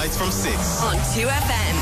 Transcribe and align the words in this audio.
weeknights 0.00 0.16
from 0.16 0.30
6 0.30 0.82
on 0.82 0.96
2FM. 1.14 1.76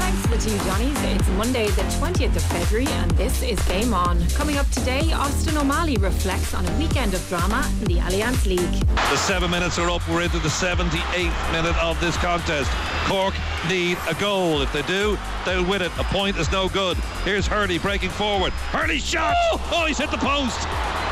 Thanks 0.00 0.22
to 0.22 0.28
the 0.28 0.38
two 0.38 0.64
Johnnies. 0.64 0.96
It's 1.02 1.28
Monday, 1.30 1.68
the 1.68 1.82
20th 1.82 2.36
of 2.36 2.42
February, 2.42 2.86
and 2.86 3.10
this 3.12 3.42
is 3.42 3.58
Game 3.66 3.94
On. 3.94 4.22
Coming 4.30 4.56
up 4.58 4.68
today, 4.70 5.12
Austin 5.12 5.56
O'Malley 5.56 5.96
reflects 5.96 6.54
on 6.54 6.66
a 6.66 6.78
weekend 6.78 7.14
of 7.14 7.26
drama 7.28 7.70
in 7.80 7.86
the 7.86 7.98
Allianz 7.98 8.46
League. 8.46 8.86
The 8.96 9.16
seven 9.16 9.50
minutes 9.50 9.78
are 9.78 9.88
up. 9.90 10.06
We're 10.08 10.22
into 10.22 10.38
the 10.38 10.48
78th 10.48 11.52
minute 11.52 11.82
of 11.82 11.98
this 12.00 12.16
contest. 12.16 12.70
Cork 13.06 13.34
need 13.68 13.96
a 14.08 14.14
goal. 14.14 14.60
If 14.62 14.72
they 14.72 14.82
do, 14.82 15.18
they'll 15.44 15.64
win 15.64 15.82
it. 15.82 15.92
A 15.98 16.04
point 16.04 16.36
is 16.36 16.50
no 16.52 16.68
good. 16.68 16.96
Here's 17.24 17.46
Hurley 17.46 17.78
breaking 17.78 18.10
forward. 18.10 18.52
Hurley 18.52 18.98
shot! 18.98 19.34
Oh, 19.72 19.84
he's 19.86 19.98
hit 19.98 20.10
the 20.10 20.18
post. 20.18 20.66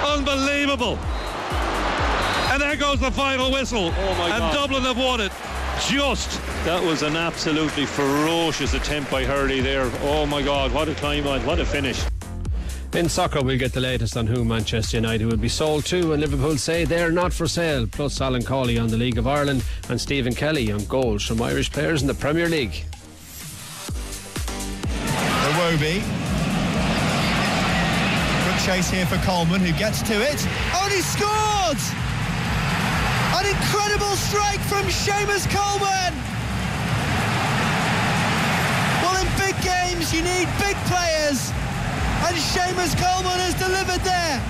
Unbelievable. 0.04 0.98
And 2.50 2.60
there 2.60 2.76
goes 2.76 2.98
the 2.98 3.12
final 3.12 3.52
whistle. 3.52 3.92
Oh 3.96 4.14
my 4.18 4.30
and 4.30 4.40
God. 4.40 4.54
Dublin 4.54 4.82
have 4.82 4.98
won 4.98 5.20
it. 5.20 5.32
Just. 5.88 6.40
That 6.64 6.82
was 6.82 7.02
an 7.02 7.16
absolutely 7.16 7.86
ferocious 7.86 8.74
attempt 8.74 9.10
by 9.10 9.24
Hurley 9.24 9.60
there. 9.60 9.90
Oh 10.02 10.26
my 10.26 10.42
God, 10.42 10.72
what 10.72 10.88
a 10.88 10.94
climb 10.94 11.26
on, 11.26 11.44
what 11.46 11.58
a 11.58 11.64
finish. 11.64 12.02
In 12.92 13.08
soccer, 13.08 13.40
we'll 13.40 13.58
get 13.58 13.72
the 13.72 13.80
latest 13.80 14.16
on 14.16 14.26
who 14.26 14.44
Manchester 14.44 14.96
United 14.96 15.26
will 15.26 15.36
be 15.36 15.48
sold 15.48 15.84
to, 15.86 16.12
and 16.12 16.20
Liverpool 16.20 16.56
say 16.56 16.84
they're 16.84 17.12
not 17.12 17.32
for 17.32 17.46
sale. 17.46 17.86
Plus, 17.86 18.20
Alan 18.20 18.42
Cawley 18.42 18.78
on 18.78 18.88
the 18.88 18.96
League 18.96 19.16
of 19.16 19.28
Ireland 19.28 19.64
and 19.88 20.00
Stephen 20.00 20.34
Kelly 20.34 20.72
on 20.72 20.84
goals 20.86 21.24
from 21.24 21.40
Irish 21.40 21.70
players 21.70 22.02
in 22.02 22.08
the 22.08 22.14
Premier 22.14 22.48
League. 22.48 22.84
Iwobi. 25.46 26.02
Good 28.44 28.66
chase 28.66 28.90
here 28.90 29.06
for 29.06 29.18
Coleman, 29.18 29.60
who 29.60 29.72
gets 29.78 30.02
to 30.02 30.14
it. 30.14 30.44
Oh, 30.74 30.82
and 30.84 30.92
he 30.92 31.00
scored! 31.00 32.09
Incredible 33.60 34.16
strike 34.16 34.60
from 34.60 34.86
Seamus 34.86 35.44
Coleman! 35.50 36.14
Well, 39.02 39.20
in 39.20 39.28
big 39.36 39.54
games, 39.62 40.14
you 40.14 40.22
need 40.22 40.48
big 40.58 40.76
players, 40.88 41.50
and 42.24 42.36
Seamus 42.36 42.96
Coleman 42.96 43.38
has 43.38 43.54
delivered 43.54 44.00
there. 44.00 44.40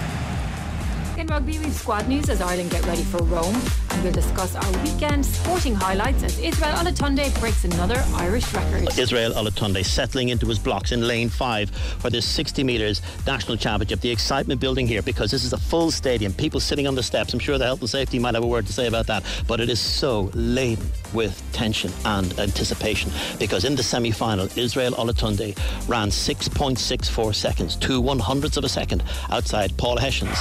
In 1.18 1.26
rugby, 1.26 1.58
we've 1.58 1.74
squad 1.74 2.06
news 2.06 2.28
as 2.28 2.40
Ireland 2.40 2.70
get 2.70 2.86
ready 2.86 3.02
for 3.02 3.18
Rome, 3.24 3.60
we'll 4.02 4.12
discuss 4.12 4.54
our 4.56 4.82
weekend 4.82 5.24
sporting 5.24 5.74
highlights 5.74 6.22
as 6.22 6.38
Israel 6.38 6.72
Olatunde 6.76 7.38
breaks 7.40 7.64
another 7.64 8.02
Irish 8.14 8.52
record. 8.54 8.98
Israel 8.98 9.32
Olatunde 9.32 9.84
settling 9.84 10.30
into 10.30 10.46
his 10.46 10.58
blocks 10.58 10.92
in 10.92 11.06
lane 11.06 11.28
five 11.28 11.70
for 11.70 12.10
this 12.10 12.26
60 12.26 12.64
metres 12.64 13.02
national 13.26 13.56
championship. 13.56 14.00
The 14.00 14.10
excitement 14.10 14.60
building 14.60 14.86
here 14.86 15.02
because 15.02 15.30
this 15.30 15.44
is 15.44 15.52
a 15.52 15.58
full 15.58 15.90
stadium, 15.90 16.32
people 16.32 16.60
sitting 16.60 16.86
on 16.86 16.94
the 16.94 17.02
steps. 17.02 17.34
I'm 17.34 17.40
sure 17.40 17.58
the 17.58 17.64
health 17.64 17.80
and 17.80 17.90
safety 17.90 18.18
might 18.18 18.34
have 18.34 18.44
a 18.44 18.46
word 18.46 18.66
to 18.66 18.72
say 18.72 18.86
about 18.86 19.06
that, 19.08 19.24
but 19.46 19.60
it 19.60 19.68
is 19.68 19.80
so 19.80 20.30
laden 20.34 20.86
with 21.12 21.42
tension 21.52 21.92
and 22.04 22.38
anticipation 22.38 23.10
because 23.38 23.64
in 23.64 23.74
the 23.74 23.82
semi 23.82 24.10
final, 24.10 24.48
Israel 24.56 24.92
Olatunde 24.92 25.56
ran 25.88 26.08
6.64 26.08 27.34
seconds, 27.34 27.76
two 27.76 28.00
one 28.00 28.18
hundredths 28.18 28.56
of 28.56 28.64
a 28.64 28.68
second 28.68 29.02
outside 29.30 29.76
Paul 29.76 29.96
Hession's 29.96 30.38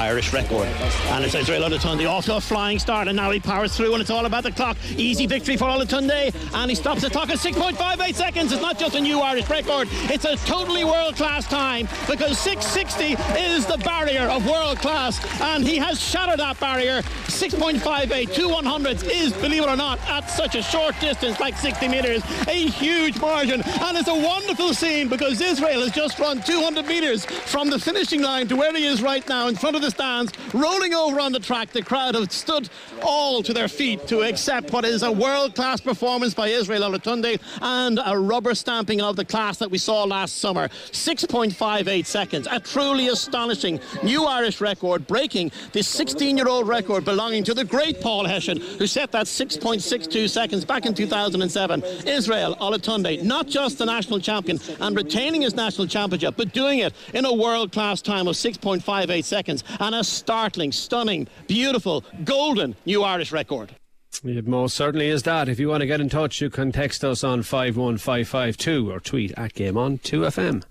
Irish 0.00 0.32
record. 0.32 0.66
And 1.08 1.24
it's 1.24 1.34
Israel 1.34 1.62
Olatunde 1.62 2.08
off 2.08 2.24
to 2.26 2.36
a 2.36 2.40
flying 2.40 2.78
start, 2.86 3.08
and 3.08 3.16
now 3.16 3.32
he 3.32 3.40
powers 3.40 3.76
through, 3.76 3.92
and 3.94 4.00
it's 4.00 4.10
all 4.10 4.26
about 4.26 4.44
the 4.44 4.52
clock. 4.52 4.76
Easy 4.96 5.26
victory 5.26 5.56
for 5.56 5.64
Olatunde, 5.64 6.32
and 6.54 6.70
he 6.70 6.76
stops 6.76 7.02
the 7.02 7.10
clock 7.10 7.28
at 7.30 7.38
6.58 7.38 8.14
seconds. 8.14 8.52
It's 8.52 8.62
not 8.62 8.78
just 8.78 8.94
a 8.94 9.00
new 9.00 9.18
Irish 9.18 9.50
record, 9.50 9.88
it's 10.04 10.24
a 10.24 10.36
totally 10.46 10.84
world 10.84 11.16
class 11.16 11.48
time 11.48 11.88
because 12.08 12.38
660 12.38 13.20
is 13.42 13.66
the 13.66 13.78
barrier 13.78 14.28
of 14.28 14.46
world 14.46 14.78
class, 14.78 15.18
and 15.40 15.66
he 15.66 15.78
has 15.78 16.00
shattered 16.00 16.38
that 16.38 16.60
barrier. 16.60 17.02
6.58, 17.26 18.32
two 18.32 18.48
one 18.48 18.64
hundredths 18.64 19.02
is, 19.02 19.32
believe 19.32 19.64
it 19.64 19.68
or 19.68 19.76
not, 19.76 19.98
at 20.08 20.30
such 20.30 20.54
a 20.54 20.62
short 20.62 20.94
distance 21.00 21.40
like 21.40 21.56
60 21.56 21.88
metres, 21.88 22.22
a 22.46 22.68
huge 22.68 23.18
margin, 23.20 23.62
and 23.64 23.98
it's 23.98 24.08
a 24.08 24.14
wonderful 24.14 24.72
scene 24.72 25.08
because 25.08 25.40
Israel 25.40 25.80
has 25.80 25.90
just 25.90 26.20
run 26.20 26.40
200 26.40 26.86
metres 26.86 27.24
from 27.24 27.68
the 27.68 27.80
finishing 27.80 28.22
line 28.22 28.46
to 28.46 28.54
where 28.54 28.72
he 28.72 28.86
is 28.86 29.02
right 29.02 29.28
now 29.28 29.48
in 29.48 29.56
front 29.56 29.74
of 29.74 29.82
the 29.82 29.90
stands, 29.90 30.32
rolling 30.54 30.94
over 30.94 31.18
on 31.18 31.32
the 31.32 31.40
track. 31.40 31.72
The 31.72 31.82
crowd 31.82 32.14
have 32.14 32.30
stood 32.30 32.70
all 33.02 33.42
to 33.42 33.52
their 33.52 33.68
feet 33.68 34.06
to 34.08 34.22
accept 34.22 34.72
what 34.72 34.84
is 34.84 35.02
a 35.02 35.12
world 35.12 35.54
class 35.54 35.80
performance 35.80 36.34
by 36.34 36.48
Israel 36.48 36.82
Olatunde 36.82 37.40
and 37.60 38.00
a 38.04 38.18
rubber 38.18 38.54
stamping 38.54 39.00
of 39.00 39.16
the 39.16 39.24
class 39.24 39.58
that 39.58 39.70
we 39.70 39.78
saw 39.78 40.04
last 40.04 40.38
summer. 40.38 40.68
6.58 40.68 42.06
seconds, 42.06 42.48
a 42.50 42.60
truly 42.60 43.08
astonishing 43.08 43.80
new 44.02 44.24
Irish 44.24 44.60
record, 44.60 45.06
breaking 45.06 45.50
the 45.72 45.82
16 45.82 46.36
year 46.36 46.48
old 46.48 46.68
record 46.68 47.04
belonging 47.04 47.44
to 47.44 47.54
the 47.54 47.64
great 47.64 48.00
Paul 48.00 48.24
Hession, 48.24 48.60
who 48.60 48.86
set 48.86 49.12
that 49.12 49.26
6.62 49.26 50.28
seconds 50.28 50.64
back 50.64 50.86
in 50.86 50.94
2007. 50.94 51.82
Israel 52.06 52.56
Olatunde, 52.56 53.22
not 53.22 53.46
just 53.46 53.78
the 53.78 53.86
national 53.86 54.20
champion 54.20 54.58
and 54.80 54.96
retaining 54.96 55.42
his 55.42 55.54
national 55.54 55.86
championship, 55.86 56.34
but 56.36 56.52
doing 56.52 56.80
it 56.80 56.92
in 57.14 57.24
a 57.24 57.32
world 57.32 57.72
class 57.72 58.00
time 58.00 58.26
of 58.26 58.34
6.58 58.36 59.24
seconds 59.24 59.64
and 59.80 59.94
a 59.94 60.02
startling, 60.04 60.72
stunning, 60.72 61.26
beautiful, 61.46 62.04
golden 62.24 62.65
new 62.84 63.02
Irish 63.02 63.30
record. 63.32 63.76
It 64.24 64.46
most 64.46 64.74
certainly 64.74 65.08
is 65.08 65.24
that. 65.24 65.48
If 65.48 65.58
you 65.58 65.68
want 65.68 65.82
to 65.82 65.86
get 65.86 66.00
in 66.00 66.08
touch, 66.08 66.40
you 66.40 66.48
can 66.48 66.72
text 66.72 67.04
us 67.04 67.22
on 67.22 67.42
51552 67.42 68.90
or 68.90 68.98
tweet 69.00 69.32
at 69.36 69.52
Game 69.52 69.76
On 69.76 69.98
2FM. 69.98 70.64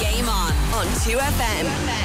Game 0.00 0.28
on 0.28 0.52
on 0.74 0.86
2FM. 0.86 1.64
Yeah, 1.64 1.99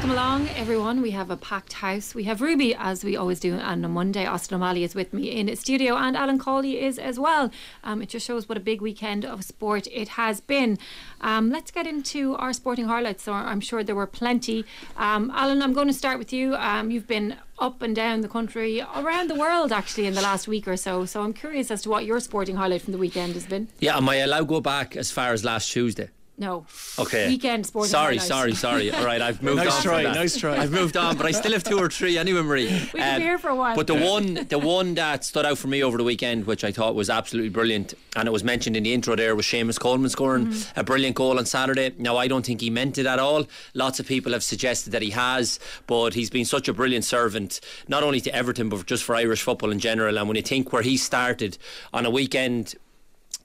welcome 0.00 0.16
along, 0.16 0.48
everyone. 0.56 1.02
We 1.02 1.10
have 1.10 1.30
a 1.30 1.36
packed 1.36 1.74
house. 1.74 2.14
We 2.14 2.24
have 2.24 2.40
Ruby, 2.40 2.74
as 2.74 3.04
we 3.04 3.16
always 3.16 3.38
do, 3.38 3.56
and 3.56 3.84
on 3.84 3.90
Monday, 3.90 4.24
Austin 4.24 4.54
O'Malley 4.54 4.82
is 4.82 4.94
with 4.94 5.12
me 5.12 5.30
in 5.30 5.54
studio, 5.56 5.94
and 5.94 6.16
Alan 6.16 6.38
Cawley 6.38 6.80
is 6.82 6.98
as 6.98 7.18
well. 7.18 7.50
Um, 7.84 8.00
it 8.00 8.08
just 8.08 8.26
shows 8.26 8.48
what 8.48 8.56
a 8.56 8.62
big 8.62 8.80
weekend 8.80 9.26
of 9.26 9.44
sport 9.44 9.86
it 9.88 10.08
has 10.08 10.40
been. 10.40 10.78
Um, 11.20 11.50
let's 11.50 11.70
get 11.70 11.86
into 11.86 12.34
our 12.36 12.54
sporting 12.54 12.86
highlights. 12.86 13.24
So 13.24 13.34
I'm 13.34 13.60
sure 13.60 13.84
there 13.84 13.94
were 13.94 14.06
plenty. 14.06 14.64
Um, 14.96 15.30
Alan, 15.34 15.60
I'm 15.60 15.74
going 15.74 15.88
to 15.88 15.92
start 15.92 16.18
with 16.18 16.32
you. 16.32 16.54
Um, 16.54 16.90
you've 16.90 17.06
been 17.06 17.36
up 17.58 17.82
and 17.82 17.94
down 17.94 18.22
the 18.22 18.28
country, 18.28 18.80
around 18.80 19.28
the 19.28 19.34
world, 19.34 19.70
actually, 19.70 20.06
in 20.06 20.14
the 20.14 20.22
last 20.22 20.48
week 20.48 20.66
or 20.66 20.78
so. 20.78 21.04
So 21.04 21.20
I'm 21.20 21.34
curious 21.34 21.70
as 21.70 21.82
to 21.82 21.90
what 21.90 22.06
your 22.06 22.20
sporting 22.20 22.56
highlight 22.56 22.80
from 22.80 22.92
the 22.92 22.98
weekend 22.98 23.34
has 23.34 23.44
been. 23.44 23.68
Yeah, 23.80 23.98
am 23.98 24.08
I 24.08 24.16
allowed 24.16 24.38
to 24.38 24.44
go 24.46 24.60
back 24.62 24.96
as 24.96 25.10
far 25.10 25.34
as 25.34 25.44
last 25.44 25.70
Tuesday? 25.70 26.08
No. 26.40 26.64
Okay. 26.98 27.28
Weekend 27.28 27.66
sports. 27.66 27.90
Sorry, 27.90 28.16
highlights. 28.16 28.26
sorry, 28.28 28.54
sorry. 28.54 28.90
All 28.94 29.04
right, 29.04 29.20
I've 29.20 29.42
moved 29.42 29.58
Nice 29.58 29.66
on. 29.76 29.82
from 29.82 29.90
try, 29.90 30.02
that. 30.04 30.14
nice 30.14 30.36
try. 30.38 30.56
I've 30.56 30.72
moved 30.72 30.96
on, 30.96 31.16
but 31.18 31.26
I 31.26 31.32
still 31.32 31.52
have 31.52 31.62
two 31.62 31.78
or 31.78 31.90
three 31.90 32.16
anyway, 32.16 32.40
Marie. 32.42 32.68
Um, 32.70 32.88
We 32.94 33.00
can 33.00 33.18
be 33.20 33.24
here 33.24 33.38
for 33.38 33.50
a 33.50 33.54
while. 33.54 33.76
But 33.76 33.86
the 33.86 33.94
one, 33.94 34.34
the 34.48 34.58
one 34.58 34.94
that 34.94 35.22
stood 35.24 35.44
out 35.44 35.58
for 35.58 35.68
me 35.68 35.84
over 35.84 35.98
the 35.98 36.02
weekend, 36.04 36.46
which 36.46 36.64
I 36.64 36.72
thought 36.72 36.94
was 36.94 37.10
absolutely 37.10 37.50
brilliant, 37.50 37.92
and 38.16 38.26
it 38.26 38.30
was 38.32 38.42
mentioned 38.42 38.74
in 38.76 38.82
the 38.84 38.92
intro 38.94 39.14
there, 39.14 39.36
was 39.36 39.44
Seamus 39.46 39.78
Coleman 39.78 40.08
scoring 40.10 40.46
Mm-hmm. 40.46 40.80
a 40.80 40.82
brilliant 40.82 41.14
goal 41.16 41.38
on 41.38 41.44
Saturday. 41.44 41.92
Now 41.98 42.16
I 42.16 42.26
don't 42.26 42.44
think 42.46 42.62
he 42.62 42.70
meant 42.70 42.96
it 42.96 43.04
at 43.04 43.18
all. 43.18 43.46
Lots 43.74 44.00
of 44.00 44.06
people 44.06 44.32
have 44.32 44.42
suggested 44.42 44.90
that 44.92 45.02
he 45.02 45.10
has, 45.10 45.60
but 45.86 46.14
he's 46.14 46.30
been 46.30 46.46
such 46.46 46.68
a 46.68 46.72
brilliant 46.72 47.04
servant, 47.04 47.60
not 47.86 48.02
only 48.02 48.20
to 48.22 48.34
Everton 48.34 48.70
but 48.70 48.86
just 48.86 49.04
for 49.04 49.14
Irish 49.14 49.42
football 49.42 49.70
in 49.70 49.78
general. 49.78 50.16
And 50.16 50.26
when 50.26 50.36
you 50.36 50.42
think 50.42 50.72
where 50.72 50.82
he 50.82 50.96
started 50.96 51.58
on 51.92 52.06
a 52.06 52.10
weekend 52.10 52.74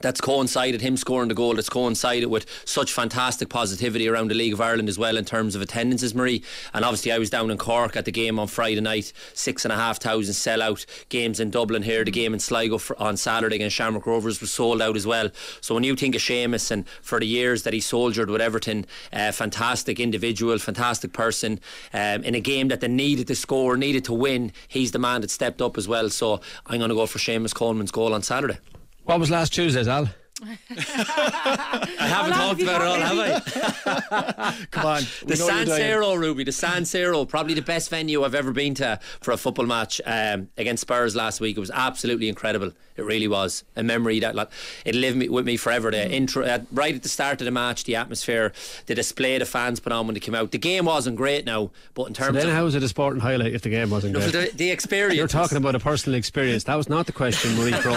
that's 0.00 0.20
coincided 0.20 0.80
him 0.80 0.96
scoring 0.96 1.28
the 1.28 1.34
goal 1.34 1.54
that's 1.54 1.68
coincided 1.68 2.26
with 2.26 2.46
such 2.64 2.92
fantastic 2.92 3.48
positivity 3.48 4.08
around 4.08 4.30
the 4.30 4.34
League 4.34 4.52
of 4.52 4.60
Ireland 4.60 4.88
as 4.88 4.98
well 4.98 5.16
in 5.16 5.24
terms 5.24 5.54
of 5.54 5.62
attendances 5.62 6.14
Marie. 6.14 6.42
And 6.74 6.84
obviously 6.84 7.12
I 7.12 7.18
was 7.18 7.30
down 7.30 7.50
in 7.50 7.58
Cork 7.58 7.96
at 7.96 8.04
the 8.04 8.12
game 8.12 8.38
on 8.38 8.46
Friday 8.46 8.80
night. 8.80 9.12
Six 9.34 9.64
and 9.64 9.72
a 9.72 9.76
half 9.76 9.98
thousand 9.98 10.34
sellout 10.34 10.86
games 11.08 11.40
in 11.40 11.50
Dublin 11.50 11.82
here 11.82 12.04
the 12.04 12.10
game 12.10 12.34
in 12.34 12.40
Sligo 12.40 12.78
for, 12.78 13.00
on 13.00 13.16
Saturday 13.16 13.56
against 13.56 13.76
Shamrock 13.76 14.06
Rovers 14.06 14.40
was 14.40 14.52
sold 14.52 14.82
out 14.82 14.96
as 14.96 15.06
well. 15.06 15.30
So 15.60 15.74
when 15.74 15.84
you 15.84 15.96
think 15.96 16.14
of 16.14 16.20
Seamus 16.20 16.70
and 16.70 16.88
for 17.02 17.18
the 17.18 17.26
years 17.26 17.62
that 17.62 17.72
he 17.72 17.80
soldiered 17.80 18.30
with 18.30 18.40
Everton 18.40 18.86
uh, 19.12 19.32
fantastic 19.32 19.98
individual 19.98 20.58
fantastic 20.58 21.12
person 21.12 21.60
um, 21.92 22.22
in 22.24 22.34
a 22.34 22.40
game 22.40 22.68
that 22.68 22.80
they 22.80 22.88
needed 22.88 23.26
to 23.28 23.34
score 23.34 23.76
needed 23.76 24.04
to 24.04 24.12
win 24.12 24.52
he's 24.68 24.92
the 24.92 24.98
man 24.98 25.20
that 25.20 25.30
stepped 25.30 25.62
up 25.62 25.78
as 25.78 25.88
well. 25.88 26.10
So 26.10 26.40
I'm 26.66 26.78
going 26.78 26.90
to 26.90 26.94
go 26.94 27.06
for 27.06 27.18
Seamus 27.18 27.54
Coleman's 27.54 27.90
goal 27.90 28.14
on 28.14 28.22
Saturday 28.22 28.58
What 29.06 29.20
was 29.20 29.30
last 29.30 29.54
Tuesday's, 29.54 29.86
Al? 29.86 30.10
I 30.42 31.86
haven't 31.98 32.32
How 32.32 32.48
talked 32.48 32.60
have 32.60 32.68
about 32.68 32.82
it 32.82 32.86
all, 32.86 32.98
got, 32.98 33.48
have 33.48 33.86
I? 33.86 34.66
Come 34.72 34.84
on. 34.84 35.02
The 35.24 35.36
San 35.36 35.66
Siro, 35.66 36.18
Ruby, 36.18 36.42
the 36.42 36.50
San 36.50 36.82
Siro, 36.82 37.26
probably 37.26 37.54
the 37.54 37.62
best 37.62 37.88
venue 37.88 38.24
I've 38.24 38.34
ever 38.34 38.52
been 38.52 38.74
to 38.74 38.98
for 39.20 39.30
a 39.30 39.36
football 39.36 39.64
match 39.66 40.00
um, 40.04 40.48
against 40.58 40.80
Spurs 40.80 41.14
last 41.14 41.40
week. 41.40 41.56
It 41.56 41.60
was 41.60 41.70
absolutely 41.70 42.28
incredible. 42.28 42.72
It 42.96 43.02
really 43.04 43.28
was 43.28 43.64
a 43.76 43.82
memory 43.82 44.20
that 44.20 44.34
like, 44.34 44.48
it'll 44.84 45.00
live 45.00 45.16
me, 45.16 45.28
with 45.28 45.44
me 45.46 45.56
forever. 45.56 45.90
The 45.90 46.10
intro, 46.10 46.44
uh, 46.44 46.60
right 46.72 46.94
at 46.94 47.02
the 47.02 47.08
start 47.08 47.40
of 47.40 47.44
the 47.44 47.50
match, 47.50 47.84
the 47.84 47.96
atmosphere, 47.96 48.52
the 48.86 48.94
display 48.94 49.38
the 49.38 49.44
fans 49.46 49.80
put 49.80 49.92
on 49.92 50.06
when 50.06 50.14
they 50.14 50.20
came 50.20 50.34
out. 50.34 50.50
The 50.50 50.58
game 50.58 50.86
wasn't 50.86 51.16
great 51.16 51.44
now, 51.44 51.70
but 51.94 52.08
in 52.08 52.14
So 52.14 52.24
terms 52.24 52.38
then, 52.38 52.48
of 52.48 52.54
how 52.54 52.64
was 52.64 52.74
it 52.74 52.82
a 52.82 52.88
sporting 52.88 53.20
highlight 53.20 53.54
if 53.54 53.62
the 53.62 53.68
game 53.70 53.90
wasn't 53.90 54.14
No, 54.14 54.20
great? 54.30 54.52
the, 54.52 54.56
the 54.56 54.70
experience, 54.70 55.16
You're 55.16 55.28
talking 55.28 55.58
about 55.58 55.74
a 55.74 55.80
personal 55.80 56.18
experience. 56.18 56.64
That 56.64 56.76
was 56.76 56.88
not 56.88 57.06
the 57.06 57.12
question 57.12 57.54
Marie 57.56 57.72
Crow. 57.80 57.92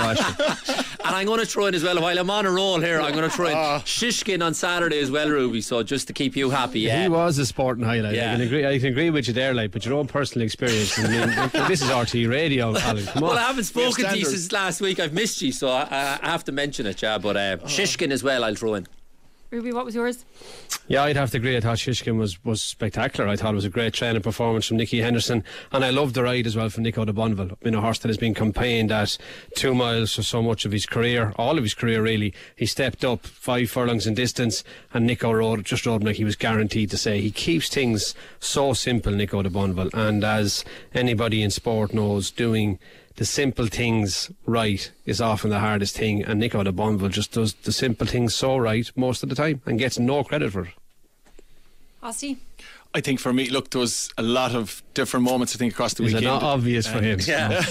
And 1.06 1.16
I'm 1.16 1.26
going 1.26 1.40
to 1.40 1.46
throw 1.46 1.66
in 1.66 1.76
as 1.76 1.84
well, 1.84 2.00
while 2.02 2.18
I'm 2.20 2.30
on 2.30 2.46
a 2.46 2.52
roll 2.52 2.80
here. 2.80 3.00
I'm 3.02 3.14
going 3.14 3.28
to 3.28 3.36
throw 3.36 3.48
in 3.48 3.54
and 3.58 3.84
Shishkin 3.84 4.46
on 4.46 4.54
Saturday 4.54 5.00
as 5.00 5.10
well, 5.10 5.30
Ruby. 5.30 5.62
So 5.62 5.82
just 5.82 6.08
to 6.08 6.14
keep 6.14 6.36
you 6.36 6.50
happy, 6.50 6.82
yeah. 6.82 7.04
He 7.04 7.10
was 7.10 7.38
a 7.38 7.46
sporting 7.46 7.84
highlight. 7.86 8.16
Yeah. 8.16 8.32
I 8.34 8.36
can 8.36 8.42
agree. 8.42 8.66
I 8.66 8.78
can 8.80 8.88
agree 8.90 9.10
with 9.10 9.28
you 9.28 9.34
there, 9.34 9.54
like, 9.54 9.72
but 9.72 9.86
your 9.86 9.96
own 9.96 10.08
personal 10.08 10.46
experience. 10.46 10.98
I 11.00 11.04
mean, 11.04 11.30
this 11.68 11.82
is 11.82 11.90
RTÉ 11.90 12.30
Radio, 12.30 12.76
Alan. 12.78 13.06
Come 13.06 13.24
on. 13.24 13.30
Well, 13.30 13.38
I 13.40 13.44
haven't 13.44 13.64
spoken 13.64 14.06
to 14.06 14.18
you 14.18 14.26
since 14.26 14.52
last 14.52 14.82
week. 14.82 14.89
I've 14.98 15.14
missed 15.14 15.42
you, 15.42 15.52
so 15.52 15.68
I, 15.68 16.18
I 16.22 16.30
have 16.30 16.46
to 16.46 16.54
mention 16.54 16.86
it, 16.86 17.02
yeah. 17.02 17.18
But 17.18 17.36
uh, 17.36 17.58
Shishkin 17.58 18.12
as 18.12 18.24
well, 18.24 18.46
I'll 18.46 18.56
throw 18.56 18.76
in. 18.76 18.88
Ruby, 19.52 19.74
what 19.74 19.84
was 19.84 19.96
yours? 19.96 20.26
Yeah, 20.88 21.02
I'd 21.04 21.16
have 21.16 21.32
to 21.32 21.38
agree. 21.38 21.58
I 21.58 21.60
thought 21.60 21.80
Shishkin 21.80 22.20
was, 22.20 22.44
was 22.46 22.62
spectacular. 22.62 23.28
I 23.28 23.36
thought 23.36 23.54
it 23.54 23.56
was 23.56 23.66
a 23.66 23.70
great 23.70 23.96
training 23.96 24.22
performance 24.22 24.68
from 24.68 24.78
Nicky 24.78 25.02
Henderson. 25.02 25.44
And 25.72 25.84
I 25.84 25.90
loved 25.90 26.14
the 26.14 26.22
ride 26.22 26.46
as 26.46 26.56
well 26.56 26.70
from 26.70 26.84
Nico 26.84 27.04
de 27.04 27.14
Boinville. 27.14 27.60
Been 27.62 27.74
a 27.74 27.82
horse 27.82 27.98
that 28.00 28.10
has 28.10 28.18
been 28.18 28.36
campaigned 28.36 28.92
at 28.92 29.18
two 29.56 29.74
miles 29.74 30.14
for 30.14 30.22
so 30.22 30.44
much 30.44 30.66
of 30.66 30.72
his 30.72 30.86
career, 30.86 31.34
all 31.38 31.58
of 31.58 31.64
his 31.64 31.74
career 31.74 32.04
really. 32.04 32.32
He 32.56 32.68
stepped 32.68 33.04
up 33.04 33.26
five 33.26 33.72
furlongs 33.72 34.06
in 34.06 34.14
distance 34.14 34.64
and 34.94 35.08
Nico 35.08 35.32
rode, 35.32 35.66
just 35.66 35.84
rode 35.88 36.02
him 36.02 36.08
like 36.08 36.18
he 36.18 36.26
was 36.26 36.36
guaranteed 36.36 36.92
to 36.92 36.98
say. 36.98 37.20
He 37.20 37.32
keeps 37.32 37.70
things 37.70 38.14
so 38.40 38.74
simple, 38.74 39.12
Nico 39.12 39.42
de 39.42 39.50
Boinville. 39.50 39.94
And 39.96 40.24
as 40.24 40.64
anybody 40.94 41.42
in 41.42 41.50
sport 41.50 41.92
knows, 41.92 42.30
doing 42.30 42.78
the 43.20 43.26
simple 43.26 43.68
things 43.68 44.32
right 44.46 44.92
is 45.06 45.20
often 45.20 45.50
the 45.50 45.60
hardest 45.60 45.98
thing, 45.98 46.24
and 46.24 46.40
Nico 46.40 46.64
de 46.64 46.72
Boinville 46.72 47.12
just 47.12 47.34
does 47.34 47.54
the 47.54 47.74
simple 47.74 48.08
things 48.08 48.34
so 48.34 48.56
right 48.56 48.90
most 48.96 49.24
of 49.24 49.28
the 49.28 49.36
time 49.36 49.62
and 49.66 49.78
gets 49.78 50.00
no 50.00 50.24
credit 50.24 50.54
for 50.54 50.64
it. 50.64 50.74
Austin? 52.02 52.40
I 52.94 53.02
think 53.02 53.20
for 53.20 53.34
me, 53.34 53.50
look, 53.50 53.72
there 53.72 53.82
was 53.82 54.10
a 54.18 54.24
lot 54.24 54.56
of 54.56 54.82
different 54.94 55.24
moments. 55.24 55.56
I 55.56 55.58
think 55.58 55.74
across 55.74 55.94
the 55.94 56.04
Is 56.04 56.14
it 56.14 56.18
weekend. 56.18 56.34
not 56.34 56.44
obvious 56.44 56.88
for 56.88 57.00
him? 57.02 57.20
Yeah. 57.28 57.62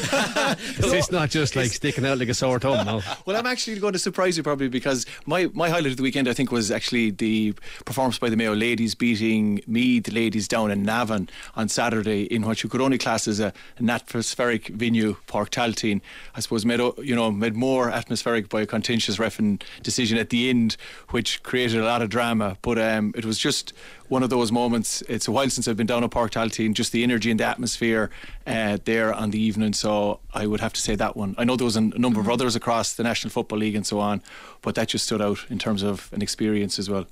It's 0.79 1.11
not 1.11 1.31
just 1.31 1.57
like 1.57 1.71
sticking 1.73 2.07
out 2.07 2.19
like 2.19 2.29
a 2.29 2.35
sore 2.35 2.59
thumb, 2.59 2.87
no. 2.87 3.03
Well, 3.27 3.37
I'm 3.37 3.47
actually 3.47 3.79
going 3.81 3.93
to 3.93 3.99
surprise 3.99 4.37
you 4.37 4.43
probably 4.43 4.69
because 4.69 5.05
my, 5.27 5.51
my 5.53 5.69
highlight 5.69 5.93
of 5.93 5.97
the 5.97 6.03
weekend, 6.03 6.29
I 6.29 6.33
think, 6.33 6.53
was 6.53 6.71
actually 6.71 7.11
the 7.11 7.55
performance 7.85 8.19
by 8.19 8.31
the 8.31 8.37
Mayo 8.37 8.55
ladies 8.55 8.95
beating 8.95 9.61
Meath 9.67 10.09
ladies 10.13 10.49
down 10.49 10.71
in 10.71 10.83
Navan 10.85 11.29
on 11.57 11.69
Saturday 11.69 12.23
in 12.25 12.43
what 12.47 12.63
you 12.63 12.69
could 12.69 12.81
only 12.81 12.99
class 12.99 13.27
as 13.27 13.41
a, 13.41 13.53
an 13.79 13.91
atmospheric 13.91 14.69
venue, 14.69 15.17
Páirc 15.27 15.49
Tailteann. 15.51 16.01
I 16.35 16.41
suppose 16.41 16.65
made 16.65 16.81
you 16.99 17.15
know 17.15 17.31
made 17.31 17.55
more 17.57 17.91
atmospheric 17.91 18.49
by 18.49 18.63
a 18.63 18.67
contentious 18.67 19.19
referee 19.19 19.59
decision 19.83 20.19
at 20.19 20.31
the 20.31 20.49
end, 20.51 20.77
which 21.11 21.43
created 21.43 21.81
a 21.81 21.85
lot 21.85 22.03
of 22.03 22.09
drama. 22.11 22.57
But 22.63 22.79
um, 22.79 23.13
it 23.17 23.25
was 23.25 23.39
just 23.39 23.73
one 24.09 24.23
of 24.23 24.31
those 24.31 24.51
moments. 24.51 25.03
It's 25.09 25.29
a 25.29 25.33
while 25.33 25.51
since 25.51 25.69
I've 25.69 25.77
been 25.77 25.87
down 25.87 26.03
at 26.05 26.11
Páirc 26.11 26.31
Tailteann. 26.31 26.73
Just 26.75 26.93
the 26.93 27.05
energy 27.19 27.31
and 27.33 27.41
the 27.41 27.45
atmosphere 27.45 28.11
uh, 28.47 28.79
there 28.85 29.13
on 29.13 29.31
the 29.31 29.41
evening. 29.41 29.73
So 29.73 30.21
I 30.33 30.47
would 30.47 30.61
have 30.61 30.73
to 30.75 30.81
say 30.81 30.95
that 30.97 31.17
one. 31.17 31.35
I 31.37 31.45
know 31.45 31.57
there 31.57 31.65
was 31.65 31.77
a 31.77 31.81
number 31.81 32.21
of 32.21 32.29
others 32.29 32.55
across 32.55 32.95
the 32.95 33.03
National 33.03 33.31
Football 33.31 33.59
League 33.59 33.75
and 33.75 33.85
so 33.87 33.99
on, 33.99 34.23
but 34.63 34.75
that 34.77 34.89
just 34.89 35.05
stood 35.07 35.21
out 35.21 35.39
in 35.51 35.59
terms 35.59 35.83
of 35.83 36.11
an 36.13 36.23
experience 36.23 36.79
as 36.79 36.89
well. 36.89 37.07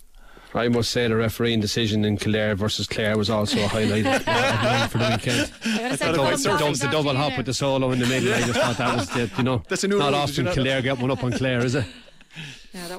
I 0.54 0.68
must 0.68 0.90
say 0.90 1.06
the 1.06 1.16
refereeing 1.16 1.60
decision 1.60 2.04
in 2.04 2.16
Kildare 2.16 2.54
versus 2.54 2.86
Clare 2.86 3.18
was 3.18 3.28
also 3.28 3.58
a 3.62 3.66
highlight 3.68 4.06
uh, 4.26 4.86
for 4.86 4.98
the 4.98 5.10
weekend. 5.10 5.52
I 5.64 5.78
gotta 5.78 5.96
say, 5.98 6.06
Double, 6.06 6.16
Colin 6.16 6.30
Dobbs 6.30 6.42
double, 6.44 6.72
the 6.72 6.88
double 6.88 7.14
hop 7.16 7.36
with 7.36 7.46
the 7.46 7.52
solo 7.52 7.90
in 7.90 7.98
the 7.98 8.06
middle. 8.06 8.32
I 8.32 8.40
just 8.40 8.58
thought 8.58 8.78
that 8.78 8.96
was 8.96 9.08
the, 9.10 9.30
you 9.36 9.42
know, 9.42 9.62
That's 9.68 9.84
a 9.84 9.88
new 9.88 9.98
not 9.98 10.12
rule, 10.12 10.26
did 10.26 10.36
you 10.38 10.44
often? 10.44 10.54
Kildare 10.54 10.82
get 10.82 10.98
one 10.98 11.10
up 11.10 11.22
on 11.24 11.32
Clare, 11.32 11.62
is 11.62 11.74
it? 11.74 11.84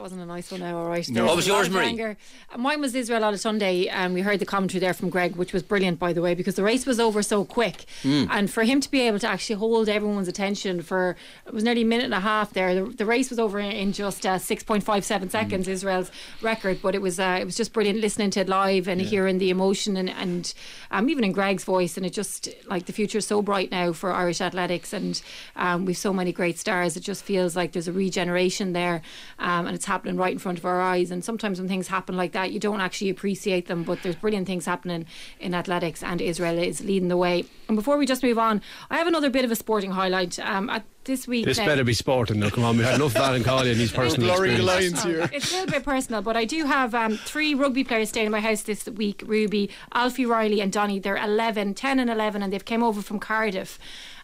Yeah, 0.07 0.13
wasn't 0.13 0.21
a 0.21 0.33
nice 0.33 0.51
one 0.51 0.62
now, 0.62 0.77
all 0.77 0.88
right. 0.88 1.09
No. 1.09 1.25
What 1.25 1.36
was 1.36 1.48
yours, 1.48 1.69
Marie? 1.69 1.86
anger. 1.88 2.18
Uh, 2.54 2.57
Mine 2.57 2.80
was 2.80 2.95
Israel 2.95 3.24
on 3.25 3.33
a 3.33 3.38
Sunday, 3.38 3.88
and 3.88 4.13
we 4.13 4.21
heard 4.21 4.39
the 4.39 4.45
commentary 4.45 4.80
there 4.80 4.94
from 4.94 5.09
Greg, 5.09 5.36
which 5.36 5.51
was 5.51 5.63
brilliant, 5.63 6.00
by 6.00 6.13
the 6.13 6.21
way, 6.21 6.33
because 6.33 6.56
the 6.56 6.63
race 6.63 6.86
was 6.86 6.98
over 7.00 7.21
so 7.21 7.44
quick. 7.44 7.86
Hmm. 8.04 8.25
And 8.31 8.50
for 8.50 8.63
him 8.63 8.80
to 8.80 8.89
be 8.89 9.01
able 9.01 9.19
to 9.19 9.27
actually 9.27 9.57
hold 9.57 9.89
everyone's 9.89 10.30
attention 10.30 10.81
for, 10.81 11.18
it 11.45 11.54
was 11.54 11.63
nearly 11.65 11.81
a 11.81 11.86
minute 11.86 12.06
and 12.06 12.13
a 12.13 12.21
half 12.21 12.54
there. 12.54 12.74
The, 12.74 12.89
the 12.89 13.06
race 13.06 13.30
was 13.30 13.38
over 13.39 13.59
in, 13.59 13.71
in 13.71 13.92
just 13.92 14.25
uh, 14.25 14.36
6.57 14.38 15.24
Hmm. 15.24 15.27
seconds, 15.30 15.68
Israel's 15.68 16.09
record, 16.42 16.80
but 16.81 16.95
it 16.95 17.01
was 17.01 17.19
uh, 17.19 17.38
it 17.42 17.45
was 17.45 17.57
just 17.57 17.74
brilliant 17.74 18.00
listening 18.00 18.30
to 18.31 18.39
it 18.42 18.48
live 18.48 18.88
and 18.88 19.01
hearing 19.01 19.39
the 19.39 19.50
emotion 19.50 19.98
and, 19.98 20.09
and 20.09 20.54
um, 20.92 21.09
even 21.09 21.25
in 21.25 21.33
Greg's 21.33 21.65
voice. 21.65 21.98
And 21.98 22.06
it 22.06 22.13
just, 22.13 22.48
like, 22.68 22.86
the 22.86 22.94
future 22.94 23.18
is 23.18 23.27
so 23.27 23.42
bright 23.42 23.71
now 23.71 23.92
for 23.92 24.12
Irish 24.13 24.39
athletics, 24.39 24.94
and 24.94 25.21
um, 25.57 25.83
we've 25.86 25.98
so 25.98 26.13
many 26.13 26.31
great 26.31 26.57
stars. 26.57 26.95
It 26.95 27.01
just 27.01 27.24
feels 27.25 27.56
like 27.57 27.74
there's 27.74 27.88
a 27.89 27.92
regeneration 27.92 28.71
there, 28.74 29.01
um, 29.39 29.65
and 29.68 29.75
it's 29.75 29.86
happening 29.86 29.97
right 30.06 30.32
in 30.32 30.40
front 30.40 30.58
of 30.58 30.66
our 30.66 30.80
eyes. 30.82 31.12
And 31.12 31.24
sometimes 31.24 31.60
when 31.60 31.68
things 31.68 31.88
happen 31.88 32.16
like 32.16 32.32
that, 32.34 32.52
you 32.52 32.60
don't 32.60 32.82
actually 32.82 33.10
appreciate 33.10 33.68
them, 33.68 33.84
but 33.84 34.04
there's 34.04 34.16
brilliant 34.16 34.48
things 34.48 34.66
happening 34.66 35.06
in 35.40 35.54
athletics, 35.54 36.04
and 36.04 36.22
Israel 36.22 36.58
is 36.58 36.82
leading 36.84 37.08
the 37.10 37.18
way. 37.18 37.46
And 37.68 37.76
before 37.76 37.98
we 37.98 38.06
just 38.06 38.24
move 38.24 38.38
on, 38.38 38.62
I 38.90 38.98
have 38.98 39.08
another 39.08 39.30
bit 39.30 39.46
of 39.46 39.52
a 39.52 39.56
sporting 39.56 39.92
highlight. 39.92 40.40
Um, 40.40 40.70
at 40.70 40.84
this 41.04 41.28
week, 41.28 41.46
This 41.46 41.58
now- 41.58 41.66
better 41.66 41.84
be 41.84 41.94
sporting 41.94 42.40
now. 42.40 42.50
Come 42.50 42.66
on, 42.66 42.78
we 42.78 42.84
had 42.84 42.96
enough 42.96 43.16
of 43.16 43.22
Alan 43.22 43.44
Cawley 43.44 43.72
and 43.72 43.80
his 43.80 43.92
personal 43.92 44.36
blurring 44.36 44.58
the 44.58 44.64
experience. 44.64 45.06
lines 45.06 45.16
here. 45.16 45.30
it's 45.34 45.52
a 45.52 45.56
little 45.56 45.72
bit 45.72 45.84
personal, 45.84 46.22
but 46.22 46.36
I 46.36 46.46
do 46.46 46.66
have 46.66 46.94
um, 46.94 47.18
three 47.18 47.54
rugby 47.54 47.84
players 47.84 48.10
staying 48.10 48.26
in 48.26 48.32
my 48.32 48.42
house 48.42 48.62
this 48.64 48.88
week 48.88 49.24
Ruby, 49.26 49.70
Alfie 49.94 50.26
Riley, 50.26 50.60
and 50.62 50.72
Donny. 50.72 51.00
They're 51.00 51.18
11, 51.18 51.76
10 51.76 52.00
and 52.00 52.10
11, 52.10 52.44
and 52.44 52.52
they've 52.52 52.64
came 52.66 52.84
over 52.84 53.02
from 53.02 53.20
Cardiff. 53.20 53.80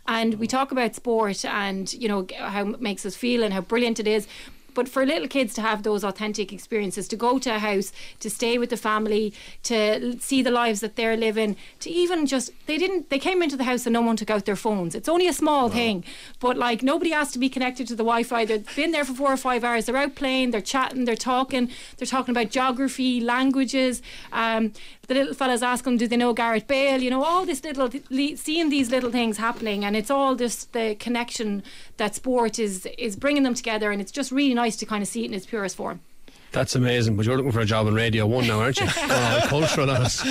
And 0.06 0.34
we 0.36 0.48
talk 0.48 0.74
about 0.74 0.96
sport 0.96 1.46
and, 1.46 1.92
you 1.94 2.10
know, 2.10 2.28
how 2.38 2.68
it 2.72 2.82
makes 2.82 3.06
us 3.06 3.16
feel 3.16 3.42
and 3.44 3.54
how 3.54 3.62
brilliant 3.62 4.02
it 4.02 4.08
is. 4.08 4.28
But 4.74 4.90
for 4.90 5.06
little 5.06 5.28
kids 5.28 5.54
to 5.56 5.62
have 5.62 5.84
those 5.84 6.04
authentic 6.04 6.52
experiences, 6.52 7.08
to 7.10 7.16
go 7.16 7.40
to 7.40 7.56
a 7.56 7.60
house, 7.60 7.92
to 8.20 8.30
stay 8.30 8.58
with 8.58 8.70
the 8.70 8.78
family, 8.78 9.34
to 9.64 10.20
see 10.20 10.42
the 10.42 10.52
lives 10.52 10.82
that 10.82 10.96
they're 10.96 11.18
living, 11.18 11.56
to 11.80 11.90
even 11.90 12.26
just 12.26 12.52
they 12.66 12.78
didn't 12.78 13.10
they 13.10 13.20
came 13.20 13.42
into 13.42 13.58
the 13.58 13.64
house 13.64 13.86
and 13.86 13.94
no 13.94 14.02
one 14.02 14.16
took 14.16 14.30
out 14.30 14.46
their 14.46 14.56
phones. 14.56 14.96
It's 14.96 15.10
only 15.10 15.28
a 15.28 15.34
small 15.34 15.70
thing, 15.70 16.04
but 16.40 16.58
like 16.58 16.84
nobody 16.84 17.12
has 17.12 17.32
to 17.34 17.40
be 17.40 17.50
connected 17.50 17.88
to 17.88 17.96
the 17.96 18.04
Wi-Fi. 18.04 18.46
They've 18.46 18.76
been 18.76 18.92
there 18.92 19.06
for 19.06 19.14
four 19.14 19.32
or 19.32 19.38
five 19.38 19.64
hours. 19.64 19.86
They're 19.86 19.98
out 19.98 20.16
playing, 20.16 20.52
they're 20.52 20.62
chatting, 20.62 21.06
they're 21.06 21.16
talking, 21.16 21.70
they're 21.98 22.08
talking 22.08 22.32
about 22.32 22.50
geography, 22.50 23.20
languages. 23.20 24.02
Um, 24.32 24.74
the 25.08 25.14
little 25.14 25.34
fellas 25.34 25.62
ask 25.62 25.84
them, 25.84 25.98
do 25.98 26.08
they 26.08 26.16
know 26.16 26.34
Gareth 26.34 26.68
Bale? 26.68 27.02
You 27.02 27.10
know, 27.10 27.24
all 27.24 27.46
this 27.46 27.64
little 27.64 27.90
le- 28.10 28.38
seeing 28.38 28.70
these 28.70 28.90
little 28.90 29.12
things 29.12 29.38
happening, 29.38 29.84
and 29.84 29.96
it's 29.96 30.10
all 30.10 30.36
just 30.36 30.72
the 30.72 30.96
connection 30.96 31.64
that 31.98 32.16
sport 32.16 32.58
is 32.58 32.86
is 32.98 33.16
bringing 33.16 33.44
them 33.44 33.54
together, 33.54 33.92
and 33.92 34.02
it's 34.02 34.12
just 34.12 34.32
really 34.32 34.54
nice 34.54 34.76
to 34.78 34.86
kind 34.86 35.02
of 35.02 35.08
see 35.08 35.24
it 35.24 35.28
in 35.28 35.34
its 35.34 35.46
purest 35.46 35.76
form. 35.76 36.00
That's 36.54 36.76
amazing, 36.76 37.16
but 37.16 37.26
you're 37.26 37.36
looking 37.36 37.52
for 37.52 37.62
a 37.62 37.66
job 37.66 37.88
in 37.88 37.96
Radio 37.96 38.28
1 38.28 38.48
now, 38.48 38.60
aren't 38.60 38.80
you? 38.80 38.86
oh, 38.88 39.40
cultural 39.48 39.90
on 39.90 40.04
us. 40.04 40.24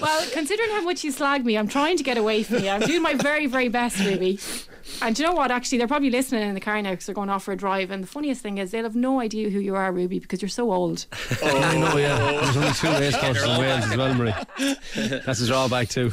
Well, 0.00 0.26
considering 0.32 0.70
how 0.70 0.82
much 0.82 1.04
you 1.04 1.12
slag 1.12 1.44
me, 1.44 1.58
I'm 1.58 1.68
trying 1.68 1.98
to 1.98 2.02
get 2.02 2.16
away 2.16 2.42
from 2.42 2.64
you. 2.64 2.70
I'm 2.70 2.80
doing 2.80 3.02
my 3.02 3.12
very, 3.14 3.46
very 3.46 3.68
best, 3.68 3.98
Ruby. 3.98 4.38
And 5.02 5.14
do 5.14 5.22
you 5.22 5.28
know 5.28 5.34
what? 5.34 5.50
Actually, 5.50 5.78
they're 5.78 5.86
probably 5.86 6.10
listening 6.10 6.48
in 6.48 6.54
the 6.54 6.60
car 6.60 6.80
now 6.80 6.90
because 6.90 7.06
they're 7.06 7.14
going 7.14 7.28
off 7.28 7.44
for 7.44 7.52
a 7.52 7.56
drive. 7.56 7.90
And 7.90 8.02
the 8.02 8.08
funniest 8.08 8.40
thing 8.40 8.58
is, 8.58 8.70
they'll 8.70 8.84
have 8.84 8.96
no 8.96 9.20
idea 9.20 9.50
who 9.50 9.60
you 9.60 9.74
are, 9.74 9.92
Ruby, 9.92 10.18
because 10.18 10.40
you're 10.40 10.48
so 10.48 10.72
old. 10.72 11.06
Oh. 11.42 11.60
I 11.60 11.76
know, 11.78 11.96
yeah. 11.98 12.16
There's 12.18 12.56
only 12.56 12.72
two 12.72 12.88
race 12.88 13.16
courses 13.16 13.42
in 13.44 13.60
Wales 13.60 13.84
as 13.84 13.96
well, 13.96 14.14
Marie. 14.14 14.34
That's 15.26 15.40
a 15.42 15.46
drawback 15.46 15.88
too. 15.88 16.10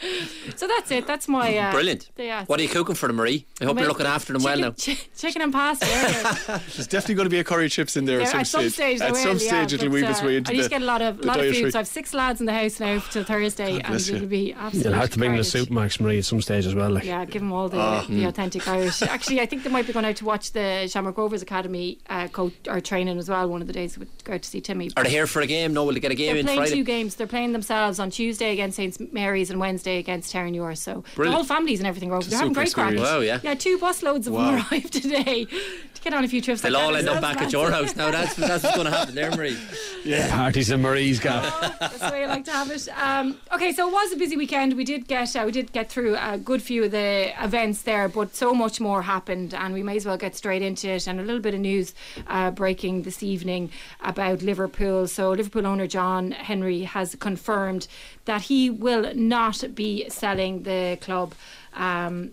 So 0.56 0.66
that's 0.68 0.90
it. 0.90 1.06
That's 1.06 1.28
my. 1.28 1.56
Uh, 1.56 1.72
Brilliant. 1.72 2.10
Yeah. 2.16 2.44
What 2.46 2.60
are 2.60 2.62
you 2.62 2.68
cooking 2.68 2.94
for 2.94 3.06
them, 3.06 3.16
Marie? 3.16 3.46
I 3.60 3.64
hope 3.64 3.74
My- 3.76 3.82
you're 3.82 3.88
looking 3.90 4.06
after 4.06 4.32
them 4.32 4.42
well 4.42 4.58
now. 4.58 4.70
chi- 4.72 4.98
chicken 5.16 5.42
and 5.42 5.52
pasta. 5.52 5.86
There's 6.74 6.86
definitely 6.86 7.14
going 7.16 7.26
to 7.26 7.30
be 7.30 7.38
a 7.38 7.44
curry 7.44 7.68
chips 7.68 7.96
in 7.96 8.04
there 8.04 8.18
Yeah, 8.20 8.24
at 8.26 8.30
some 8.30 8.40
at 8.40 8.46
some 8.46 8.60
stage. 8.70 8.72
stage, 8.72 8.98
there 8.98 9.08
at 9.08 9.12
will, 9.14 9.20
some 9.20 9.30
yeah, 9.32 9.36
stage, 9.66 9.72
it'll 9.74 9.88
but, 9.88 9.94
weave 9.94 10.04
uh, 10.04 10.10
its 10.10 10.22
way 10.22 10.36
into 10.36 10.52
I 10.52 10.56
just 10.56 10.68
the, 10.68 10.74
get 10.76 10.82
a 10.82 10.84
lot 10.84 11.02
of 11.02 11.18
the 11.18 11.26
lot 11.26 11.36
of 11.36 11.42
dietary. 11.42 11.62
food. 11.64 11.72
So 11.72 11.78
I 11.78 11.80
have 11.80 11.88
six 11.88 12.14
lads 12.14 12.40
in 12.40 12.46
the 12.46 12.52
house 12.52 12.78
now 12.80 12.98
till 13.10 13.24
Thursday, 13.24 13.78
God 13.78 13.86
bless 13.88 14.08
and 14.08 14.08
you. 14.10 14.16
it'll 14.16 14.28
be 14.28 14.52
absolutely. 14.52 14.90
You'll 14.90 15.00
have 15.00 15.10
to 15.10 15.18
bring 15.18 15.36
the 15.36 15.42
carnage. 15.42 15.68
Supermac's, 15.68 16.00
Marie, 16.00 16.18
at 16.18 16.24
some 16.24 16.40
stage 16.42 16.66
as 16.66 16.74
well. 16.74 16.90
Like. 16.90 17.04
Yeah, 17.04 17.24
give 17.24 17.42
them 17.42 17.52
all 17.52 17.68
the, 17.68 17.78
Ah. 17.78 18.06
the 18.08 18.24
authentic 18.24 18.66
Irish. 18.68 19.02
Actually, 19.02 19.40
I 19.40 19.46
think 19.46 19.62
they 19.64 19.70
might 19.70 19.86
be 19.86 19.92
going 19.92 20.04
out 20.04 20.16
to 20.16 20.24
watch 20.24 20.52
the 20.52 20.86
Shamrock 20.88 21.16
Rovers 21.18 21.42
Academy 21.42 21.98
uh, 22.08 22.28
coach 22.28 22.52
or 22.68 22.80
training 22.80 23.18
as 23.18 23.28
well. 23.28 23.48
One 23.48 23.60
of 23.60 23.66
the 23.66 23.72
days 23.72 23.98
we 23.98 24.06
go 24.24 24.34
out 24.34 24.42
to 24.42 24.48
see 24.48 24.60
Timmy. 24.60 24.90
Are 24.96 25.04
they 25.04 25.10
here 25.10 25.26
for 25.26 25.40
a 25.42 25.46
game? 25.46 25.72
No, 25.74 25.84
will 25.84 25.92
they 25.94 26.00
get 26.00 26.12
a 26.12 26.14
game 26.14 26.28
They're 26.32 26.36
in 26.40 26.46
playing 26.46 26.60
Friday? 26.60 26.74
two 26.74 26.84
games. 26.84 27.14
They're 27.16 27.26
playing 27.26 27.52
themselves 27.52 27.98
on 27.98 28.10
Tuesday 28.10 28.52
against 28.52 28.76
St 28.76 29.12
Mary's 29.12 29.50
and 29.50 29.58
Wednesday 29.60 29.81
against 29.86 30.32
Terenure. 30.32 30.76
So 30.76 31.02
the 31.10 31.14
Brilliant. 31.16 31.34
whole 31.34 31.44
families 31.44 31.80
and 31.80 31.86
everything 31.86 32.10
are 32.10 32.16
over. 32.16 32.26
A 32.26 32.30
They're 32.30 32.38
having 32.38 32.52
great 32.52 32.72
crack. 32.72 32.92
experience. 32.92 33.14
Wow, 33.14 33.20
yeah. 33.20 33.40
Yeah, 33.42 33.54
two 33.54 33.78
bus 33.78 34.02
loads 34.02 34.26
of 34.26 34.34
Wow. 34.34 34.52
them 34.52 34.64
arrived 34.72 34.92
today 34.92 35.44
to 35.46 36.00
get 36.02 36.14
on 36.14 36.24
a 36.24 36.28
few 36.28 36.40
trips. 36.40 36.60
They'll 36.62 36.72
like 36.72 36.82
all 36.82 36.96
end 36.96 37.08
up 37.08 37.20
back 37.20 37.40
at 37.42 37.52
your 37.52 37.70
house 37.70 37.94
now. 37.96 38.10
That's 38.10 38.34
that's 38.34 38.62
what's 38.64 38.76
going 38.76 38.90
to 38.90 38.96
happen 38.96 39.14
there, 39.14 39.30
Marie. 39.30 39.56
Parties 40.30 40.70
in 40.70 40.82
Marie's 40.82 41.20
gap. 41.20 41.78
That's 41.78 41.98
the 41.98 42.10
way 42.10 42.24
I 42.24 42.26
like 42.26 42.44
to 42.46 42.50
have 42.52 42.70
it. 42.70 42.88
Um, 43.00 43.36
okay, 43.54 43.72
so 43.72 43.88
it 43.88 43.92
was 43.92 44.12
a 44.12 44.16
busy 44.16 44.36
weekend. 44.36 44.74
We 44.76 44.84
did 44.84 45.06
get 45.06 45.34
uh, 45.36 45.42
we 45.46 45.52
did 45.52 45.72
get 45.72 45.90
through 45.90 46.16
a 46.16 46.38
good 46.38 46.62
few 46.62 46.84
of 46.84 46.90
the 46.90 47.32
events 47.42 47.82
there, 47.82 48.08
but 48.08 48.34
so 48.34 48.52
much 48.54 48.80
more 48.80 49.02
happened, 49.02 49.54
and 49.54 49.72
we 49.74 49.82
may 49.82 49.96
as 49.96 50.06
well 50.06 50.16
get 50.16 50.34
straight 50.36 50.62
into 50.62 50.88
it. 50.90 51.06
And 51.06 51.20
a 51.20 51.22
little 51.22 51.40
bit 51.40 51.54
of 51.54 51.60
news 51.60 51.94
uh, 52.26 52.50
breaking 52.50 53.02
this 53.02 53.22
evening 53.22 53.70
about 54.00 54.42
Liverpool. 54.42 55.06
So 55.06 55.30
Liverpool 55.30 55.66
owner 55.66 55.86
John 55.86 56.32
Henry 56.32 56.80
has 56.82 57.14
confirmed 57.16 57.86
that 58.24 58.42
he 58.42 58.70
will 58.70 59.14
not 59.14 59.74
be 59.74 60.08
selling 60.08 60.62
the 60.62 60.98
club. 61.00 61.34
Um, 61.74 62.32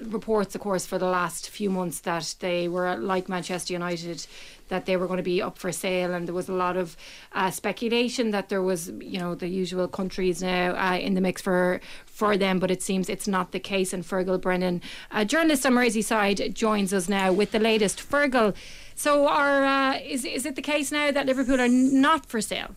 reports, 0.00 0.54
of 0.54 0.60
course, 0.60 0.86
for 0.86 0.98
the 0.98 1.06
last 1.06 1.50
few 1.50 1.70
months 1.70 2.00
that 2.00 2.34
they 2.40 2.68
were 2.68 2.96
like 2.96 3.28
Manchester 3.28 3.72
United, 3.72 4.26
that 4.68 4.86
they 4.86 4.96
were 4.96 5.06
going 5.06 5.18
to 5.18 5.22
be 5.22 5.42
up 5.42 5.58
for 5.58 5.72
sale, 5.72 6.14
and 6.14 6.26
there 6.26 6.34
was 6.34 6.48
a 6.48 6.52
lot 6.52 6.76
of 6.76 6.96
uh, 7.32 7.50
speculation 7.50 8.30
that 8.30 8.48
there 8.48 8.62
was, 8.62 8.90
you 9.00 9.18
know, 9.18 9.34
the 9.34 9.48
usual 9.48 9.88
countries 9.88 10.42
now 10.42 10.74
uh, 10.74 10.96
in 10.96 11.14
the 11.14 11.20
mix 11.20 11.42
for 11.42 11.80
for 12.06 12.36
them, 12.36 12.58
but 12.58 12.70
it 12.70 12.82
seems 12.82 13.08
it's 13.08 13.28
not 13.28 13.52
the 13.52 13.60
case. 13.60 13.92
And 13.92 14.04
Fergal 14.04 14.40
Brennan, 14.40 14.82
a 15.10 15.24
journalist 15.24 15.64
on 15.66 15.72
Merseyside, 15.72 16.52
joins 16.54 16.92
us 16.92 17.08
now 17.08 17.32
with 17.32 17.52
the 17.52 17.58
latest. 17.58 17.98
Fergal, 17.98 18.54
so 18.94 19.26
are 19.26 19.64
uh, 19.64 19.98
is 19.98 20.24
is 20.24 20.46
it 20.46 20.54
the 20.56 20.62
case 20.62 20.92
now 20.92 21.10
that 21.10 21.26
Liverpool 21.26 21.60
are 21.60 21.68
not 21.68 22.26
for 22.26 22.40
sale? 22.40 22.74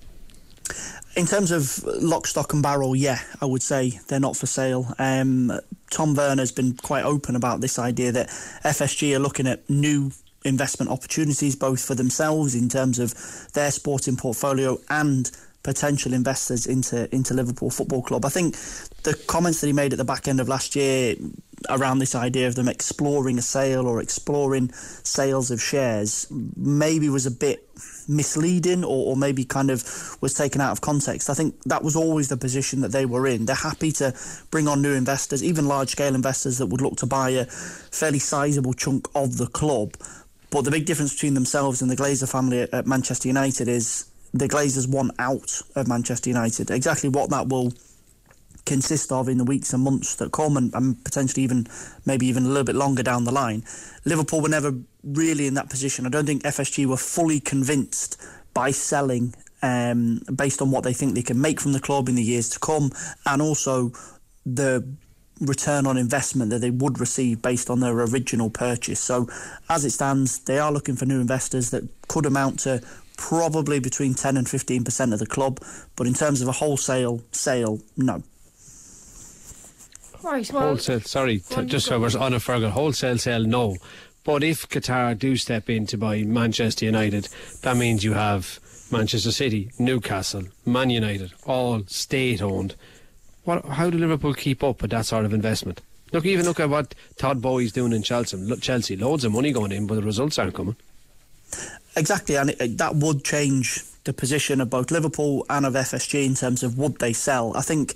In 1.15 1.25
terms 1.25 1.51
of 1.51 1.83
lock, 1.83 2.25
stock, 2.25 2.53
and 2.53 2.63
barrel, 2.63 2.95
yeah, 2.95 3.19
I 3.41 3.45
would 3.45 3.61
say 3.61 3.99
they're 4.07 4.19
not 4.19 4.37
for 4.37 4.45
sale. 4.45 4.93
Um, 4.97 5.51
Tom 5.89 6.15
Werner's 6.15 6.53
been 6.53 6.77
quite 6.77 7.03
open 7.03 7.35
about 7.35 7.59
this 7.59 7.77
idea 7.77 8.13
that 8.13 8.29
FSG 8.29 9.13
are 9.15 9.19
looking 9.19 9.45
at 9.45 9.69
new 9.69 10.11
investment 10.45 10.89
opportunities, 10.89 11.55
both 11.55 11.83
for 11.83 11.95
themselves 11.95 12.55
in 12.55 12.69
terms 12.69 12.97
of 12.97 13.13
their 13.53 13.71
sporting 13.71 14.15
portfolio 14.15 14.79
and 14.89 15.29
potential 15.63 16.13
investors 16.13 16.65
into 16.65 17.13
into 17.13 17.33
Liverpool 17.33 17.69
Football 17.69 18.01
Club. 18.01 18.25
I 18.25 18.29
think 18.29 18.55
the 19.03 19.13
comments 19.27 19.61
that 19.61 19.67
he 19.67 19.73
made 19.73 19.93
at 19.93 19.97
the 19.97 20.05
back 20.05 20.27
end 20.27 20.39
of 20.39 20.47
last 20.47 20.75
year 20.75 21.15
around 21.69 21.99
this 21.99 22.15
idea 22.15 22.47
of 22.47 22.55
them 22.55 22.67
exploring 22.67 23.37
a 23.37 23.41
sale 23.41 23.87
or 23.87 24.01
exploring 24.01 24.71
sales 24.71 25.51
of 25.51 25.61
shares 25.61 26.27
maybe 26.57 27.07
was 27.09 27.25
a 27.25 27.31
bit 27.31 27.69
misleading 28.07 28.83
or, 28.83 29.11
or, 29.11 29.15
maybe 29.15 29.43
kind 29.43 29.69
of 29.69 29.83
was 30.21 30.33
taken 30.33 30.59
out 30.59 30.71
of 30.71 30.81
context. 30.81 31.29
I 31.29 31.33
think 31.33 31.55
that 31.63 31.83
was 31.83 31.95
always 31.95 32.29
the 32.29 32.37
position 32.37 32.81
that 32.81 32.91
they 32.91 33.05
were 33.05 33.27
in. 33.27 33.45
They're 33.45 33.55
happy 33.55 33.91
to 33.93 34.13
bring 34.49 34.67
on 34.67 34.81
new 34.81 34.93
investors, 34.93 35.43
even 35.43 35.67
large 35.67 35.89
scale 35.89 36.15
investors 36.15 36.57
that 36.57 36.67
would 36.67 36.81
look 36.81 36.97
to 36.97 37.05
buy 37.05 37.29
a 37.29 37.45
fairly 37.45 38.19
sizable 38.19 38.73
chunk 38.73 39.07
of 39.15 39.37
the 39.37 39.47
club. 39.47 39.95
But 40.49 40.63
the 40.63 40.71
big 40.71 40.85
difference 40.85 41.13
between 41.13 41.33
themselves 41.33 41.81
and 41.81 41.89
the 41.89 41.95
Glazer 41.95 42.29
family 42.29 42.61
at, 42.61 42.73
at 42.73 42.87
Manchester 42.87 43.27
United 43.27 43.67
is 43.67 44.10
the 44.33 44.47
Glazers 44.47 44.87
want 44.87 45.11
out 45.19 45.61
of 45.75 45.87
Manchester 45.87 46.29
United. 46.29 46.71
Exactly 46.71 47.09
what 47.09 47.29
that 47.29 47.49
will 47.49 47.73
consist 48.65 49.11
of 49.11 49.27
in 49.27 49.37
the 49.37 49.43
weeks 49.43 49.73
and 49.73 49.83
months 49.83 50.15
that 50.15 50.31
come 50.31 50.55
and, 50.55 50.73
and, 50.73 51.03
potentially 51.03 51.43
even 51.43 51.65
maybe 52.05 52.27
even 52.27 52.45
a 52.45 52.47
little 52.47 52.63
bit 52.63 52.75
longer 52.75 53.03
down 53.03 53.23
the 53.23 53.31
line. 53.31 53.63
Liverpool 54.05 54.41
were 54.41 54.49
never 54.49 54.73
really 55.03 55.47
in 55.47 55.55
that 55.55 55.69
position. 55.69 56.05
I 56.05 56.09
don't 56.09 56.25
think 56.25 56.43
FSG 56.43 56.85
were 56.85 56.97
fully 56.97 57.39
convinced 57.39 58.21
by 58.53 58.71
selling 58.71 59.33
um, 59.61 60.21
based 60.33 60.61
on 60.61 60.71
what 60.71 60.83
they 60.83 60.93
think 60.93 61.15
they 61.15 61.21
can 61.21 61.41
make 61.41 61.59
from 61.59 61.73
the 61.73 61.79
club 61.79 62.09
in 62.09 62.15
the 62.15 62.23
years 62.23 62.49
to 62.49 62.59
come 62.59 62.91
and 63.25 63.41
also 63.41 63.91
the 64.45 64.87
return 65.39 65.87
on 65.87 65.97
investment 65.97 66.51
that 66.51 66.59
they 66.59 66.69
would 66.69 66.99
receive 66.99 67.41
based 67.41 67.69
on 67.69 67.79
their 67.79 67.97
original 67.99 68.49
purchase. 68.49 68.99
So 68.99 69.27
as 69.69 69.83
it 69.83 69.89
stands, 69.91 70.39
they 70.39 70.59
are 70.59 70.71
looking 70.71 70.95
for 70.95 71.05
new 71.05 71.19
investors 71.19 71.71
that 71.71 71.83
could 72.07 72.25
amount 72.25 72.59
to 72.59 72.81
probably 73.21 73.79
between 73.79 74.15
10 74.15 74.35
and 74.35 74.47
15% 74.47 75.13
of 75.13 75.19
the 75.19 75.27
club, 75.27 75.59
but 75.95 76.07
in 76.07 76.13
terms 76.15 76.41
of 76.41 76.47
a 76.47 76.51
wholesale 76.51 77.21
sale, 77.31 77.79
no. 77.95 78.23
Right, 80.23 80.51
well, 80.51 80.69
wholesale. 80.69 81.01
Sorry, 81.01 81.39
t- 81.39 81.65
just 81.65 81.85
so 81.85 81.99
we're 81.99 82.17
on 82.19 82.33
a 82.33 82.37
Fergal. 82.37 82.71
Wholesale 82.71 83.19
sale, 83.19 83.43
no. 83.43 83.77
But 84.23 84.43
if 84.43 84.67
Qatar 84.67 85.17
do 85.17 85.35
step 85.35 85.69
in 85.69 85.85
to 85.87 85.97
buy 85.97 86.23
Manchester 86.23 86.85
United, 86.85 87.29
that 87.61 87.77
means 87.77 88.03
you 88.03 88.13
have 88.13 88.59
Manchester 88.91 89.31
City, 89.31 89.71
Newcastle, 89.77 90.43
Man 90.65 90.89
United, 90.89 91.31
all 91.45 91.83
state-owned. 91.85 92.75
What? 93.43 93.65
How 93.65 93.91
do 93.91 93.99
Liverpool 93.99 94.33
keep 94.33 94.63
up 94.63 94.81
with 94.81 94.91
that 94.91 95.05
sort 95.05 95.25
of 95.25 95.33
investment? 95.33 95.81
Look, 96.11 96.25
even 96.25 96.45
look 96.45 96.59
at 96.59 96.69
what 96.69 96.93
Todd 97.17 97.41
Boehly's 97.41 97.71
doing 97.71 97.93
in 97.93 98.01
Chelsea. 98.01 98.55
Chelsea, 98.57 98.97
loads 98.97 99.23
of 99.25 99.31
money 99.31 99.51
going 99.51 99.71
in, 99.71 99.87
but 99.87 99.95
the 99.95 100.03
results 100.03 100.37
aren't 100.39 100.55
coming. 100.55 100.75
Exactly, 101.95 102.35
and 102.35 102.51
it, 102.51 102.77
that 102.77 102.95
would 102.95 103.23
change 103.23 103.83
the 104.03 104.13
position 104.13 104.61
of 104.61 104.69
both 104.69 104.91
Liverpool 104.91 105.45
and 105.49 105.65
of 105.65 105.73
FSG 105.73 106.25
in 106.25 106.35
terms 106.35 106.63
of 106.63 106.77
would 106.77 106.97
they 106.99 107.13
sell. 107.13 107.55
I 107.55 107.61
think 107.61 107.93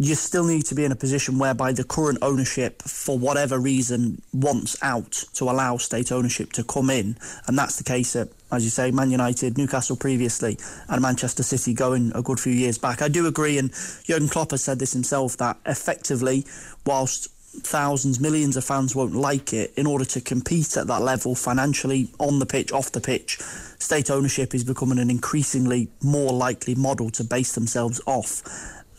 you 0.00 0.14
still 0.14 0.44
need 0.44 0.64
to 0.66 0.76
be 0.76 0.84
in 0.84 0.92
a 0.92 0.96
position 0.96 1.38
whereby 1.38 1.72
the 1.72 1.82
current 1.82 2.18
ownership, 2.22 2.82
for 2.82 3.18
whatever 3.18 3.58
reason, 3.58 4.22
wants 4.32 4.76
out 4.80 5.24
to 5.34 5.44
allow 5.44 5.76
state 5.76 6.12
ownership 6.12 6.52
to 6.52 6.62
come 6.62 6.88
in. 6.88 7.16
And 7.48 7.58
that's 7.58 7.76
the 7.76 7.84
case 7.84 8.14
at, 8.14 8.28
as 8.52 8.62
you 8.62 8.70
say, 8.70 8.92
Man 8.92 9.10
United, 9.10 9.58
Newcastle 9.58 9.96
previously, 9.96 10.56
and 10.88 11.02
Manchester 11.02 11.42
City 11.42 11.74
going 11.74 12.12
a 12.14 12.22
good 12.22 12.38
few 12.38 12.52
years 12.52 12.78
back. 12.78 13.02
I 13.02 13.08
do 13.08 13.26
agree, 13.26 13.58
and 13.58 13.72
Jurgen 14.04 14.28
Klopp 14.28 14.52
has 14.52 14.62
said 14.62 14.78
this 14.78 14.92
himself, 14.92 15.36
that 15.38 15.56
effectively, 15.66 16.46
whilst 16.86 17.28
thousands, 17.62 18.20
millions 18.20 18.56
of 18.56 18.64
fans 18.64 18.94
won't 18.94 19.14
like 19.14 19.52
it, 19.52 19.72
in 19.76 19.86
order 19.86 20.04
to 20.06 20.20
compete 20.20 20.76
at 20.76 20.86
that 20.86 21.02
level 21.02 21.34
financially, 21.34 22.08
on 22.18 22.38
the 22.38 22.46
pitch, 22.46 22.72
off 22.72 22.92
the 22.92 23.00
pitch, 23.00 23.38
state 23.78 24.10
ownership 24.10 24.54
is 24.54 24.64
becoming 24.64 24.98
an 24.98 25.10
increasingly 25.10 25.88
more 26.02 26.32
likely 26.32 26.74
model 26.74 27.10
to 27.10 27.24
base 27.24 27.54
themselves 27.54 28.00
off. 28.06 28.42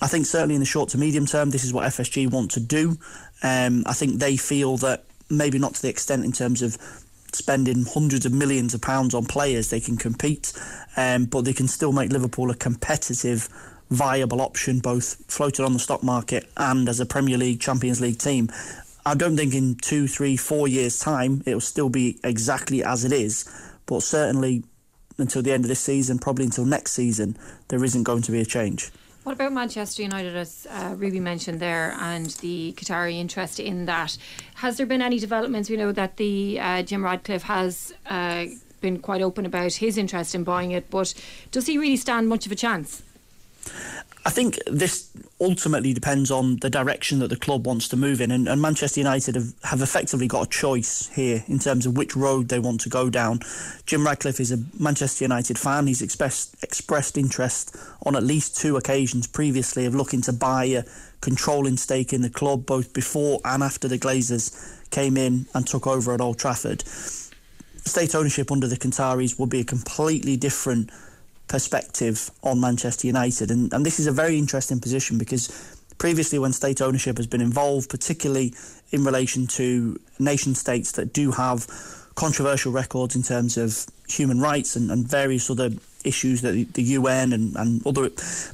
I 0.01 0.07
think 0.07 0.25
certainly 0.25 0.55
in 0.55 0.61
the 0.61 0.65
short 0.65 0.89
to 0.89 0.97
medium 0.97 1.25
term, 1.25 1.49
this 1.49 1.63
is 1.63 1.73
what 1.73 1.85
FSG 1.85 2.31
want 2.31 2.51
to 2.51 2.59
do. 2.59 2.97
Um, 3.43 3.83
I 3.85 3.93
think 3.93 4.19
they 4.19 4.37
feel 4.37 4.77
that 4.77 5.05
maybe 5.29 5.59
not 5.59 5.75
to 5.75 5.81
the 5.81 5.89
extent 5.89 6.23
in 6.23 6.31
terms 6.31 6.61
of 6.61 6.77
spending 7.33 7.85
hundreds 7.85 8.25
of 8.25 8.33
millions 8.33 8.73
of 8.73 8.81
pounds 8.81 9.13
on 9.13 9.25
players, 9.25 9.69
they 9.69 9.79
can 9.79 9.97
compete, 9.97 10.53
um, 10.97 11.25
but 11.25 11.41
they 11.41 11.53
can 11.53 11.67
still 11.67 11.91
make 11.91 12.11
Liverpool 12.11 12.49
a 12.49 12.55
competitive, 12.55 13.49
viable 13.89 14.41
option, 14.41 14.79
both 14.79 15.23
floated 15.31 15.65
on 15.65 15.73
the 15.73 15.79
stock 15.79 16.03
market 16.03 16.49
and 16.57 16.87
as 16.87 16.99
a 16.99 17.05
Premier 17.05 17.37
League, 17.37 17.59
Champions 17.59 18.01
League 18.01 18.19
team. 18.19 18.49
I 19.05 19.15
don't 19.15 19.35
think 19.35 19.53
in 19.53 19.75
two, 19.75 20.07
three, 20.07 20.37
four 20.37 20.67
years' 20.67 20.99
time 20.99 21.41
it'll 21.45 21.61
still 21.61 21.89
be 21.89 22.19
exactly 22.23 22.83
as 22.83 23.05
it 23.05 23.11
is, 23.11 23.49
but 23.85 24.03
certainly 24.03 24.63
until 25.17 25.41
the 25.41 25.51
end 25.51 25.65
of 25.65 25.69
this 25.69 25.79
season, 25.79 26.19
probably 26.19 26.45
until 26.45 26.65
next 26.65 26.91
season, 26.91 27.37
there 27.69 27.83
isn't 27.83 28.03
going 28.03 28.21
to 28.23 28.31
be 28.31 28.39
a 28.39 28.45
change. 28.45 28.91
What 29.23 29.33
about 29.33 29.51
Manchester 29.51 30.01
United, 30.01 30.35
as 30.35 30.65
uh, 30.69 30.95
Ruby 30.97 31.19
mentioned 31.19 31.59
there, 31.59 31.95
and 31.99 32.27
the 32.41 32.73
Qatari 32.77 33.15
interest 33.15 33.59
in 33.59 33.85
that? 33.85 34.17
Has 34.55 34.77
there 34.77 34.85
been 34.85 35.01
any 35.01 35.19
developments? 35.19 35.69
We 35.69 35.77
know 35.77 35.91
that 35.91 36.17
the 36.17 36.59
uh, 36.59 36.83
Jim 36.83 37.03
Ratcliffe 37.03 37.43
has 37.43 37.93
uh, 38.05 38.45
been 38.79 38.99
quite 38.99 39.21
open 39.21 39.45
about 39.45 39.73
his 39.73 39.97
interest 39.97 40.35
in 40.35 40.43
buying 40.43 40.71
it, 40.71 40.89
but 40.89 41.13
does 41.51 41.67
he 41.67 41.77
really 41.77 41.97
stand 41.97 42.29
much 42.29 42.45
of 42.45 42.51
a 42.51 42.55
chance? 42.55 43.03
I 44.25 44.31
think 44.31 44.59
this 44.67 45.09
ultimately 45.39 45.93
depends 45.93 46.29
on 46.29 46.57
the 46.57 46.69
direction 46.69 47.19
that 47.19 47.29
the 47.29 47.37
club 47.37 47.65
wants 47.65 47.87
to 47.87 47.97
move 47.97 48.19
in, 48.19 48.31
and, 48.31 48.49
and, 48.49 48.61
Manchester 48.61 48.99
United 48.99 49.35
have, 49.35 49.53
have 49.63 49.81
effectively 49.81 50.27
got 50.27 50.47
a 50.47 50.49
choice 50.49 51.09
here 51.15 51.43
in 51.47 51.57
terms 51.57 51.85
of 51.85 51.97
which 51.97 52.15
road 52.15 52.49
they 52.49 52.59
want 52.59 52.81
to 52.81 52.89
go 52.89 53.09
down. 53.09 53.39
Jim 53.85 54.05
Ratcliffe 54.05 54.39
is 54.39 54.51
a 54.51 54.57
Manchester 54.77 55.23
United 55.23 55.57
fan. 55.57 55.87
He's 55.87 56.01
expressed 56.01 56.61
expressed 56.61 57.17
interest 57.17 57.75
on 58.05 58.15
at 58.15 58.23
least 58.23 58.57
two 58.57 58.75
occasions 58.75 59.25
previously 59.25 59.85
of 59.85 59.95
looking 59.95 60.21
to 60.23 60.33
buy 60.33 60.65
a 60.65 60.83
controlling 61.21 61.77
stake 61.77 62.11
in 62.11 62.21
the 62.21 62.29
club, 62.29 62.65
both 62.65 62.93
before 62.93 63.39
and 63.45 63.63
after 63.63 63.87
the 63.87 63.97
Glazers 63.97 64.53
came 64.91 65.15
in 65.15 65.45
and 65.53 65.65
took 65.65 65.87
over 65.87 66.13
at 66.13 66.21
Old 66.21 66.37
Trafford. 66.37 66.83
State 66.85 68.13
ownership 68.13 68.51
under 68.51 68.67
the 68.67 68.77
Qataris 68.77 69.39
would 69.39 69.49
be 69.49 69.61
a 69.61 69.65
completely 69.65 70.35
different 70.35 70.91
perspective 71.49 72.31
on 72.41 72.61
Manchester 72.61 73.07
United. 73.07 73.51
And, 73.51 73.73
and 73.73 73.85
this 73.85 73.99
is 73.99 74.07
a 74.07 74.11
very 74.11 74.37
interesting 74.37 74.79
position 74.79 75.17
because 75.17 75.49
previously, 75.97 76.39
when 76.39 76.53
state 76.53 76.81
ownership 76.81 77.17
has 77.17 77.27
been 77.27 77.41
involved, 77.41 77.89
particularly 77.89 78.53
in 78.91 79.03
relation 79.03 79.45
to 79.47 79.99
nation 80.17 80.55
states 80.55 80.93
that 80.93 81.11
do 81.11 81.31
have 81.31 81.67
controversial 82.15 82.71
records 82.71 83.15
in 83.15 83.23
terms 83.23 83.57
of 83.57 83.85
human 84.07 84.39
rights 84.39 84.75
and, 84.75 84.89
and 84.89 85.07
various 85.07 85.49
other 85.49 85.69
issues 86.05 86.41
that 86.41 86.73
the, 86.73 86.83
UN 86.83 87.33
and, 87.33 87.55
and 87.55 87.85
other 87.85 88.09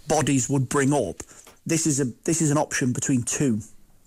bodies 0.08 0.50
would 0.50 0.68
bring 0.68 0.94
up, 0.94 1.18
this 1.66 1.88
is 1.88 2.00
a 2.00 2.06
this 2.26 2.42
is 2.42 2.52
an 2.52 2.58
option 2.58 2.94
between 2.94 3.24
two 3.24 3.60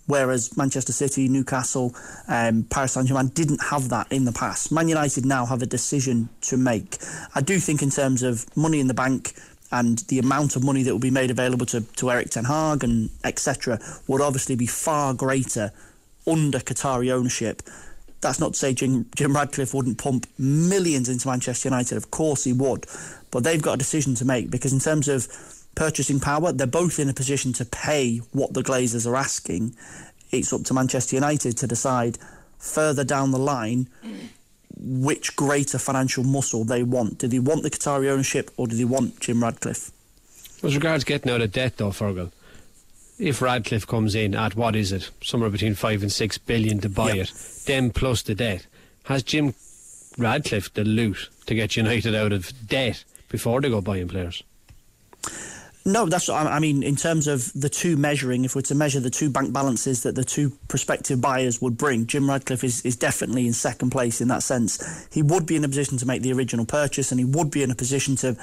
whereas 0.09 0.57
Manchester 0.57 0.91
City, 0.91 1.29
Newcastle, 1.29 1.95
um, 2.27 2.63
Paris 2.63 2.93
Saint 2.93 3.07
Germain 3.07 3.27
didn't 3.27 3.61
have 3.63 3.89
that 3.89 4.11
in 4.11 4.25
the 4.25 4.31
past. 4.31 4.71
Man 4.71 4.87
United 4.87 5.23
now 5.23 5.45
have 5.45 5.61
a 5.61 5.67
decision 5.67 6.29
to 6.41 6.57
make. 6.57 6.97
I 7.35 7.41
do 7.41 7.59
think, 7.59 7.81
in 7.81 7.91
terms 7.91 8.23
of 8.23 8.45
money 8.57 8.79
in 8.79 8.87
the 8.87 8.93
bank, 8.93 9.33
and 9.71 9.99
the 10.07 10.17
amount 10.17 10.55
of 10.55 10.63
money 10.63 10.81
that 10.81 10.91
will 10.91 10.99
be 10.99 11.11
made 11.11 11.29
available 11.29 11.65
to, 11.67 11.81
to 11.81 12.09
Erik 12.09 12.31
Ten 12.31 12.45
Hag 12.45 12.83
and 12.83 13.11
etc. 13.23 13.79
would 14.07 14.19
obviously 14.19 14.55
be 14.55 14.65
far 14.65 15.13
greater 15.13 15.71
under 16.25 16.57
Qatari 16.57 17.11
ownership. 17.11 17.61
That's 18.21 18.39
not 18.39 18.53
to 18.53 18.59
say 18.59 18.73
Jim, 18.73 19.05
Jim 19.15 19.35
Ratcliffe 19.35 19.75
wouldn't 19.75 19.99
pump 19.99 20.25
millions 20.39 21.07
into 21.07 21.27
Manchester 21.27 21.69
United. 21.69 21.97
Of 21.97 22.09
course 22.09 22.43
he 22.45 22.51
would. 22.51 22.87
But 23.29 23.43
they've 23.43 23.61
got 23.61 23.75
a 23.75 23.77
decision 23.77 24.15
to 24.15 24.25
make 24.25 24.49
because, 24.49 24.73
in 24.73 24.79
terms 24.79 25.07
of 25.07 25.27
purchasing 25.79 26.19
power. 26.19 26.51
They're 26.51 26.67
both 26.67 26.99
in 26.99 27.07
a 27.09 27.13
position 27.13 27.53
to 27.53 27.63
pay 27.65 28.17
what 28.33 28.53
the 28.53 28.61
Glazers 28.61 29.07
are 29.07 29.15
asking. 29.15 29.75
It's 30.29 30.51
up 30.51 30.63
to 30.65 30.73
Manchester 30.73 31.15
United 31.15 31.57
to 31.57 31.67
decide 31.67 32.17
further 32.59 33.05
down 33.05 33.31
the 33.31 33.39
line 33.39 33.87
which 34.77 35.35
greater 35.37 35.77
financial 35.79 36.25
muscle 36.25 36.65
they 36.65 36.83
want. 36.83 37.17
Do 37.19 37.27
they 37.27 37.39
want 37.39 37.63
the 37.63 37.69
Qatari 37.69 38.09
ownership 38.09 38.51
or 38.57 38.67
do 38.67 38.75
they 38.75 38.83
want 38.83 39.21
Jim 39.21 39.41
Ratcliffe? 39.41 39.91
As 40.61 40.75
regards 40.75 41.05
getting 41.05 41.31
out 41.31 41.41
of 41.41 41.53
debt, 41.53 41.77
though, 41.77 41.91
Fergal, 41.91 42.31
if 43.17 43.41
Ratcliffe 43.41 43.87
comes 43.87 44.15
in 44.15 44.35
at 44.35 44.55
what 44.55 44.75
is 44.75 44.91
it, 44.91 45.09
somewhere 45.23 45.49
between 45.49 45.75
five 45.75 46.01
and 46.01 46.11
six 46.11 46.37
billion 46.37 46.79
to 46.81 46.89
buy 46.89 47.13
Yep. 47.13 47.27
it, 47.27 47.33
then 47.65 47.91
plus 47.91 48.21
the 48.21 48.35
debt, 48.35 48.67
has 49.03 49.23
Jim 49.23 49.53
Ratcliffe 50.17 50.73
the 50.73 50.83
loot 50.83 51.29
to 51.45 51.55
get 51.55 51.77
United 51.77 52.13
out 52.13 52.33
of 52.33 52.51
debt 52.67 53.05
before 53.29 53.61
they 53.61 53.69
go 53.69 53.79
buying 53.79 54.09
players? 54.09 54.43
No, 55.85 56.05
that's 56.05 56.29
I 56.29 56.59
mean. 56.59 56.83
In 56.83 56.95
terms 56.95 57.27
of 57.27 57.51
the 57.53 57.69
two 57.69 57.95
measuring, 57.95 58.43
if 58.43 58.55
we're 58.55 58.61
to 58.63 58.75
measure 58.75 58.99
the 58.99 59.09
two 59.09 59.29
bank 59.29 59.53
balances 59.53 60.03
that 60.03 60.13
the 60.13 60.25
two 60.25 60.51
prospective 60.67 61.21
buyers 61.21 61.61
would 61.61 61.77
bring, 61.77 62.05
Jim 62.05 62.29
Ratcliffe 62.29 62.63
is, 62.63 62.85
is 62.85 62.95
definitely 62.95 63.47
in 63.47 63.53
second 63.53 63.89
place 63.89 64.19
in 64.19 64.27
that 64.27 64.43
sense. 64.43 65.07
He 65.11 65.23
would 65.23 65.45
be 65.45 65.55
in 65.55 65.63
a 65.63 65.69
position 65.69 65.97
to 65.97 66.05
make 66.05 66.21
the 66.21 66.33
original 66.33 66.65
purchase, 66.65 67.11
and 67.11 67.19
he 67.19 67.25
would 67.25 67.49
be 67.49 67.63
in 67.63 67.71
a 67.71 67.75
position 67.75 68.17
to, 68.17 68.35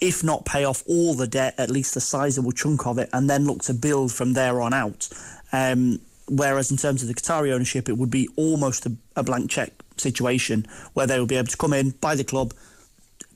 if 0.00 0.22
not 0.22 0.44
pay 0.44 0.64
off 0.64 0.84
all 0.86 1.14
the 1.14 1.26
debt, 1.26 1.54
at 1.58 1.70
least 1.70 1.96
a 1.96 2.00
sizable 2.00 2.52
chunk 2.52 2.86
of 2.86 2.98
it, 2.98 3.10
and 3.12 3.28
then 3.28 3.46
look 3.46 3.62
to 3.62 3.74
build 3.74 4.12
from 4.12 4.34
there 4.34 4.62
on 4.62 4.72
out. 4.72 5.08
Um, 5.52 6.00
whereas 6.28 6.70
in 6.70 6.76
terms 6.76 7.02
of 7.02 7.08
the 7.08 7.14
Qatari 7.14 7.52
ownership, 7.52 7.88
it 7.88 7.98
would 7.98 8.10
be 8.10 8.28
almost 8.36 8.86
a, 8.86 8.92
a 9.16 9.24
blank 9.24 9.50
check 9.50 9.72
situation 9.96 10.66
where 10.94 11.06
they 11.06 11.18
would 11.18 11.28
be 11.28 11.36
able 11.36 11.48
to 11.48 11.56
come 11.56 11.72
in, 11.72 11.90
buy 11.90 12.14
the 12.14 12.24
club, 12.24 12.54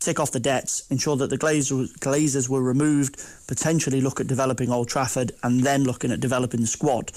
tick 0.01 0.19
off 0.19 0.33
the 0.33 0.41
debts, 0.41 0.91
ensure 0.91 1.17
that 1.17 1.31
the 1.31 1.39
Glazer, 1.39 1.87
Glazers 1.99 2.49
were 2.49 2.63
removed, 2.63 3.23
potentially 3.47 4.01
look 4.01 4.21
at 4.21 4.27
developing 4.27 4.71
Old 4.71 4.89
Trafford, 4.89 5.33
and 5.43 5.63
then 5.63 5.85
looking 5.85 6.11
at 6.11 6.21
developing 6.21 6.61
the 6.61 6.67
squad. 6.67 7.13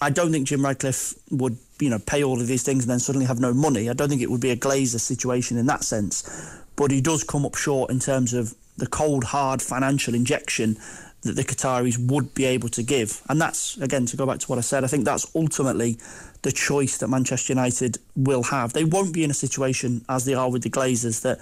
I 0.00 0.10
don't 0.10 0.32
think 0.32 0.48
Jim 0.48 0.64
Ratcliffe 0.64 1.14
would, 1.30 1.56
you 1.80 1.88
know, 1.88 1.98
pay 1.98 2.24
all 2.24 2.40
of 2.40 2.46
these 2.46 2.62
things 2.62 2.84
and 2.84 2.90
then 2.90 2.98
suddenly 2.98 3.26
have 3.26 3.40
no 3.40 3.54
money. 3.54 3.88
I 3.88 3.92
don't 3.92 4.08
think 4.08 4.22
it 4.22 4.30
would 4.30 4.40
be 4.40 4.50
a 4.50 4.56
Glazer 4.56 5.00
situation 5.00 5.56
in 5.56 5.66
that 5.66 5.84
sense. 5.84 6.58
But 6.76 6.90
he 6.90 7.00
does 7.00 7.22
come 7.22 7.46
up 7.46 7.54
short 7.54 7.90
in 7.90 8.00
terms 8.00 8.34
of 8.34 8.54
the 8.76 8.86
cold, 8.86 9.24
hard 9.24 9.62
financial 9.62 10.14
injection 10.14 10.76
that 11.22 11.36
the 11.36 11.44
Qataris 11.44 11.96
would 12.10 12.34
be 12.34 12.44
able 12.44 12.68
to 12.70 12.82
give. 12.82 13.22
And 13.28 13.40
that's, 13.40 13.78
again, 13.78 14.04
to 14.06 14.16
go 14.16 14.26
back 14.26 14.40
to 14.40 14.46
what 14.46 14.58
I 14.58 14.62
said, 14.62 14.84
I 14.84 14.88
think 14.88 15.04
that's 15.04 15.30
ultimately 15.34 15.96
the 16.42 16.52
choice 16.52 16.98
that 16.98 17.08
Manchester 17.08 17.54
United 17.54 17.96
will 18.14 18.42
have. 18.42 18.74
They 18.74 18.84
won't 18.84 19.14
be 19.14 19.24
in 19.24 19.30
a 19.30 19.34
situation, 19.34 20.04
as 20.08 20.26
they 20.26 20.34
are 20.34 20.50
with 20.50 20.62
the 20.62 20.70
Glazers, 20.70 21.22
that 21.22 21.38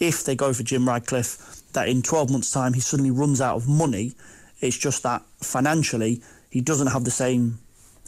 if 0.00 0.24
they 0.24 0.34
go 0.34 0.52
for 0.52 0.62
Jim 0.62 0.88
Ratcliffe, 0.88 1.62
that 1.72 1.88
in 1.88 2.02
12 2.02 2.30
months' 2.30 2.50
time 2.50 2.74
he 2.74 2.80
suddenly 2.80 3.10
runs 3.10 3.40
out 3.40 3.56
of 3.56 3.68
money. 3.68 4.14
It's 4.60 4.76
just 4.76 5.02
that 5.02 5.22
financially 5.40 6.22
he 6.50 6.60
doesn't 6.60 6.88
have 6.88 7.04
the 7.04 7.10
same 7.10 7.58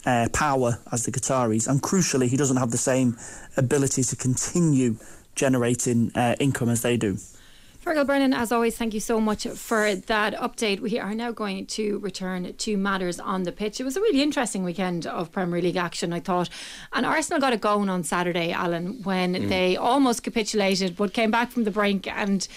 uh, 0.06 0.28
power 0.32 0.78
as 0.92 1.04
the 1.04 1.10
Qataris, 1.10 1.66
and 1.66 1.82
crucially, 1.82 2.28
he 2.28 2.36
doesn't 2.36 2.56
have 2.56 2.70
the 2.70 2.78
same 2.78 3.18
ability 3.56 4.04
to 4.04 4.16
continue 4.16 4.96
generating 5.34 6.12
uh, 6.14 6.36
income 6.38 6.68
as 6.68 6.82
they 6.82 6.96
do. 6.96 7.18
Fergal 7.86 8.04
Brennan, 8.04 8.34
as 8.34 8.50
always, 8.50 8.76
thank 8.76 8.94
you 8.94 8.98
so 8.98 9.20
much 9.20 9.46
for 9.46 9.94
that 9.94 10.34
update. 10.34 10.80
We 10.80 10.98
are 10.98 11.14
now 11.14 11.30
going 11.30 11.66
to 11.66 12.00
return 12.00 12.52
to 12.52 12.76
matters 12.76 13.20
on 13.20 13.44
the 13.44 13.52
pitch. 13.52 13.78
It 13.78 13.84
was 13.84 13.96
a 13.96 14.00
really 14.00 14.22
interesting 14.22 14.64
weekend 14.64 15.06
of 15.06 15.30
Premier 15.30 15.62
League 15.62 15.76
action, 15.76 16.12
I 16.12 16.18
thought. 16.18 16.48
And 16.92 17.06
Arsenal 17.06 17.40
got 17.40 17.52
it 17.52 17.60
going 17.60 17.88
on 17.88 18.02
Saturday, 18.02 18.50
Alan, 18.50 19.04
when 19.04 19.34
mm. 19.36 19.48
they 19.48 19.76
almost 19.76 20.24
capitulated 20.24 20.96
but 20.96 21.12
came 21.12 21.30
back 21.30 21.52
from 21.52 21.62
the 21.62 21.70
brink 21.70 22.08
and 22.08 22.48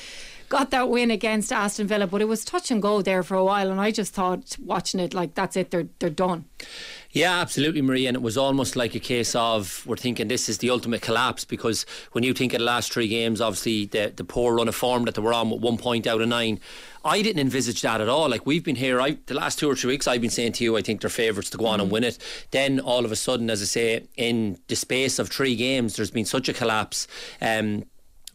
got 0.50 0.72
that 0.72 0.90
win 0.90 1.12
against 1.12 1.54
Aston 1.54 1.86
Villa. 1.86 2.08
But 2.08 2.22
it 2.22 2.28
was 2.28 2.44
touch 2.44 2.72
and 2.72 2.82
go 2.82 3.04
there 3.04 3.22
for 3.22 3.36
a 3.36 3.46
while. 3.46 3.70
And 3.70 3.80
I 3.80 3.92
just 3.92 4.16
thought, 4.16 4.58
watching 4.60 5.00
it, 5.00 5.14
like, 5.14 5.36
that's 5.36 5.56
it, 5.56 5.70
they're, 5.70 5.90
they're 6.00 6.10
done. 6.10 6.46
Yeah, 7.12 7.40
absolutely, 7.40 7.82
Marie. 7.82 8.06
And 8.06 8.16
it 8.16 8.22
was 8.22 8.38
almost 8.38 8.76
like 8.76 8.94
a 8.94 9.00
case 9.00 9.34
of 9.34 9.84
we're 9.88 9.96
thinking 9.96 10.28
this 10.28 10.48
is 10.48 10.60
the 10.60 10.70
ultimate 10.70 11.02
collapse 11.02 11.44
because 11.44 11.84
when 12.12 12.24
you 12.24 12.34
think 12.34 12.54
of 12.54 12.60
the 12.60 12.66
last 12.66 12.94
three 12.94 13.08
games, 13.08 13.42
obviously 13.42 13.86
the, 13.86 14.14
the 14.16 14.24
poor 14.24 14.56
run 14.56 14.68
of 14.68 14.76
form 14.76 15.06
that 15.06 15.16
they 15.16 15.22
were 15.22 15.34
on 15.34 15.50
with 15.50 15.62
one 15.62 15.78
point 15.78 16.06
out 16.06 16.22
of 16.22 16.28
nine. 16.28 16.60
I 17.04 17.24
didn't 17.24 17.40
envisage 17.40 17.82
that 17.82 18.00
at 18.00 18.10
all. 18.10 18.30
Like 18.30 18.46
we've 18.46 18.64
been 18.64 18.76
here, 18.76 19.02
I 19.02 19.18
the 19.26 19.34
last 19.34 19.58
two 19.58 19.68
or 19.68 19.76
three 19.76 19.94
weeks, 19.94 20.06
I've 20.06 20.22
been 20.22 20.30
saying 20.30 20.52
to 20.54 20.64
you, 20.64 20.78
I 20.78 20.84
think 20.84 21.02
they're 21.02 21.10
favourites 21.10 21.50
to 21.52 21.58
go 21.58 21.66
on 21.66 21.82
and 21.82 21.90
win 21.90 22.04
it. 22.04 22.20
Then 22.52 22.80
all 22.80 23.06
of 23.06 23.12
a 23.12 23.16
sudden, 23.16 23.50
as 23.50 23.64
I 23.64 23.66
say, 23.66 24.04
in 24.16 24.60
the 24.68 24.76
space 24.76 25.18
of 25.18 25.30
three 25.30 25.56
games, 25.56 25.96
there's 25.96 26.12
been 26.12 26.26
such 26.26 26.48
a 26.48 26.54
collapse. 26.54 27.08
Um, 27.42 27.86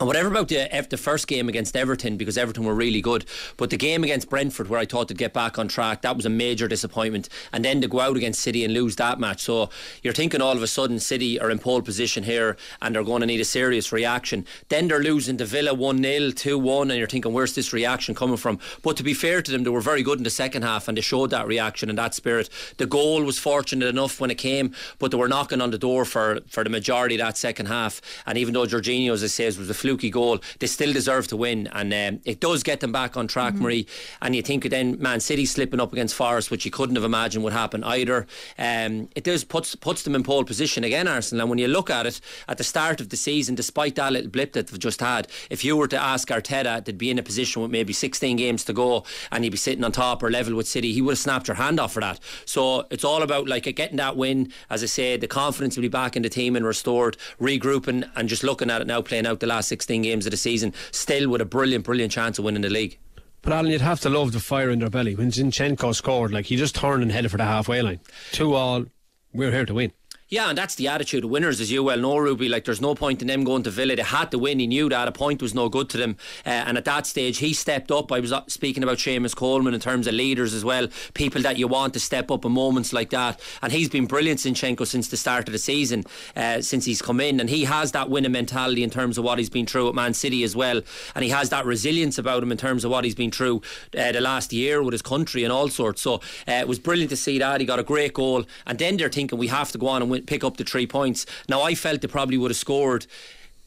and 0.05 0.07
whatever 0.07 0.29
about 0.29 0.49
the, 0.49 0.87
the 0.91 0.99
first 0.99 1.27
game 1.27 1.49
against 1.49 1.75
Everton, 1.75 2.19
because 2.19 2.37
Everton 2.37 2.67
were 2.67 2.75
really 2.75 3.01
good, 3.01 3.25
but 3.57 3.71
the 3.71 3.79
game 3.79 4.05
against 4.05 4.29
Brentford, 4.29 4.69
where 4.69 4.79
I 4.79 4.85
thought 4.85 5.09
they'd 5.09 5.17
get 5.17 5.33
back 5.33 5.59
on 5.59 5.67
track, 5.67 6.03
that 6.03 6.15
was 6.15 6.27
a 6.27 6.29
major 6.29 6.69
disappointment. 6.69 7.31
And 7.55 7.65
then 7.65 7.81
to 7.81 7.89
go 7.89 8.01
out 8.01 8.15
against 8.15 8.43
City 8.43 8.67
and 8.67 8.75
lose 8.75 8.97
that 8.97 9.19
match. 9.19 9.41
So 9.41 9.71
you're 10.03 10.13
thinking 10.13 10.43
all 10.43 10.55
of 10.55 10.63
a 10.63 10.67
sudden 10.67 11.01
City 11.01 11.41
are 11.41 11.51
in 11.51 11.59
pole 11.59 11.81
position 11.81 12.23
here 12.23 12.59
and 12.83 12.95
they're 12.95 13.03
going 13.03 13.23
to 13.23 13.27
need 13.27 13.41
a 13.41 13.47
serious 13.47 13.93
reaction. 13.93 14.45
Then 14.69 14.89
they're 14.89 15.03
losing 15.03 15.39
to 15.39 15.47
Villa 15.47 15.73
1 15.73 16.03
0, 16.03 16.31
2 16.33 16.59
1, 16.59 16.91
and 16.91 16.99
you're 16.99 17.09
thinking, 17.09 17.33
where's 17.33 17.55
this 17.55 17.73
reaction 17.73 18.15
coming 18.15 18.37
from? 18.37 18.59
But 18.83 18.99
to 18.99 19.03
be 19.03 19.15
fair 19.15 19.41
to 19.41 19.51
them, 19.51 19.65
they 19.65 19.71
were 19.71 19.81
very 19.81 20.03
good 20.03 20.19
in 20.19 20.25
the 20.25 20.29
second 20.29 20.65
half 20.65 20.87
and 20.87 20.99
they 20.99 21.03
showed 21.03 21.31
that 21.31 21.47
reaction 21.47 21.89
and 21.89 21.97
that 21.97 22.13
spirit. 22.13 22.51
The 22.77 22.85
goal 22.85 23.23
was 23.23 23.39
fortunate 23.39 23.87
enough 23.87 24.21
when 24.21 24.31
it 24.31 24.37
came, 24.37 24.75
but 24.99 25.13
they 25.13 25.17
were 25.17 25.29
knocking 25.29 25.63
on 25.63 25.71
the 25.71 25.79
door 25.79 26.05
for, 26.05 26.41
for 26.47 26.63
the 26.63 26.69
majority 26.69 27.15
of 27.15 27.23
that 27.23 27.39
second 27.39 27.67
half. 27.67 28.03
And 28.27 28.37
even 28.37 28.53
though 28.53 28.67
Jorginho, 28.67 29.11
as 29.11 29.25
I 29.25 29.29
says, 29.29 29.57
was 29.57 29.71
a 29.71 29.75
fluky 29.95 30.11
goal, 30.11 30.41
they 30.59 30.67
still 30.67 30.93
deserve 30.93 31.29
to 31.29 31.37
win. 31.37 31.69
And 31.73 31.93
um, 31.95 32.21
it 32.25 32.41
does 32.41 32.63
get 32.63 32.81
them 32.81 32.91
back 32.91 33.17
on 33.17 33.29
track, 33.29 33.55
Marie. 33.55 33.87
And 34.21 34.35
you 34.35 34.43
think 34.43 34.65
of 34.65 34.73
then 34.73 35.01
Man 35.01 35.21
City 35.21 35.47
slipping 35.47 35.81
up 35.81 35.93
against 35.93 36.15
Forest, 36.17 36.51
which 36.51 36.65
you 36.65 36.71
couldn't 36.71 36.97
have 36.97 37.05
imagined 37.05 37.45
would 37.45 37.53
happen 37.53 37.85
either. 37.85 38.27
Um, 38.59 39.09
it 39.15 39.23
does 39.23 39.45
puts 39.45 39.77
puts 39.77 40.03
them 40.03 40.15
in 40.15 40.25
pole 40.25 40.45
position 40.45 40.83
again, 40.83 41.07
Arsenal. 41.07 41.43
And 41.43 41.51
when 41.51 41.59
you 41.59 41.69
look 41.69 41.91
at 41.91 42.07
it 42.07 42.21
at 42.49 42.59
the 42.59 42.65
start 42.65 43.01
of 43.01 43.11
the 43.11 43.17
season, 43.17 43.55
despite 43.55 43.95
that 43.95 44.13
little 44.13 44.31
blip 44.31 44.53
that 44.55 44.69
they've 44.69 44.79
just 44.79 45.01
had, 45.01 45.29
if 45.49 45.65
you 45.65 45.77
were 45.77 45.89
to 45.89 46.01
ask 46.01 46.29
Arteta, 46.29 46.85
they'd 46.85 46.99
be 46.99 47.11
in 47.11 47.19
a 47.19 47.23
position 47.23 47.63
with 47.63 47.71
maybe 47.71 47.93
16 47.93 48.37
games 48.37 48.65
to 48.65 48.73
go, 48.73 49.05
and 49.31 49.45
he'd 49.45 49.51
be 49.51 49.57
sitting 49.57 49.85
on 49.85 49.93
top 49.93 50.23
or 50.23 50.31
level 50.31 50.57
with 50.57 50.67
City. 50.67 50.93
He 50.93 51.03
would 51.03 51.13
have 51.13 51.19
snapped 51.19 51.47
your 51.47 51.57
hand 51.57 51.79
off 51.79 51.93
for 51.93 52.01
that. 52.01 52.19
So 52.45 52.87
it's 52.91 53.05
all 53.05 53.23
about 53.23 53.49
like 53.49 53.65
getting 53.77 53.99
that 53.99 54.17
win. 54.17 54.53
As 54.71 54.83
I 54.83 54.87
said, 54.87 55.21
the 55.21 55.29
confidence 55.29 55.77
will 55.77 55.83
be 55.83 55.89
back 55.89 56.17
in 56.17 56.23
the 56.23 56.29
team 56.29 56.57
and 56.57 56.67
restored, 56.67 57.17
regrouping, 57.41 58.11
and 58.17 58.29
just 58.29 58.43
looking 58.43 58.71
at 58.71 58.81
it 58.81 58.87
now, 58.87 59.03
playing 59.03 59.27
out 59.27 59.41
the 59.41 59.47
last 59.47 59.69
16 59.75 60.03
games 60.03 60.25
of 60.25 60.31
the 60.31 60.37
season, 60.37 60.73
still 60.93 61.29
with 61.29 61.41
a 61.41 61.45
brilliant, 61.45 61.85
brilliant 61.85 62.13
chance 62.13 62.39
of 62.39 62.45
winning 62.45 62.63
the 62.63 62.71
league. 62.71 62.97
But 63.43 63.53
Alan, 63.53 63.73
you'd 63.73 63.81
have 63.81 64.01
to 64.03 64.09
love 64.09 64.31
the 64.31 64.39
fire 64.39 64.71
in 64.71 64.79
their 64.79 64.89
belly. 64.89 65.17
When 65.17 65.33
Zinchenko 65.33 65.93
scored, 65.97 66.33
like 66.33 66.47
he 66.47 66.55
just 66.55 66.77
turned 66.77 67.03
and 67.03 67.11
headed 67.11 67.33
for 67.33 67.39
the 67.39 67.45
halfway 67.45 67.83
line. 67.83 67.99
Two 68.31 68.55
all, 68.55 68.85
we're 69.33 69.51
here 69.51 69.67
to 69.67 69.75
win. 69.75 69.91
Yeah, 70.35 70.49
and 70.49 70.59
that's 70.59 70.75
the 70.75 70.89
attitude 70.89 71.23
of 71.23 71.31
winners, 71.31 71.61
as 71.61 71.71
you 71.71 71.85
well 71.85 71.97
know, 71.97 72.17
Ruby. 72.17 72.49
Like, 72.49 72.65
there's 72.65 72.81
no 72.81 72.97
point 72.97 73.23
in 73.23 73.29
them 73.29 73.45
going 73.45 73.63
to 73.63 73.71
Villa. 73.71 73.95
They 73.95 74.03
had 74.03 74.33
to 74.33 74.39
win. 74.41 74.59
He 74.59 74.67
knew 74.67 74.89
that. 74.89 75.07
A 75.07 75.13
point 75.13 75.41
was 75.41 75.55
no 75.55 75.69
good 75.69 75.89
to 75.91 75.97
them. 75.97 76.17
Uh, 76.45 76.49
and 76.49 76.77
at 76.77 76.85
that 76.87 77.07
stage, 77.07 77.39
he 77.39 77.53
stepped 77.53 77.93
up. 77.93 78.11
I 78.11 78.19
was 78.19 78.33
uh, 78.33 78.43
speaking 78.49 78.83
about 78.83 78.99
Seamus 78.99 79.37
Coleman 79.37 79.75
in 79.75 79.81
terms 79.81 80.09
of 80.09 80.15
leaders 80.15 80.53
as 80.53 80.65
well. 80.65 80.89
People 81.15 81.41
that 81.43 81.57
you 81.57 81.69
want 81.69 81.93
to 81.93 82.01
step 82.01 82.33
up 82.33 82.45
in 82.45 82.51
moments 82.51 82.93
like 82.93 83.11
that. 83.11 83.39
And 83.63 83.71
he's 83.71 83.89
been 83.89 84.07
brilliant, 84.07 84.41
Zinchenko, 84.41 84.85
since 84.89 85.07
the 85.07 85.17
start 85.17 85.47
of 85.47 85.53
the 85.53 85.59
season, 85.59 86.03
uh, 86.35 86.63
since 86.63 86.85
he's 86.85 87.01
come 87.01 87.21
in. 87.21 87.39
And 87.39 87.49
he 87.49 87.63
has 87.67 87.93
that 87.93 88.11
winning 88.11 88.33
mentality 88.33 88.83
in 88.83 88.91
terms 88.91 89.17
of 89.19 89.23
what 89.23 89.39
he's 89.39 89.51
been 89.51 89.67
through 89.67 89.89
at 89.89 89.95
Man 89.95 90.15
City 90.15 90.43
as 90.43 90.57
well. 90.57 90.83
And 91.15 91.23
he 91.23 91.31
has 91.31 91.51
that 91.51 91.65
resilience 91.65 92.19
about 92.19 92.43
him 92.43 92.51
in 92.51 92.59
terms 92.59 92.85
of 92.85 92.91
what 92.91 93.05
he's 93.05 93.15
been 93.15 93.31
through 93.31 93.63
uh, 93.97 94.11
the 94.11 94.21
last 94.21 94.53
year 94.53 94.83
with 94.83 94.95
his 94.95 95.03
country 95.03 95.45
and 95.45 95.53
all 95.53 95.69
sorts. 95.69 96.03
So 96.03 96.15
uh, 96.49 96.55
it 96.55 96.67
was 96.67 96.81
brilliant 96.81 97.11
to 97.11 97.17
see 97.17 97.39
that. 97.39 97.61
He 97.61 97.67
got 97.69 97.79
a 97.79 97.85
great 97.85 98.15
goal. 98.15 98.45
And 98.67 98.81
then 98.81 98.97
they're 98.97 99.09
thinking 99.09 99.39
we 99.39 99.47
have 99.47 99.71
to 99.71 99.79
go 99.79 99.87
on 99.87 100.03
and 100.03 100.11
win, 100.11 100.24
pick 100.27 100.45
up 100.45 100.57
the 100.57 100.65
three 100.65 100.87
points. 100.87 101.27
Now, 101.49 101.63
I 101.63 101.75
felt 101.75 102.01
they 102.01 102.09
probably 102.09 102.39
would 102.39 102.51
have 102.51 102.57
scored 102.57 103.07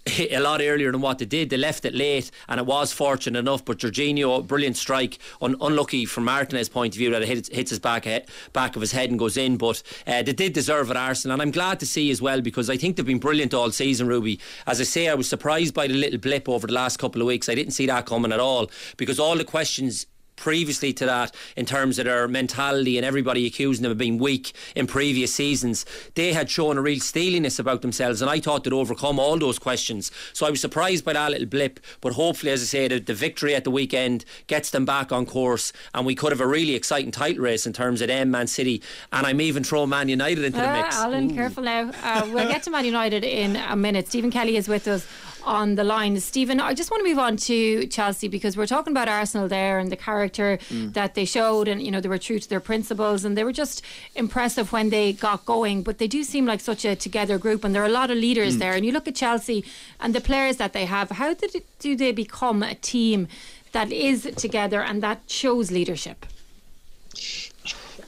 a 0.20 0.39
lot 0.39 0.62
earlier 0.62 0.91
than 0.91 1.02
what 1.02 1.20
they 1.20 1.26
did. 1.26 1.50
They 1.50 1.58
left 1.58 1.86
it 1.86 1.93
late, 1.93 2.32
and 2.48 2.60
it 2.60 2.65
was 2.65 2.93
fortunate 2.93 3.39
enough. 3.39 3.65
But 3.65 3.80
Jorginho, 3.80 4.46
brilliant 4.46 4.78
strike, 4.78 5.20
un- 5.41 5.58
unlucky 5.62 6.06
from 6.06 6.26
Martinez's 6.26 6.70
point 6.70 6.93
of 6.93 6.98
view 6.98 7.10
that 7.12 7.22
it 7.22 7.28
hits, 7.28 7.50
hits 7.50 7.70
his 7.72 7.80
back 7.80 8.06
he- 8.06 8.22
back 8.54 8.76
of 8.76 8.82
his 8.82 8.91
head 8.91 9.10
and 9.10 9.20
goes 9.20 9.38
in. 9.38 9.58
But 9.58 9.84
uh, 10.06 10.24
they 10.24 10.34
did 10.34 10.54
deserve 10.54 10.91
it, 10.91 10.98
Arsenal, 10.98 11.34
and 11.34 11.41
I'm 11.41 11.52
glad 11.52 11.80
to 11.82 11.86
see 11.86 12.10
as 12.12 12.22
well 12.22 12.41
because 12.41 12.70
I 12.70 12.78
think 12.78 12.96
they've 12.96 13.06
been 13.06 13.20
brilliant 13.20 13.54
all 13.54 13.72
season. 13.72 14.08
Ruby, 14.08 14.39
as 14.65 14.80
I 14.80 14.84
say, 14.84 15.08
I 15.08 15.13
was 15.13 15.28
surprised 15.28 15.74
by 15.74 15.88
the 15.88 15.93
little 15.93 16.20
blip 16.20 16.48
over 16.48 16.67
the 16.67 16.74
last 16.74 16.98
couple 16.98 17.22
of 17.22 17.28
weeks. 17.28 17.50
I 17.50 17.56
didn't 17.56 17.74
see 17.74 17.88
that 17.88 18.06
coming 18.06 18.32
at 18.32 18.39
all 18.39 18.70
because 18.98 19.20
all 19.20 19.36
the 19.36 19.43
questions 19.43 20.06
previously 20.38 20.93
to 20.93 21.06
that 21.06 21.36
in 21.58 21.65
terms 21.65 22.00
of 22.00 22.06
their 22.06 22.28
mentality 22.28 22.97
and 22.97 23.06
everybody 23.06 23.45
accusing 23.45 23.84
them 23.84 23.91
of 23.91 23.97
being 23.97 24.17
weak 24.17 24.54
in 24.76 24.88
previous 24.88 25.34
seasons 25.34 25.86
they 26.15 26.32
had 26.34 26.50
shown 26.50 26.78
a 26.78 26.82
real 26.82 27.00
steeliness 27.00 27.60
about 27.60 27.82
themselves 27.82 28.21
and 28.21 28.30
I 28.32 28.39
thought 28.39 28.63
they'd 28.63 28.71
overcome 28.73 29.19
all 29.19 29.38
those 29.38 29.60
questions 29.60 30.12
so 30.34 30.45
I 30.45 30.50
was 30.52 30.62
surprised 30.62 31.04
by 31.04 31.13
that 31.13 31.32
little 31.32 31.47
blip 31.47 31.80
but 32.02 32.13
hopefully 32.13 32.52
as 32.52 32.62
I 32.62 32.65
say 32.65 32.88
the, 32.88 33.00
the 33.00 33.13
victory 33.13 33.54
at 33.56 33.63
the 33.63 33.71
weekend 33.71 34.23
gets 34.47 34.69
them 34.69 34.86
back 34.86 35.12
on 35.12 35.26
course 35.26 35.73
and 35.93 36.06
we 36.06 36.15
could 36.15 36.32
have 36.32 36.41
a 36.41 36.47
really 36.47 36.76
exciting 36.76 37.12
title 37.12 37.43
race 37.43 37.65
in 37.67 37.73
terms 37.73 38.02
of 38.02 38.08
them 38.08 38.32
Man 38.32 38.47
City 38.47 38.82
and 39.12 39.26
I'm 39.26 39.41
even 39.41 39.63
throwing 39.63 39.89
Man 39.89 40.08
United 40.08 40.43
into 40.45 40.60
the 40.60 40.67
Ah, 40.69 40.82
mix 40.82 40.95
Alan, 40.95 41.36
careful 41.36 41.63
now. 41.63 41.91
Uh, 42.04 42.28
we'll 42.32 42.47
get 42.47 42.63
to 42.63 42.69
Man 42.71 42.86
United 42.86 43.23
in 43.23 43.56
a 43.56 43.76
minute. 43.76 44.08
Stephen 44.08 44.30
Kelly 44.32 44.56
is 44.58 44.67
with 44.67 44.88
us 44.88 45.06
on 45.47 45.75
the 45.75 45.83
line. 45.83 46.19
Stephen, 46.19 46.60
I 46.60 46.73
just 46.73 46.91
want 46.91 47.03
to 47.03 47.10
move 47.10 47.17
on 47.17 47.38
to 47.38 47.88
Chelsea 47.88 48.27
because 48.27 48.57
we're 48.57 48.67
talking 48.67 48.91
about 48.91 49.07
Arsenal 49.07 49.47
there 49.47 49.79
and 49.79 49.91
the 49.91 49.95
character 49.95 50.60
mm. 50.69 50.93
that 50.93 51.15
they 51.15 51.25
showed, 51.25 51.67
and 51.67 51.81
you 51.81 51.89
know 51.89 52.01
they 52.01 52.10
were 52.10 52.17
true 52.17 52.39
to 52.39 52.49
their 52.49 52.60
principles, 52.60 53.25
and 53.25 53.38
they 53.38 53.43
were 53.43 53.53
just 53.53 53.81
impressive 54.15 54.71
when 54.71 54.89
they 54.89 55.13
got 55.13 55.45
going. 55.45 55.81
But 55.83 55.97
they 55.97 56.07
do 56.07 56.23
seem 56.23 56.45
like 56.45 56.60
such 56.60 56.86
a 56.86 56.95
together 56.95 57.38
group, 57.38 57.63
and 57.63 57.73
there 57.73 57.81
are 57.81 57.93
a 57.93 57.99
lot 58.01 58.12
of 58.12 58.17
leaders 58.17 58.57
mm. 58.57 58.60
there. 58.60 58.73
And 58.73 58.86
you 58.86 58.91
look 58.91 59.07
at 59.07 59.15
Chelsea 59.15 59.63
and 59.99 60.13
the 60.13 60.21
players 60.21 60.57
that 60.57 60.73
they 60.73 60.86
have. 60.86 61.10
How 61.12 61.33
did 61.33 61.63
do 61.79 61.95
they 61.95 62.12
become 62.12 62.62
a 62.62 62.75
team 62.75 63.27
that 63.71 63.91
is 63.91 64.29
together 64.36 64.81
and 64.81 65.01
that 65.01 65.21
shows 65.27 65.71
leadership? 65.71 66.25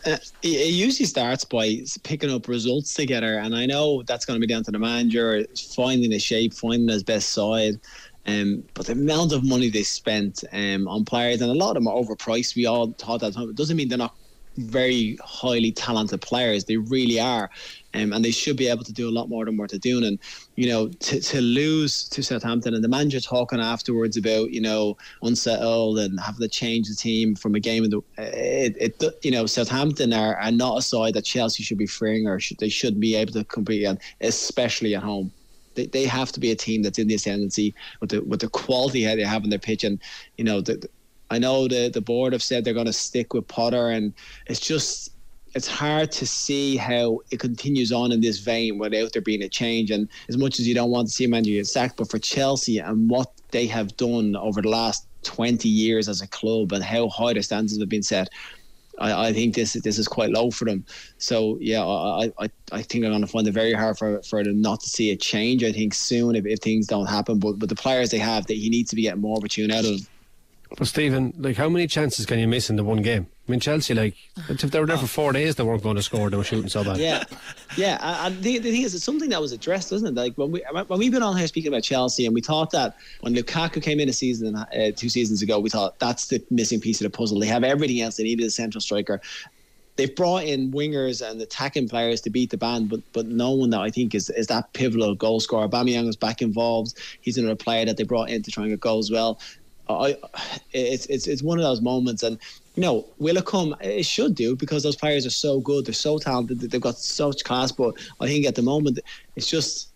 Uh, 0.06 0.18
it 0.42 0.74
usually 0.74 1.06
starts 1.06 1.44
by 1.44 1.82
picking 2.04 2.30
up 2.30 2.48
results 2.48 2.94
together, 2.94 3.40
and 3.40 3.56
I 3.56 3.66
know 3.66 4.04
that's 4.04 4.26
going 4.26 4.40
to 4.40 4.46
be 4.46 4.52
down 4.52 4.64
to 4.64 4.72
the 4.72 4.80
manager 4.80 5.46
finding 5.76 6.14
a 6.14 6.20
shape, 6.20 6.54
finding 6.54 6.88
his 6.88 7.04
best 7.04 7.34
side. 7.34 7.76
Um, 8.26 8.64
but 8.74 8.86
the 8.86 8.94
amount 8.94 9.34
of 9.34 9.44
money 9.44 9.70
they 9.70 9.84
spent 9.84 10.44
um, 10.52 10.88
on 10.88 11.06
players, 11.06 11.42
and 11.42 11.52
a 11.52 11.54
lot 11.54 11.76
of 11.76 11.84
them 11.84 11.88
are 11.88 11.96
overpriced. 11.96 12.56
We 12.56 12.66
all 12.66 12.92
thought 12.94 13.22
that 13.22 13.36
it 13.36 13.56
doesn't 13.56 13.76
mean 13.76 13.90
they're 13.90 13.98
not 13.98 14.16
very 14.58 15.18
highly 15.24 15.72
talented 15.72 16.22
players. 16.22 16.66
They 16.66 16.78
really 16.78 17.20
are, 17.20 17.50
um, 17.94 18.14
and 18.14 18.24
they 18.24 18.32
should 18.32 18.58
be 18.58 18.68
able 18.68 18.84
to 18.84 18.94
do 18.94 19.10
a 19.10 19.12
lot 19.12 19.30
more 19.30 19.46
than 19.46 19.58
what 19.58 19.72
they're 19.72 19.80
doing. 19.80 20.06
And 20.06 20.20
you 20.56 20.68
know, 20.70 20.90
to, 20.90 21.20
to 21.20 21.42
lose 21.42 22.08
to 22.10 22.22
Southampton 22.22 22.74
and 22.74 22.84
the 22.84 22.88
manager 22.88 23.20
talking 23.20 23.60
afterwards 23.60 24.18
about 24.18 24.52
you 24.52 24.62
know 24.62 24.98
unsettled 25.22 26.00
and 26.00 26.20
having 26.20 26.42
to 26.42 26.48
change 26.48 26.88
the 26.88 26.96
team 26.96 27.36
from 27.36 27.56
a 27.56 27.60
game. 27.60 27.84
In 27.84 27.90
the, 27.90 28.02
it, 28.18 28.76
it 28.80 29.04
you 29.24 29.32
know 29.32 29.46
Southampton 29.46 30.14
are, 30.14 30.38
are 30.38 30.52
not 30.52 30.78
a 30.78 30.82
side 30.82 31.14
that 31.16 31.26
Chelsea 31.26 31.64
should 31.64 31.78
be 31.78 31.88
freeing 31.88 32.28
or 32.28 32.40
should, 32.40 32.60
they 32.60 32.70
should 32.70 33.00
be 33.00 33.16
able 33.16 33.34
to 33.34 33.44
compete 33.46 33.86
on, 33.86 33.98
especially 34.22 34.96
at 34.96 35.04
home. 35.04 35.32
They, 35.76 35.88
they 35.88 36.06
have 36.06 36.32
to 36.34 36.40
be 36.40 36.52
a 36.52 36.56
team 36.56 36.84
that's 36.84 37.00
in 37.00 37.08
the 37.08 37.16
ascendancy 37.16 37.74
with 38.02 38.12
the 38.12 38.22
with 38.22 38.42
the 38.42 38.50
quality 38.50 39.04
they 39.04 39.24
have 39.24 39.44
in 39.44 39.50
their 39.50 39.60
pitch 39.60 39.84
and 39.84 40.00
you 40.38 40.44
know 40.44 40.62
the, 40.62 40.88
I 41.32 41.40
know 41.40 41.68
the 41.68 41.90
the 41.90 42.02
board 42.02 42.34
have 42.34 42.44
said 42.44 42.64
they're 42.64 42.74
going 42.74 42.86
to 42.86 42.94
stick 42.94 43.34
with 43.34 43.48
Potter, 43.48 43.90
and 43.90 44.14
it's 44.48 44.60
just 44.60 45.12
it's 45.56 45.68
hard 45.68 46.12
to 46.14 46.26
see 46.26 46.78
how 46.78 47.20
it 47.32 47.40
continues 47.40 47.92
on 47.92 48.12
in 48.12 48.22
this 48.22 48.40
vein 48.40 48.78
without 48.78 49.14
there 49.14 49.22
being 49.22 49.44
a 49.44 49.50
change. 49.50 49.92
And 49.92 50.08
as 50.28 50.38
much 50.38 50.60
as 50.60 50.68
you 50.68 50.76
don't 50.76 50.92
want 50.92 51.08
to 51.08 51.14
see 51.14 51.26
a 51.26 51.28
manager 51.28 51.52
get 51.52 51.68
sacked, 51.68 51.98
but 51.98 52.10
for 52.10 52.20
Chelsea 52.20 52.78
and 52.78 53.10
what 53.10 53.32
they 53.52 53.66
have 53.68 53.96
done 53.98 54.36
over 54.36 54.62
the 54.62 54.70
last 54.70 55.08
20 55.24 55.68
years 55.68 56.08
as 56.08 56.22
a 56.22 56.28
club 56.28 56.72
and 56.72 56.84
how 56.84 57.10
high 57.10 57.34
their 57.34 57.42
standards 57.42 57.80
have 57.80 57.90
been 57.90 58.04
set. 58.04 58.30
I, 59.00 59.28
I 59.28 59.34
think 59.34 59.56
this 59.56 59.74
this 59.74 59.98
is 59.98 60.08
quite 60.08 60.30
low 60.30 60.52
for 60.52 60.66
them. 60.66 60.86
So 61.18 61.58
yeah, 61.62 61.84
I 61.86 62.32
I, 62.38 62.50
I 62.72 62.82
think 62.82 63.06
I'm 63.06 63.12
going 63.12 63.22
to 63.22 63.28
find 63.28 63.48
it 63.48 63.54
very 63.54 63.74
hard 63.74 63.98
for, 63.98 64.22
for 64.24 64.44
them 64.44 64.62
not 64.62 64.82
to 64.82 64.90
see 64.90 65.12
a 65.12 65.16
change. 65.16 65.64
I 65.64 65.72
think 65.72 65.94
soon 65.94 66.36
if, 66.36 66.46
if 66.46 66.60
things 66.60 66.86
don't 66.86 67.06
happen, 67.06 67.40
but 67.40 67.54
but 67.60 67.70
the 67.70 67.76
players 67.76 68.12
they 68.12 68.20
have, 68.20 68.46
that 68.48 68.56
he 68.58 68.70
needs 68.70 68.90
to 68.90 68.96
be 68.96 69.04
getting 69.04 69.22
more 69.22 69.38
opportunity 69.38 69.74
out 69.74 69.86
of. 69.86 69.98
them. 69.98 70.08
But 70.78 70.88
Stephen, 70.88 71.34
like, 71.38 71.58
how 71.58 71.68
many 71.68 71.88
chances 71.88 72.28
can 72.28 72.38
you 72.38 72.48
miss 72.48 72.70
in 72.70 72.76
the 72.76 72.84
one 72.84 73.02
game? 73.02 73.26
I 73.48 73.52
mean, 73.52 73.60
Chelsea, 73.60 73.96
like, 73.96 74.16
if 74.50 74.62
they 74.62 74.80
were 74.80 74.86
there 74.86 75.00
for 75.00 75.08
four 75.08 75.34
days, 75.34 75.56
they 75.56 75.64
weren't 75.64 75.82
going 75.82 75.96
to 75.96 76.04
score. 76.04 76.30
They 76.30 76.38
were 76.38 76.44
shooting 76.44 76.70
so 76.70 76.84
bad. 76.84 76.98
Yeah, 76.98 77.24
yeah. 77.76 77.98
And 78.28 78.44
the, 78.44 78.60
the 78.60 78.72
thing 78.72 78.84
is, 78.84 78.94
it's 78.94 79.04
something 79.04 79.32
that 79.32 79.42
was 79.42 79.52
addressed, 79.52 79.92
isn't 79.92 80.08
it? 80.08 80.14
Like 80.14 80.38
when 80.38 80.52
we 80.52 80.64
when 80.88 81.00
we've 81.00 81.12
been 81.12 81.24
on 81.24 81.36
here 81.36 81.48
speaking 81.48 81.70
about 81.70 81.82
Chelsea, 81.82 82.28
and 82.28 82.36
we 82.36 82.42
thought 82.42 82.70
that 82.72 82.98
when 83.22 83.34
Lukaku 83.34 83.82
came 83.82 84.00
in 84.00 84.08
a 84.10 84.14
season, 84.14 84.56
uh, 84.56 84.68
two 84.96 85.10
seasons 85.10 85.42
ago, 85.42 85.60
we 85.60 85.72
thought 85.72 85.98
that's 85.98 86.28
the 86.28 86.44
missing 86.52 86.80
piece 86.80 87.02
of 87.02 87.12
the 87.12 87.18
puzzle. 87.18 87.40
They 87.40 87.48
have 87.48 87.64
everything 87.64 88.02
else. 88.02 88.18
They 88.18 88.24
needed 88.24 88.46
a 88.46 88.52
central 88.52 88.82
striker. 88.82 89.20
They've 89.96 90.16
brought 90.16 90.46
in 90.46 90.72
wingers 90.72 91.28
and 91.28 91.42
attacking 91.42 91.90
players 91.90 92.22
to 92.22 92.30
beat 92.30 92.52
the 92.52 92.58
band, 92.58 92.90
but 92.90 93.02
but 93.12 93.26
no 93.26 93.52
one 93.52 93.72
that 93.72 93.82
I 93.82 93.90
think 93.90 94.16
is 94.16 94.30
is 94.30 94.48
that 94.48 94.72
pivotal 94.74 95.16
goal 95.16 95.40
scorer. 95.42 95.68
Aubameyang 95.68 96.08
is 96.08 96.16
back 96.16 96.42
involved. 96.42 96.94
He's 97.20 97.38
another 97.38 97.56
player 97.56 97.84
that 97.84 97.98
they 97.98 98.04
brought 98.04 98.30
in 98.30 98.44
to 98.44 98.52
try 98.52 98.64
and 98.64 98.72
get 98.72 98.80
goals. 98.80 99.12
Well, 99.12 99.42
I, 99.90 100.18
it's 100.72 101.06
it's 101.08 101.28
it's 101.28 101.42
one 101.42 101.58
of 101.58 101.64
those 101.64 101.82
moments, 101.82 102.24
and 102.24 102.38
you 102.76 102.82
know, 102.82 103.06
will 103.18 103.38
it 103.38 103.46
come? 103.46 103.76
It 103.82 104.06
should 104.06 104.36
do 104.36 104.56
because 104.56 104.84
those 104.84 104.96
players 104.96 105.26
are 105.26 105.32
so 105.32 105.60
good. 105.60 105.86
They're 105.86 105.94
so 105.94 106.18
talented. 106.20 106.60
They've 106.60 106.80
got 106.80 106.98
such 106.98 107.44
class. 107.44 107.72
But 107.72 107.96
I 108.20 108.28
think 108.28 108.46
at 108.46 108.56
the 108.56 108.62
moment, 108.62 109.00
it's 109.36 109.50
just 109.50 109.90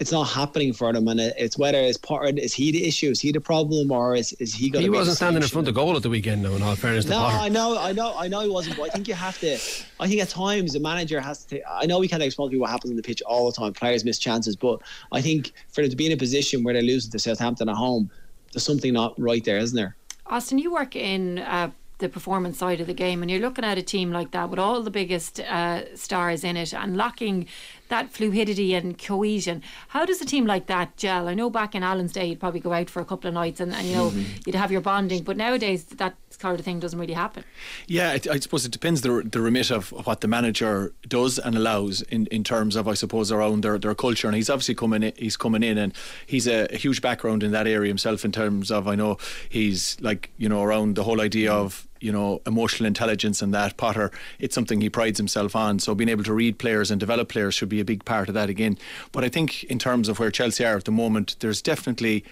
it's 0.00 0.12
not 0.12 0.24
happening 0.24 0.72
for 0.72 0.92
them, 0.92 1.08
and 1.08 1.20
it, 1.20 1.34
it's 1.36 1.58
whether 1.58 1.78
it's 1.78 1.98
part 1.98 2.38
is 2.38 2.54
he 2.54 2.72
the 2.72 2.86
issue, 2.86 3.10
is 3.10 3.20
he 3.20 3.32
the 3.32 3.40
problem, 3.40 3.90
or 3.92 4.16
is 4.16 4.32
is 4.34 4.54
he 4.54 4.70
going? 4.70 4.82
He 4.82 4.90
wasn't 4.90 5.16
standing 5.16 5.42
in 5.42 5.48
front 5.48 5.68
of 5.68 5.74
goal 5.74 5.94
at 5.94 6.02
the 6.02 6.08
weekend, 6.08 6.42
though, 6.42 6.54
in 6.54 6.62
all 6.62 6.74
fairness 6.74 7.04
No, 7.04 7.18
Potter. 7.18 7.36
I 7.36 7.48
know, 7.50 7.78
I 7.78 7.92
know, 7.92 8.14
I 8.16 8.26
know 8.26 8.40
he 8.40 8.48
wasn't. 8.48 8.78
But 8.78 8.84
I 8.84 8.88
think 8.88 9.08
you 9.08 9.14
have 9.14 9.38
to. 9.40 9.58
I 10.00 10.08
think 10.08 10.22
at 10.22 10.30
times 10.30 10.72
the 10.72 10.80
manager 10.80 11.20
has 11.20 11.44
to. 11.46 11.60
I 11.70 11.84
know 11.84 11.98
we 11.98 12.08
can't 12.08 12.22
explain 12.22 12.48
to 12.48 12.50
people 12.50 12.62
what 12.62 12.70
happens 12.70 12.90
on 12.90 12.96
the 12.96 13.02
pitch 13.02 13.20
all 13.22 13.50
the 13.50 13.56
time. 13.56 13.74
Players 13.74 14.02
miss 14.04 14.18
chances, 14.18 14.56
but 14.56 14.80
I 15.12 15.20
think 15.20 15.52
for 15.68 15.82
them 15.82 15.90
to 15.90 15.96
be 15.96 16.06
in 16.06 16.12
a 16.12 16.16
position 16.16 16.64
where 16.64 16.72
they're 16.72 16.82
losing 16.82 17.10
to 17.10 17.18
Southampton 17.18 17.68
at 17.68 17.76
home, 17.76 18.10
there's 18.52 18.64
something 18.64 18.92
not 18.92 19.18
right 19.18 19.44
there, 19.44 19.58
isn't 19.58 19.76
there? 19.76 19.96
Austin, 20.26 20.58
you 20.58 20.72
work 20.72 20.94
in 20.96 21.38
uh, 21.40 21.70
the 21.98 22.08
performance 22.08 22.58
side 22.58 22.80
of 22.80 22.86
the 22.86 22.94
game, 22.94 23.22
and 23.22 23.30
you're 23.30 23.40
looking 23.40 23.64
at 23.64 23.78
a 23.78 23.82
team 23.82 24.10
like 24.12 24.30
that 24.30 24.48
with 24.48 24.58
all 24.58 24.82
the 24.82 24.90
biggest 24.90 25.40
uh, 25.40 25.94
stars 25.96 26.44
in 26.44 26.56
it 26.56 26.72
and 26.72 26.96
lacking 26.96 27.46
that 27.88 28.10
fluidity 28.10 28.74
and 28.74 28.96
cohesion. 28.98 29.62
How 29.88 30.04
does 30.06 30.20
a 30.20 30.24
team 30.24 30.46
like 30.46 30.66
that 30.66 30.96
gel? 30.96 31.28
I 31.28 31.34
know 31.34 31.50
back 31.50 31.74
in 31.74 31.82
Alan's 31.82 32.12
day, 32.12 32.26
you'd 32.26 32.40
probably 32.40 32.60
go 32.60 32.72
out 32.72 32.88
for 32.88 33.00
a 33.00 33.04
couple 33.04 33.26
of 33.28 33.34
nights 33.34 33.60
and, 33.60 33.74
and 33.74 33.86
you 33.86 33.94
know 33.96 34.10
Mhm. 34.10 34.46
you'd 34.46 34.54
have 34.54 34.70
your 34.72 34.80
bonding, 34.80 35.24
but 35.24 35.36
nowadays 35.36 35.84
that 35.84 36.14
kind 36.40 36.58
of 36.58 36.64
thing 36.64 36.80
doesn't 36.80 36.98
really 36.98 37.14
happen. 37.14 37.44
Yeah, 37.86 38.10
I, 38.10 38.20
I 38.32 38.38
suppose 38.38 38.64
it 38.64 38.72
depends 38.72 39.02
the, 39.02 39.22
the 39.24 39.40
remit 39.40 39.70
of 39.70 39.90
what 40.06 40.20
the 40.20 40.28
manager 40.28 40.92
does 41.06 41.38
and 41.38 41.54
allows 41.54 42.02
in, 42.02 42.26
in 42.26 42.42
terms 42.42 42.76
of 42.76 42.88
I 42.88 42.94
suppose 42.94 43.30
around 43.30 43.62
their, 43.62 43.78
their 43.78 43.94
culture. 43.94 44.26
And 44.26 44.36
he's 44.36 44.50
obviously 44.50 44.74
coming 44.74 45.02
in, 45.02 45.12
he's 45.16 45.36
coming 45.36 45.62
in 45.62 45.78
and 45.78 45.92
he's 46.26 46.46
a, 46.46 46.66
a 46.72 46.76
huge 46.76 47.02
background 47.02 47.42
in 47.42 47.52
that 47.52 47.66
area 47.66 47.88
himself 47.88 48.24
in 48.24 48.32
terms 48.32 48.70
of 48.70 48.88
I 48.88 48.94
know 48.94 49.18
he's 49.48 50.00
like 50.00 50.30
you 50.38 50.48
know 50.48 50.62
around 50.62 50.96
the 50.96 51.04
whole 51.04 51.20
idea 51.20 51.52
of 51.52 51.86
you 52.00 52.10
know 52.10 52.40
emotional 52.46 52.86
intelligence 52.86 53.42
and 53.42 53.52
that 53.54 53.76
Potter. 53.76 54.10
It's 54.38 54.54
something 54.54 54.80
he 54.80 54.90
prides 54.90 55.18
himself 55.18 55.54
on. 55.54 55.78
So 55.78 55.94
being 55.94 56.08
able 56.08 56.24
to 56.24 56.32
read 56.32 56.58
players 56.58 56.90
and 56.90 56.98
develop 56.98 57.28
players 57.28 57.54
should 57.54 57.68
be 57.68 57.80
a 57.80 57.84
big 57.84 58.04
part 58.04 58.28
of 58.28 58.34
that 58.34 58.48
again. 58.48 58.78
But 59.12 59.24
I 59.24 59.28
think 59.28 59.64
in 59.64 59.78
terms 59.78 60.08
of 60.08 60.18
where 60.18 60.30
Chelsea 60.30 60.64
are 60.64 60.76
at 60.76 60.84
the 60.84 60.92
moment, 60.92 61.36
there's 61.40 61.60
definitely 61.60 62.24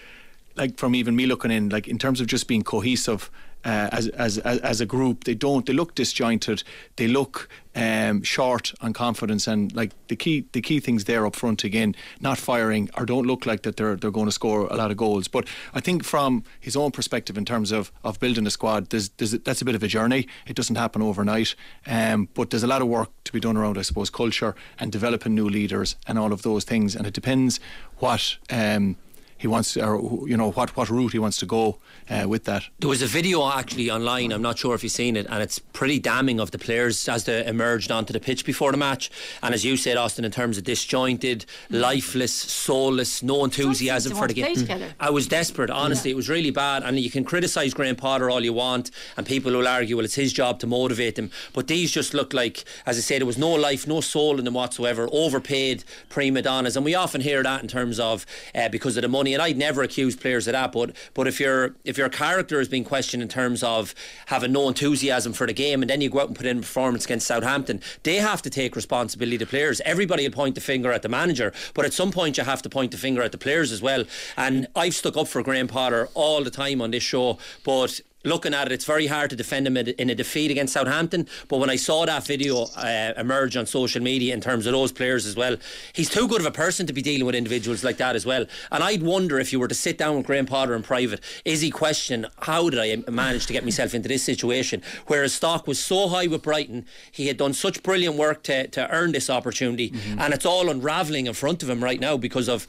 like 0.56 0.76
from 0.76 0.94
even 0.94 1.14
me 1.14 1.26
looking 1.26 1.50
in, 1.50 1.68
like 1.68 1.86
in 1.86 1.98
terms 1.98 2.20
of 2.20 2.26
just 2.26 2.48
being 2.48 2.62
cohesive 2.62 3.30
uh, 3.64 3.88
as, 3.92 4.08
as 4.08 4.38
as 4.38 4.80
a 4.80 4.86
group, 4.86 5.24
they 5.24 5.34
don't. 5.34 5.66
They 5.66 5.72
look 5.72 5.94
disjointed. 5.94 6.62
They 6.96 7.08
look 7.08 7.48
um, 7.74 8.22
short 8.22 8.72
on 8.80 8.92
confidence, 8.92 9.46
and 9.46 9.74
like 9.74 9.92
the 10.08 10.16
key 10.16 10.46
the 10.52 10.60
key 10.60 10.80
things 10.80 11.04
there 11.04 11.26
up 11.26 11.34
front 11.36 11.64
again, 11.64 11.94
not 12.20 12.38
firing 12.38 12.88
or 12.96 13.04
don't 13.04 13.26
look 13.26 13.46
like 13.46 13.62
that 13.62 13.76
they're 13.76 13.96
they're 13.96 14.10
going 14.10 14.26
to 14.26 14.32
score 14.32 14.66
a 14.68 14.76
lot 14.76 14.90
of 14.90 14.96
goals. 14.96 15.28
But 15.28 15.46
I 15.74 15.80
think 15.80 16.04
from 16.04 16.44
his 16.60 16.76
own 16.76 16.92
perspective, 16.92 17.36
in 17.36 17.44
terms 17.44 17.72
of, 17.72 17.90
of 18.04 18.18
building 18.20 18.46
a 18.46 18.50
squad, 18.50 18.90
there's, 18.90 19.08
there's 19.10 19.32
that's 19.32 19.60
a 19.60 19.64
bit 19.64 19.74
of 19.74 19.82
a 19.82 19.88
journey. 19.88 20.28
It 20.46 20.54
doesn't 20.56 20.76
happen 20.76 21.02
overnight, 21.02 21.54
um, 21.86 22.28
but 22.34 22.50
there's 22.50 22.64
a 22.64 22.68
lot 22.68 22.82
of 22.82 22.88
work 22.88 23.10
to 23.24 23.32
be 23.32 23.40
done 23.40 23.56
around, 23.56 23.76
I 23.76 23.82
suppose, 23.82 24.10
culture 24.10 24.54
and 24.78 24.92
developing 24.92 25.34
new 25.34 25.48
leaders 25.48 25.96
and 26.06 26.18
all 26.18 26.32
of 26.32 26.42
those 26.42 26.64
things. 26.64 26.94
And 26.94 27.06
it 27.06 27.14
depends 27.14 27.60
what. 27.98 28.36
Um, 28.50 28.96
he 29.38 29.46
wants, 29.46 29.76
or 29.76 30.28
you 30.28 30.36
know, 30.36 30.50
what 30.50 30.76
what 30.76 30.90
route 30.90 31.12
he 31.12 31.18
wants 31.18 31.38
to 31.38 31.46
go 31.46 31.78
uh, 32.10 32.26
with 32.28 32.44
that. 32.44 32.64
There 32.78 32.88
was 32.88 33.02
a 33.02 33.06
video 33.06 33.48
actually 33.50 33.90
online, 33.90 34.32
I'm 34.32 34.42
not 34.42 34.58
sure 34.58 34.74
if 34.74 34.82
you've 34.82 34.92
seen 34.92 35.16
it, 35.16 35.26
and 35.28 35.42
it's 35.42 35.58
pretty 35.58 35.98
damning 35.98 36.40
of 36.40 36.50
the 36.50 36.58
players 36.58 37.08
as 37.08 37.24
they 37.24 37.46
emerged 37.46 37.90
onto 37.90 38.12
the 38.12 38.20
pitch 38.20 38.44
before 38.44 38.72
the 38.72 38.78
match. 38.78 39.10
And 39.42 39.54
as 39.54 39.64
you 39.64 39.76
said, 39.76 39.96
Austin, 39.96 40.24
in 40.24 40.30
terms 40.30 40.58
of 40.58 40.64
disjointed, 40.64 41.44
lifeless, 41.70 42.32
soulless, 42.32 43.22
no 43.22 43.44
enthusiasm 43.44 44.16
for 44.16 44.26
the 44.26 44.34
game. 44.34 44.54
together. 44.56 44.92
I 44.98 45.10
was 45.10 45.26
desperate, 45.26 45.70
honestly. 45.70 46.10
It 46.10 46.16
was 46.16 46.28
really 46.28 46.50
bad. 46.50 46.82
And 46.82 46.98
you 46.98 47.10
can 47.10 47.24
criticise 47.24 47.74
Graham 47.74 47.96
Potter 47.96 48.30
all 48.30 48.42
you 48.42 48.52
want, 48.52 48.90
and 49.16 49.26
people 49.26 49.52
will 49.52 49.68
argue, 49.68 49.96
well, 49.96 50.04
it's 50.04 50.14
his 50.14 50.32
job 50.32 50.58
to 50.60 50.66
motivate 50.66 51.14
them. 51.16 51.30
But 51.52 51.68
these 51.68 51.90
just 51.90 52.14
look 52.14 52.32
like, 52.32 52.64
as 52.86 52.96
I 52.96 53.00
said, 53.00 53.20
there 53.20 53.26
was 53.26 53.38
no 53.38 53.52
life, 53.52 53.86
no 53.86 54.00
soul 54.00 54.38
in 54.38 54.44
them 54.44 54.54
whatsoever, 54.54 55.08
overpaid 55.12 55.84
prima 56.08 56.42
donnas. 56.42 56.76
And 56.76 56.84
we 56.84 56.94
often 56.94 57.20
hear 57.20 57.42
that 57.42 57.62
in 57.62 57.68
terms 57.68 58.00
of 58.00 58.26
uh, 58.54 58.68
because 58.68 58.96
of 58.96 59.02
the 59.02 59.08
money. 59.08 59.27
And 59.34 59.42
I'd 59.42 59.56
never 59.56 59.82
accuse 59.82 60.16
players 60.16 60.46
of 60.46 60.52
that. 60.52 60.72
But 60.72 60.94
but 61.14 61.26
if 61.26 61.40
your 61.40 61.74
if 61.84 61.98
your 61.98 62.08
character 62.08 62.60
is 62.60 62.68
being 62.68 62.84
questioned 62.84 63.22
in 63.22 63.28
terms 63.28 63.62
of 63.62 63.94
having 64.26 64.52
no 64.52 64.68
enthusiasm 64.68 65.32
for 65.32 65.46
the 65.46 65.52
game, 65.52 65.82
and 65.82 65.90
then 65.90 66.00
you 66.00 66.10
go 66.10 66.20
out 66.20 66.28
and 66.28 66.36
put 66.36 66.46
in 66.46 66.58
a 66.58 66.60
performance 66.60 67.04
against 67.04 67.26
Southampton, 67.26 67.80
they 68.02 68.16
have 68.16 68.42
to 68.42 68.50
take 68.50 68.76
responsibility. 68.76 69.36
The 69.36 69.46
players, 69.46 69.80
everybody 69.84 70.26
will 70.26 70.34
point 70.34 70.54
the 70.54 70.60
finger 70.60 70.92
at 70.92 71.02
the 71.02 71.08
manager, 71.08 71.52
but 71.74 71.84
at 71.84 71.92
some 71.92 72.10
point 72.10 72.38
you 72.38 72.44
have 72.44 72.62
to 72.62 72.68
point 72.68 72.92
the 72.92 72.98
finger 72.98 73.22
at 73.22 73.32
the 73.32 73.38
players 73.38 73.72
as 73.72 73.82
well. 73.82 74.04
And 74.36 74.66
I've 74.74 74.94
stuck 74.94 75.16
up 75.16 75.28
for 75.28 75.42
Graham 75.42 75.68
Potter 75.68 76.08
all 76.14 76.42
the 76.42 76.50
time 76.50 76.80
on 76.80 76.90
this 76.90 77.02
show, 77.02 77.38
but 77.64 78.00
looking 78.24 78.54
at 78.54 78.66
it, 78.66 78.72
it's 78.72 78.84
very 78.84 79.06
hard 79.06 79.30
to 79.30 79.36
defend 79.36 79.66
him 79.66 79.76
in 79.76 80.10
a 80.10 80.14
defeat 80.14 80.50
against 80.50 80.72
Southampton. 80.72 81.26
But 81.48 81.58
when 81.58 81.70
I 81.70 81.76
saw 81.76 82.04
that 82.06 82.26
video 82.26 82.64
uh, 82.76 83.12
emerge 83.16 83.56
on 83.56 83.66
social 83.66 84.02
media 84.02 84.34
in 84.34 84.40
terms 84.40 84.66
of 84.66 84.72
those 84.72 84.92
players 84.92 85.26
as 85.26 85.36
well, 85.36 85.56
he's 85.92 86.10
too 86.10 86.28
good 86.28 86.40
of 86.40 86.46
a 86.46 86.50
person 86.50 86.86
to 86.86 86.92
be 86.92 87.02
dealing 87.02 87.26
with 87.26 87.34
individuals 87.34 87.84
like 87.84 87.96
that 87.98 88.16
as 88.16 88.26
well. 88.26 88.46
And 88.70 88.82
I'd 88.82 89.02
wonder 89.02 89.38
if 89.38 89.52
you 89.52 89.60
were 89.60 89.68
to 89.68 89.74
sit 89.74 89.98
down 89.98 90.16
with 90.16 90.26
Graham 90.26 90.46
Potter 90.46 90.74
in 90.74 90.82
private, 90.82 91.20
is 91.44 91.60
he 91.60 91.70
question 91.70 92.26
how 92.42 92.70
did 92.70 92.80
I 92.80 93.10
manage 93.10 93.46
to 93.46 93.52
get 93.52 93.64
myself 93.64 93.94
into 93.94 94.08
this 94.08 94.22
situation? 94.22 94.82
Where 95.06 95.22
his 95.22 95.34
stock 95.34 95.66
was 95.66 95.82
so 95.82 96.08
high 96.08 96.26
with 96.26 96.42
Brighton, 96.42 96.86
he 97.12 97.28
had 97.28 97.36
done 97.36 97.54
such 97.54 97.82
brilliant 97.82 98.16
work 98.16 98.42
to, 98.44 98.66
to 98.68 98.90
earn 98.90 99.12
this 99.12 99.30
opportunity, 99.30 99.92
and 100.18 100.34
it's 100.34 100.46
all 100.46 100.68
unravelling 100.68 101.26
in 101.26 101.34
front 101.34 101.62
of 101.62 101.70
him 101.70 101.82
right 101.82 102.00
now 102.00 102.16
because 102.16 102.48
of 102.48 102.66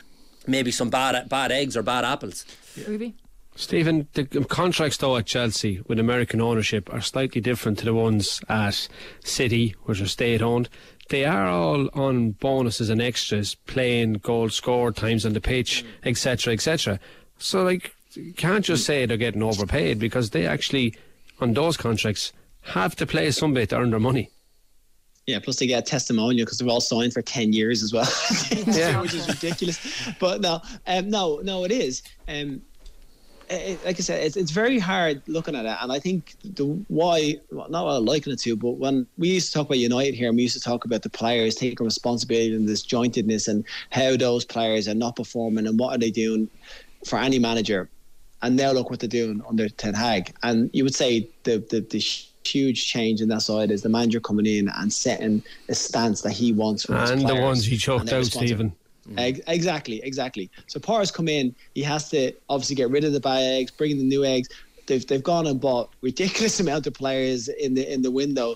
maybe 0.47 0.71
some 0.71 0.89
bad 0.89 1.27
bad 1.29 1.51
eggs 1.51 1.75
or 1.75 1.83
bad 1.83 2.05
apples. 2.05 2.45
Ruby? 2.87 3.15
Stephen, 3.59 4.07
the 4.13 4.23
contracts 4.45 4.95
though 4.95 5.17
at 5.17 5.25
Chelsea 5.25 5.81
with 5.85 5.99
American 5.99 6.39
ownership 6.39 6.91
are 6.93 7.01
slightly 7.01 7.41
different 7.41 7.77
to 7.79 7.83
the 7.85 7.93
ones 7.93 8.39
at 8.47 8.87
City, 9.25 9.75
which 9.83 9.99
are 9.99 10.07
state 10.07 10.41
owned. 10.41 10.69
They 11.09 11.25
are 11.25 11.45
all 11.45 11.89
on 11.93 12.31
bonuses 12.31 12.89
and 12.89 13.01
extras, 13.01 13.55
playing 13.55 14.13
goal 14.13 14.47
scored, 14.49 14.95
times 14.95 15.25
on 15.25 15.33
the 15.33 15.41
pitch, 15.41 15.83
etc., 16.05 16.53
etc. 16.53 17.01
So, 17.37 17.63
like, 17.63 17.93
you 18.13 18.31
can't 18.31 18.63
just 18.63 18.85
say 18.85 19.05
they're 19.05 19.17
getting 19.17 19.43
overpaid 19.43 19.99
because 19.99 20.29
they 20.29 20.45
actually, 20.47 20.95
on 21.41 21.53
those 21.53 21.75
contracts, 21.75 22.31
have 22.61 22.95
to 22.95 23.05
play 23.05 23.29
some 23.31 23.53
bit 23.53 23.69
to 23.71 23.77
earn 23.77 23.89
their 23.89 23.99
money. 23.99 24.29
Yeah, 25.27 25.39
plus 25.39 25.57
they 25.57 25.67
get 25.67 25.83
a 25.83 25.85
testimonial 25.85 26.45
because 26.45 26.59
they're 26.59 26.69
all 26.69 26.79
signed 26.79 27.11
for 27.11 27.21
ten 27.21 27.51
years 27.51 27.83
as 27.83 27.91
well, 27.91 28.09
Yeah. 28.67 29.01
which 29.01 29.13
is 29.13 29.27
ridiculous. 29.27 29.79
But 30.17 30.39
no, 30.39 30.61
um, 30.87 31.09
no, 31.09 31.41
no, 31.43 31.65
it 31.65 31.71
is. 31.71 32.01
Um, 32.27 32.61
it, 33.49 33.85
like 33.85 33.97
I 33.99 34.03
said, 34.03 34.23
it's, 34.23 34.37
it's 34.37 34.51
very 34.51 34.79
hard 34.79 35.21
looking 35.27 35.55
at 35.55 35.65
it, 35.65 35.77
and 35.81 35.91
I 35.91 35.99
think 35.99 36.35
the 36.43 36.65
why 36.87 37.35
well, 37.51 37.69
not 37.69 37.85
what 37.85 37.93
I 37.93 37.97
liken 37.97 38.31
it 38.31 38.39
to, 38.41 38.55
but 38.55 38.71
when 38.71 39.07
we 39.17 39.29
used 39.29 39.47
to 39.47 39.53
talk 39.53 39.67
about 39.67 39.79
United 39.79 40.13
here, 40.13 40.27
and 40.27 40.37
we 40.37 40.43
used 40.43 40.55
to 40.55 40.63
talk 40.63 40.85
about 40.85 41.01
the 41.01 41.09
players 41.09 41.55
taking 41.55 41.83
responsibility 41.85 42.55
and 42.55 42.67
this 42.67 42.85
jointedness 42.85 43.47
and 43.47 43.65
how 43.91 44.15
those 44.15 44.45
players 44.45 44.87
are 44.87 44.93
not 44.93 45.15
performing 45.15 45.67
and 45.67 45.79
what 45.79 45.95
are 45.95 45.97
they 45.97 46.11
doing 46.11 46.49
for 47.05 47.17
any 47.19 47.39
manager, 47.39 47.89
and 48.41 48.55
now 48.55 48.71
look 48.71 48.89
what 48.89 48.99
they're 48.99 49.09
doing 49.09 49.41
under 49.47 49.67
Ten 49.69 49.93
Hag, 49.93 50.33
and 50.43 50.69
you 50.73 50.83
would 50.83 50.95
say 50.95 51.27
the 51.43 51.57
the, 51.69 51.81
the 51.81 51.99
huge 52.45 52.87
change 52.87 53.21
in 53.21 53.29
that 53.29 53.41
side 53.41 53.71
is 53.71 53.81
the 53.81 53.89
manager 53.89 54.19
coming 54.19 54.45
in 54.45 54.69
and 54.69 54.91
setting 54.91 55.43
a 55.67 55.75
stance 55.75 56.21
that 56.21 56.31
he 56.31 56.51
wants 56.53 56.85
And 56.85 57.27
the 57.27 57.35
ones 57.35 57.65
he 57.65 57.77
choked 57.77 58.11
out, 58.11 58.17
responsible. 58.19 58.71
Mm. 59.09 59.19
Ex- 59.19 59.39
Exactly, 59.47 60.01
exactly. 60.03 60.49
So 60.67 60.79
Parr's 60.79 61.11
come 61.11 61.27
in. 61.27 61.55
He 61.73 61.83
has 61.83 62.09
to 62.09 62.33
obviously 62.49 62.75
get 62.75 62.89
rid 62.89 63.03
of 63.03 63.13
the 63.13 63.19
bad 63.19 63.43
eggs, 63.43 63.71
bring 63.71 63.91
in 63.91 63.97
the 63.97 64.03
new 64.03 64.23
eggs. 64.23 64.47
They've 64.87 65.05
they've 65.05 65.23
gone 65.23 65.47
and 65.47 65.59
bought 65.59 65.93
ridiculous 66.01 66.59
amount 66.65 66.87
of 66.87 66.93
players 66.93 67.47
in 67.47 67.73
the 67.73 67.91
in 67.91 68.01
the 68.01 68.11
window, 68.11 68.55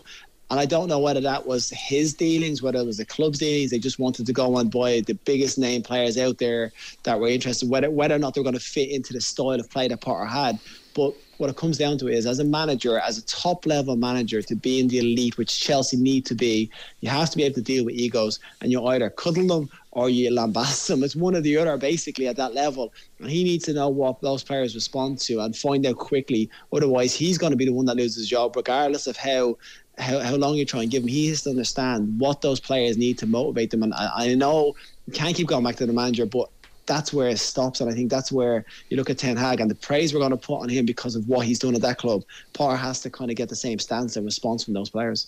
and 0.50 0.60
I 0.60 0.66
don't 0.66 0.88
know 0.88 1.00
whether 1.00 1.22
that 1.22 1.46
was 1.46 1.70
his 1.72 2.14
dealings, 2.14 2.62
whether 2.62 2.80
it 2.80 2.86
was 2.86 2.98
the 2.98 3.06
club's 3.06 3.40
dealings. 3.40 3.72
They 3.72 3.80
just 3.80 4.00
wanted 4.00 4.26
to 4.26 4.34
go 4.34 4.58
and 4.58 4.70
buy 4.70 5.02
the 5.02 5.14
biggest 5.26 5.58
name 5.58 5.82
players 5.82 6.18
out 6.18 6.38
there 6.38 6.72
that 7.04 7.20
were 7.20 7.28
interested. 7.28 7.70
Whether 7.70 7.90
whether 7.90 8.16
or 8.16 8.20
not 8.20 8.34
they're 8.34 8.44
going 8.44 8.54
to 8.56 8.60
fit 8.60 8.90
into 8.90 9.14
the 9.14 9.22
style 9.22 9.60
of 9.60 9.70
play 9.70 9.88
that 9.88 10.02
Potter 10.02 10.26
had, 10.26 10.60
but 10.94 11.14
what 11.38 11.50
it 11.50 11.58
comes 11.58 11.78
down 11.78 11.98
to 11.98 12.08
is 12.08 12.26
as 12.26 12.40
a 12.40 12.44
manager, 12.44 13.00
as 13.00 13.18
a 13.18 13.26
top 13.26 13.66
level 13.66 13.96
manager, 13.96 14.42
to 14.42 14.56
be 14.56 14.80
in 14.80 14.88
the 14.88 15.00
elite, 15.00 15.38
which 15.38 15.60
Chelsea 15.60 15.98
need 15.98 16.26
to 16.28 16.36
be, 16.36 16.70
you 17.02 17.10
have 17.10 17.30
to 17.32 17.38
be 17.38 17.44
able 17.44 17.56
to 17.56 17.62
deal 17.62 17.84
with 17.86 17.96
egos, 17.96 18.40
and 18.62 18.72
you 18.72 18.86
either 18.88 19.10
cuddle 19.10 19.48
them 19.48 19.70
or 19.94 20.10
you 20.10 20.30
lambast 20.32 20.88
them. 20.88 21.04
It's 21.04 21.16
one 21.16 21.36
or 21.36 21.42
the 21.42 21.58
other, 21.58 21.78
basically, 21.78 22.28
at 22.28 22.36
that 22.36 22.54
level. 22.54 22.94
And 23.20 23.30
he 23.30 23.44
needs 23.44 23.66
to 23.66 23.74
know 23.74 23.90
what 23.90 24.22
those 24.22 24.44
players 24.44 24.76
respond 24.76 25.20
to 25.20 25.40
and 25.40 25.56
find 25.56 25.86
out 25.86 25.98
quickly. 25.98 26.50
Otherwise, 26.72 27.16
he's 27.16 27.38
going 27.38 27.52
to 27.52 27.58
be 27.58 27.66
the 27.66 27.74
one 27.74 27.86
that 27.86 27.96
loses 27.96 28.18
his 28.18 28.30
job, 28.30 28.56
regardless 28.56 29.08
of 29.08 29.18
how. 29.18 29.58
How, 30.00 30.18
how 30.22 30.36
long 30.38 30.56
you 30.56 30.66
try 30.66 30.82
and 30.82 30.90
give 30.90 31.04
him, 31.04 31.08
he 31.08 31.28
has 31.28 31.44
to 31.44 31.52
understand 31.52 32.20
what 32.20 32.42
those 32.42 32.60
players 32.60 32.98
need 32.98 33.20
to 33.20 33.28
motivate 33.28 33.70
them. 33.70 33.84
And 33.84 33.94
I, 33.94 34.10
I 34.16 34.34
know 34.34 34.74
you 35.06 35.14
can't 35.14 35.36
keep 35.36 35.46
going 35.46 35.64
back 35.64 35.76
to 35.76 35.86
the 35.86 35.94
manager, 35.94 36.26
but 36.26 36.50
that's 36.88 37.14
where 37.14 37.30
it 37.30 37.38
stops. 37.38 37.80
And 37.80 37.92
I 37.92 37.94
think 37.94 38.10
that's 38.10 38.32
where 38.32 38.66
you 38.90 38.98
look 38.98 39.12
at 39.12 39.20
Ten 39.20 39.38
Hag 39.38 39.60
and 39.60 39.70
the 39.70 39.76
praise 39.76 40.12
we're 40.12 40.20
going 40.20 40.32
to 40.32 40.38
put 40.38 40.62
on 40.62 40.70
him 40.70 40.88
because 40.88 41.16
of 41.16 41.28
what 41.28 41.46
he's 41.46 41.60
done 41.60 41.76
at 41.76 41.82
that 41.82 42.00
club. 42.00 42.24
Potter 42.54 42.76
has 42.76 43.02
to 43.02 43.12
kind 43.12 43.30
of 43.30 43.38
get 43.38 43.50
the 43.50 43.56
same 43.56 43.78
stance 43.78 44.16
and 44.16 44.26
response 44.26 44.64
from 44.64 44.74
those 44.74 44.90
players. 44.90 45.28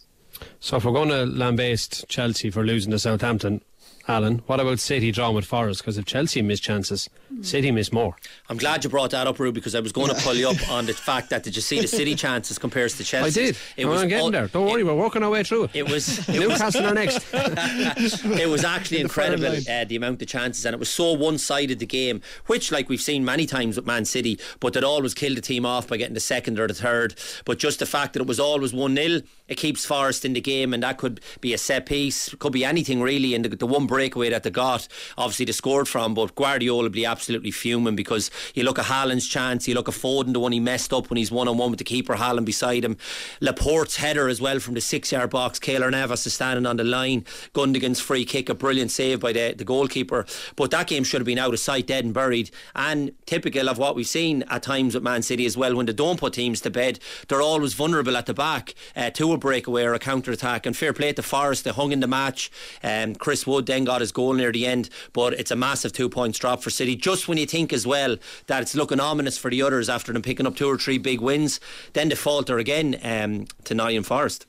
So 0.60 0.78
if 0.78 0.86
we're 0.86 0.94
going 0.94 1.10
to 1.10 1.28
lambaste 1.28 2.08
Chelsea 2.10 2.50
for 2.50 2.66
losing 2.66 2.90
to 2.90 2.98
Southampton, 2.98 3.62
Alan, 4.08 4.44
what 4.46 4.60
about 4.60 4.80
City 4.80 5.12
drawing 5.12 5.36
with 5.36 5.46
Forest? 5.46 5.82
Because 5.82 5.98
if 5.98 6.06
Chelsea 6.06 6.42
miss 6.42 6.60
chances, 6.60 7.10
City 7.42 7.72
miss 7.72 7.92
more. 7.92 8.16
I'm 8.50 8.58
glad 8.58 8.84
you 8.84 8.90
brought 8.90 9.12
that 9.12 9.26
up, 9.26 9.40
Rue, 9.40 9.52
because 9.52 9.74
I 9.74 9.80
was 9.80 9.92
going 9.92 10.14
to 10.14 10.22
pull 10.22 10.36
you 10.36 10.50
up 10.50 10.70
on 10.70 10.86
the 10.86 10.94
fact 10.94 11.32
that 11.32 11.44
did 11.44 11.56
you 11.56 11.62
see 11.62 11.82
the 11.82 11.88
City 11.88 12.14
chances 12.14 12.60
compares 12.60 12.98
to 12.98 13.04
Chelsea? 13.04 13.42
I 13.42 13.46
did. 13.46 13.58
It 13.78 13.86
We're 13.86 13.92
was 13.92 14.04
getting 14.04 14.26
un- 14.28 14.32
there. 14.32 14.48
Don't 14.48 14.68
worry, 14.68 14.84
we're 14.84 14.94
working 14.94 15.24
our 15.24 15.30
way 15.32 15.44
through 15.44 15.66
it. 15.66 15.72
It 15.74 15.90
was 15.90 16.20
it 16.30 16.40
Newcastle 16.40 16.86
are 16.86 16.94
next. 16.94 17.26
it 17.34 18.50
was 18.50 18.64
actually 18.64 19.04
front 19.08 19.34
incredible 19.34 19.72
uh, 19.72 19.86
the 19.86 19.96
amount 19.96 20.22
of 20.22 20.28
chances, 20.28 20.66
and 20.66 20.74
it 20.74 20.80
was 20.80 20.90
so 20.90 21.14
one-sided 21.14 21.80
the 21.80 21.86
game, 21.86 22.22
which 22.46 22.72
like 22.72 22.90
we've 22.90 23.02
seen 23.02 23.26
many 23.26 23.46
times 23.46 23.76
with 23.76 23.88
Man 23.88 24.06
City, 24.06 24.40
but 24.60 24.74
they'd 24.74 24.84
always 24.84 25.16
kill 25.16 25.34
the 25.34 25.42
team 25.42 25.66
off 25.66 25.88
by 25.88 25.98
getting 25.98 26.14
the 26.14 26.20
second 26.20 26.60
or 26.60 26.68
the 26.68 26.74
third. 26.76 27.16
But 27.44 27.58
just 27.58 27.80
the 27.80 27.86
fact 27.86 28.14
that 28.14 28.22
it 28.22 28.28
was 28.28 28.40
always 28.40 28.72
one 28.74 28.96
0 28.96 29.22
it 29.48 29.56
keeps 29.56 29.86
Forest 29.86 30.26
in 30.26 30.34
the 30.34 30.42
game, 30.42 30.74
and 30.74 30.82
that 30.84 30.98
could 30.98 31.22
be 31.42 31.54
a 31.54 31.58
set 31.58 31.86
piece, 31.86 32.34
could 32.36 32.54
be 32.54 32.66
anything 32.66 33.02
really. 33.02 33.36
And 33.36 33.46
the, 33.46 33.56
the 33.56 33.68
one 33.68 33.86
breakaway 33.96 34.30
that 34.30 34.44
they 34.44 34.50
got, 34.50 34.88
obviously 35.18 35.46
they 35.46 35.54
scored 35.54 35.88
from, 35.88 36.14
but 36.14 36.36
Guardiola 36.36 36.84
will 36.84 36.90
be 36.90 37.06
absolutely 37.06 37.52
fuming 37.52 37.96
because 37.96 38.30
you 38.54 38.64
look 38.64 38.78
at 38.78 38.86
Haaland's 38.86 39.28
chance, 39.28 39.68
you 39.70 39.74
look 39.74 39.88
at 39.88 39.96
Foden, 39.96 40.34
the 40.34 40.40
one 40.42 40.52
he 40.52 40.60
messed 40.60 40.92
up 40.92 41.10
when 41.10 41.16
he's 41.18 41.32
one 41.32 41.48
on 41.48 41.58
one 41.58 41.72
with 41.72 41.80
the 41.80 41.86
keeper, 41.86 42.16
Haaland 42.16 42.44
beside 42.44 42.84
him, 42.84 42.98
Laporte's 43.40 43.96
header 43.96 44.28
as 44.28 44.42
well 44.42 44.60
from 44.60 44.74
the 44.74 44.82
six-yard 44.82 45.30
box. 45.30 45.60
Keylor 45.60 45.90
Navas 45.90 46.28
is 46.28 46.34
standing 46.34 46.66
on 46.66 46.76
the 46.76 46.84
line. 46.84 47.24
Gundogan's 47.54 48.02
free 48.02 48.26
kick, 48.26 48.50
a 48.50 48.54
brilliant 48.54 48.92
save 48.92 49.22
by 49.22 49.32
the, 49.32 49.56
the 49.58 49.64
goalkeeper. 49.64 50.26
But 50.58 50.72
that 50.72 50.88
game 50.88 51.06
should 51.06 51.22
have 51.22 51.26
been 51.26 51.40
out 51.40 51.54
of 51.54 51.60
sight, 51.62 51.88
dead 51.88 52.04
and 52.04 52.14
buried. 52.14 52.52
And 52.76 53.14
typical 53.26 53.70
of 53.70 53.78
what 53.78 53.96
we've 53.96 54.06
seen 54.06 54.44
at 54.50 54.64
times 54.64 54.94
with 54.94 55.04
Man 55.04 55.22
City 55.22 55.46
as 55.46 55.56
well, 55.56 55.74
when 55.76 55.86
they 55.86 55.94
don't 55.94 56.20
put 56.20 56.34
teams 56.34 56.60
to 56.62 56.70
bed, 56.70 57.00
they're 57.30 57.42
always 57.42 57.74
vulnerable 57.74 58.18
at 58.18 58.26
the 58.26 58.34
back 58.34 58.74
uh, 58.96 59.10
to 59.12 59.32
a 59.32 59.38
breakaway 59.38 59.84
or 59.84 59.94
a 59.94 60.00
counter 60.00 60.32
attack. 60.32 60.66
And 60.66 60.76
fair 60.76 60.92
play 60.92 61.14
to 61.14 61.24
Forest, 61.24 61.64
they 61.64 61.72
hung 61.72 61.94
in 61.94 62.02
the 62.02 62.08
match. 62.08 62.52
Um, 62.84 63.16
Chris 63.16 63.48
Wood 63.48 63.68
then 63.68 63.85
got 63.86 64.02
his 64.02 64.12
goal 64.12 64.34
near 64.34 64.52
the 64.52 64.66
end, 64.66 64.90
but 65.14 65.34
it's 65.34 65.52
a 65.52 65.56
massive 65.56 65.94
two 65.94 66.10
points 66.10 66.38
drop 66.40 66.62
for 66.62 66.70
City. 66.70 66.96
Just 66.96 67.28
when 67.28 67.38
you 67.38 67.46
think 67.46 67.72
as 67.72 67.86
well 67.88 68.18
that 68.48 68.62
it's 68.62 68.76
looking 68.76 69.00
ominous 69.00 69.38
for 69.38 69.50
the 69.50 69.62
others 69.62 69.90
after 69.90 70.12
them 70.12 70.22
picking 70.22 70.46
up 70.48 70.56
two 70.56 70.68
or 70.68 70.78
three 70.78 70.98
big 70.98 71.22
wins, 71.22 71.60
then 71.94 72.10
they 72.10 72.16
falter 72.16 72.58
again 72.58 73.00
um, 73.04 73.46
to 73.64 73.74
Nottingham 73.74 74.04
Forest. 74.04 74.46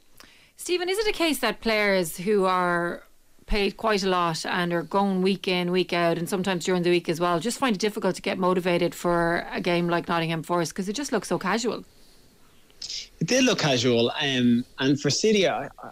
Stephen, 0.57 0.89
is 0.89 0.99
it 0.99 1.07
a 1.07 1.13
case 1.13 1.39
that 1.41 1.61
players 1.61 2.17
who 2.17 2.45
are 2.47 3.03
paid 3.47 3.77
quite 3.77 4.03
a 4.03 4.09
lot 4.09 4.45
and 4.45 4.73
are 4.73 4.83
going 4.83 5.23
week 5.23 5.47
in, 5.47 5.71
week 5.71 5.93
out, 5.93 6.19
and 6.19 6.29
sometimes 6.29 6.65
during 6.65 6.83
the 6.83 6.91
week 6.91 7.09
as 7.09 7.21
well, 7.21 7.39
just 7.39 7.59
find 7.59 7.77
it 7.77 7.79
difficult 7.79 8.17
to 8.17 8.23
get 8.23 8.39
motivated 8.39 8.93
for 8.95 9.47
a 9.53 9.61
game 9.61 9.89
like 9.89 10.09
Nottingham 10.09 10.43
Forest 10.43 10.73
because 10.73 10.89
it 10.89 10.95
just 10.95 11.13
looks 11.13 11.29
so 11.29 11.39
casual? 11.39 11.85
It 13.21 13.27
did 13.29 13.45
look 13.45 13.61
casual, 13.61 14.11
um, 14.21 14.65
and 14.79 15.01
for 15.01 15.11
City, 15.11 15.47
I, 15.49 15.67
I- 15.67 15.91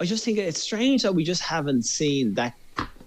I 0.00 0.04
just 0.04 0.24
think 0.24 0.38
it's 0.38 0.60
strange 0.60 1.02
that 1.02 1.14
we 1.14 1.22
just 1.22 1.40
haven't 1.40 1.84
seen 1.84 2.34
that 2.34 2.52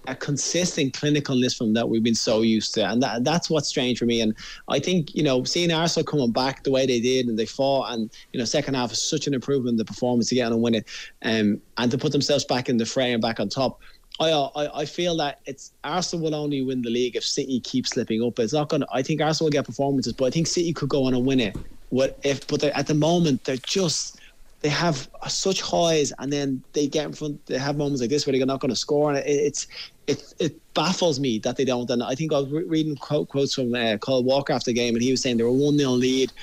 a 0.08 0.16
consistent 0.16 0.94
clinicalness 0.94 1.56
from 1.56 1.74
that 1.74 1.88
we've 1.88 2.04
been 2.04 2.16
so 2.16 2.42
used 2.42 2.74
to, 2.74 2.90
and 2.90 3.04
that, 3.04 3.24
that's 3.24 3.50
what's 3.50 3.68
strange 3.68 4.00
for 4.00 4.06
me. 4.06 4.22
And 4.22 4.36
I 4.68 4.80
think 4.80 5.14
you 5.14 5.24
know 5.24 5.44
seeing 5.44 5.72
Arsenal 5.72 6.06
coming 6.06 6.32
back 6.32 6.64
the 6.64 6.72
way 6.72 6.86
they 6.86 7.00
did, 7.00 7.28
and 7.28 7.38
they 7.38 7.46
fought, 7.46 7.92
and 7.92 8.10
you 8.34 8.40
know 8.40 8.46
second 8.46 8.74
half 8.74 8.92
is 8.92 9.02
such 9.02 9.28
an 9.28 9.34
improvement 9.34 9.74
in 9.74 9.78
the 9.78 9.86
performance 9.86 10.30
to 10.30 10.36
get 10.36 10.48
on 10.48 10.54
and 10.54 10.62
win 10.62 10.76
it, 10.76 10.88
um, 11.24 11.62
and 11.78 11.92
to 11.92 11.98
put 11.98 12.12
themselves 12.12 12.46
back 12.46 12.70
in 12.70 12.78
the 12.78 12.86
fray 12.86 13.12
and 13.14 13.22
back 13.22 13.40
on 13.40 13.50
top. 13.50 13.80
I, 14.20 14.32
I 14.32 14.82
I 14.82 14.86
feel 14.86 15.16
that 15.18 15.42
it's 15.46 15.74
Arsenal 15.84 16.26
will 16.26 16.36
only 16.36 16.62
win 16.62 16.82
the 16.82 16.90
league 16.90 17.16
if 17.16 17.24
City 17.24 17.60
keep 17.60 17.86
slipping 17.86 18.24
up. 18.24 18.40
It's 18.40 18.54
not 18.54 18.70
going. 18.70 18.82
to 18.82 18.88
I 18.92 19.04
think 19.04 19.22
Arsenal 19.22 19.48
will 19.48 19.52
get 19.52 19.66
performances, 19.66 20.14
but 20.14 20.26
I 20.26 20.30
think 20.32 20.48
City 20.48 20.74
could 20.74 20.90
go 20.90 21.06
on 21.06 21.14
and 21.14 21.26
win 21.26 21.40
it. 21.40 21.56
What 21.90 22.18
if? 22.24 22.48
But 22.48 22.64
at 22.64 22.88
the 22.88 22.94
moment, 22.94 23.44
they're 23.44 23.58
just 23.58 24.20
they 24.62 24.70
have 24.70 25.08
such 25.28 25.62
highs, 25.62 26.12
and 26.20 26.34
then 26.34 26.64
they 26.74 26.88
get 26.88 27.06
in 27.06 27.14
front. 27.14 27.46
They 27.46 27.58
have 27.58 27.78
moments 27.78 28.02
like 28.02 28.10
this 28.10 28.26
where 28.26 28.36
they're 28.36 28.46
not 28.46 28.60
going 28.60 28.70
to 28.70 28.76
score, 28.76 29.10
and 29.10 29.20
it, 29.20 29.28
it's 29.28 29.68
it 30.08 30.24
it 30.40 30.60
baffles 30.74 31.20
me 31.20 31.40
that 31.40 31.58
they 31.58 31.66
don't. 31.66 31.90
And 31.90 32.02
I 32.02 32.16
think 32.16 32.34
I 32.34 32.40
was 32.40 32.52
re- 32.52 32.64
reading 32.64 32.96
quote, 32.96 33.30
quotes 33.30 33.54
from 33.54 33.74
uh, 33.76 33.98
Kyle 33.98 34.24
Walker 34.24 34.54
after 34.54 34.72
the 34.72 34.76
game, 34.76 34.96
and 34.96 35.04
he 35.04 35.12
was 35.12 35.22
saying 35.22 35.38
they 35.38 35.44
were 35.44 35.52
one 35.52 35.78
0 35.78 35.92
lead. 35.92 36.34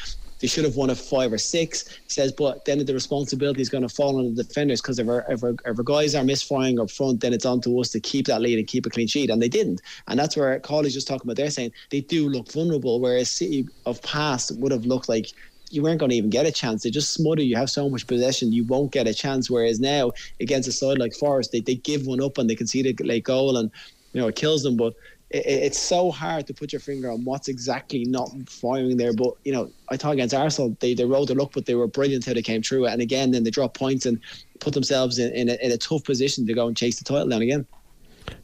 They 0.41 0.49
should 0.49 0.65
have 0.65 0.77
won 0.77 0.91
a 0.91 0.95
five 0.95 1.33
or 1.33 1.39
six. 1.39 1.89
He 1.89 2.09
says, 2.09 2.33
but 2.37 2.65
then 2.67 2.85
the 2.85 2.93
responsibility 2.93 3.63
is 3.63 3.71
going 3.71 3.87
to 3.87 3.89
fall 3.89 4.19
on 4.19 4.35
the 4.35 4.43
defenders 4.43 4.83
because 4.83 4.99
if 4.99 5.09
our, 5.09 5.25
if, 5.31 5.43
our, 5.43 5.55
if 5.65 5.79
our 5.79 5.85
guys 5.85 6.15
are 6.15 6.25
misfiring 6.25 6.79
up 6.79 6.91
front, 6.91 7.21
then 7.21 7.33
it's 7.33 7.47
on 7.47 7.63
to 7.63 7.81
us 7.81 7.89
to 7.91 8.01
keep 8.01 8.27
that 8.27 8.43
lead 8.43 8.59
and 8.59 8.67
keep 8.67 8.85
a 8.85 8.91
clean 8.91 9.07
sheet. 9.07 9.31
And 9.31 9.41
they 9.41 9.49
didn't. 9.49 9.81
And 10.07 10.19
that's 10.19 10.37
where 10.37 10.61
Cawley's 10.61 10.93
just 10.93 11.09
talking 11.09 11.23
about. 11.25 11.37
They're 11.37 11.51
saying 11.51 11.73
they 11.91 12.03
do 12.03 12.29
look 12.29 12.53
vulnerable, 12.53 13.01
whereas 13.01 13.31
City 13.31 13.67
of 13.87 14.03
past 14.03 14.53
would 14.59 14.73
have 14.73 14.85
looked 14.85 15.09
like 15.09 15.29
you 15.71 15.83
weren't 15.83 15.99
going 16.01 16.11
to 16.11 16.17
even 16.17 16.31
get 16.31 16.47
a 16.47 16.53
chance. 16.53 16.83
They 16.83 16.91
just 16.91 17.13
smother 17.15 17.43
you. 17.43 17.57
Have 17.57 17.71
so 17.71 17.89
much 17.89 18.07
possession, 18.07 18.53
you 18.53 18.65
won't 18.65 18.93
get 18.93 19.09
a 19.09 19.15
chance. 19.15 19.51
Whereas 19.51 19.81
now, 19.81 20.13
against 20.41 20.69
a 20.69 20.73
side 20.73 20.99
like 20.99 21.15
Forest, 21.15 21.53
they, 21.53 21.61
they 21.61 21.77
give 21.77 22.07
one 22.07 22.23
up 22.23 22.39
and 22.39 22.49
they 22.49 22.55
concede 22.57 22.87
a 23.01 23.05
late 23.05 23.25
goal, 23.25 23.57
and 23.57 23.71
you 24.13 24.21
know 24.21 24.29
it 24.29 24.37
kills 24.37 24.63
them. 24.63 24.77
But 24.77 24.95
it, 25.31 25.45
it- 25.47 25.63
it's 25.65 25.79
so 25.79 26.11
hard 26.11 26.47
to 26.47 26.55
put 26.55 26.73
your 26.73 26.81
finger 26.81 27.11
on 27.11 27.25
what's 27.25 27.49
exactly 27.49 28.05
not 28.05 28.31
firing 28.49 28.97
there. 28.97 29.13
But 29.15 29.33
you 29.45 29.53
know, 29.53 29.73
I 29.91 29.97
thought 29.97 30.13
against 30.13 30.35
Arsenal, 30.35 30.77
they 30.81 30.95
they 30.95 31.05
rode 31.05 31.29
the 31.29 31.35
luck, 31.35 31.53
but 31.55 31.67
they 31.67 31.75
were 31.75 31.89
brilliant 31.89 32.27
how 32.27 32.35
they 32.35 32.43
came 32.43 32.63
through 32.63 32.87
it. 32.87 32.93
And 32.93 33.03
again, 33.03 33.31
then 33.33 33.45
they 33.45 33.51
dropped 33.51 33.77
points 33.79 34.07
and 34.07 34.23
put 34.61 34.75
themselves 34.75 35.19
in, 35.19 35.33
in, 35.35 35.49
a, 35.49 35.55
in 35.63 35.73
a 35.73 35.79
tough 35.79 36.05
position 36.05 36.47
to 36.47 36.55
go 36.55 36.67
and 36.69 36.77
chase 36.77 36.99
the 36.99 37.05
title 37.05 37.29
down 37.29 37.43
again. 37.43 37.67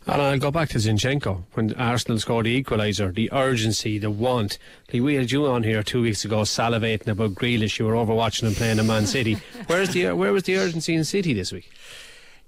And 0.06 0.20
I'll 0.20 0.38
go 0.38 0.50
back 0.50 0.70
to 0.70 0.78
Zinchenko 0.78 1.44
when 1.52 1.72
Arsenal 1.74 2.18
scored 2.18 2.46
the 2.46 2.62
equaliser, 2.62 3.14
the 3.14 3.30
urgency, 3.32 3.98
the 3.98 4.10
want. 4.10 4.58
Like 4.92 5.02
we 5.02 5.14
had 5.14 5.30
you 5.30 5.46
on 5.46 5.62
here 5.62 5.82
two 5.82 6.02
weeks 6.02 6.24
ago 6.24 6.40
salivating 6.40 7.08
about 7.08 7.34
Grealish. 7.34 7.78
You 7.78 7.86
were 7.86 7.94
overwatching 7.94 8.44
him 8.44 8.54
playing 8.54 8.78
in 8.78 8.86
Man 8.86 9.06
City. 9.06 9.34
Where's 9.66 9.90
the 9.90 10.12
where 10.12 10.32
was 10.32 10.44
the 10.44 10.56
urgency 10.56 10.94
in 10.94 11.04
City 11.04 11.32
this 11.32 11.52
week? 11.52 11.70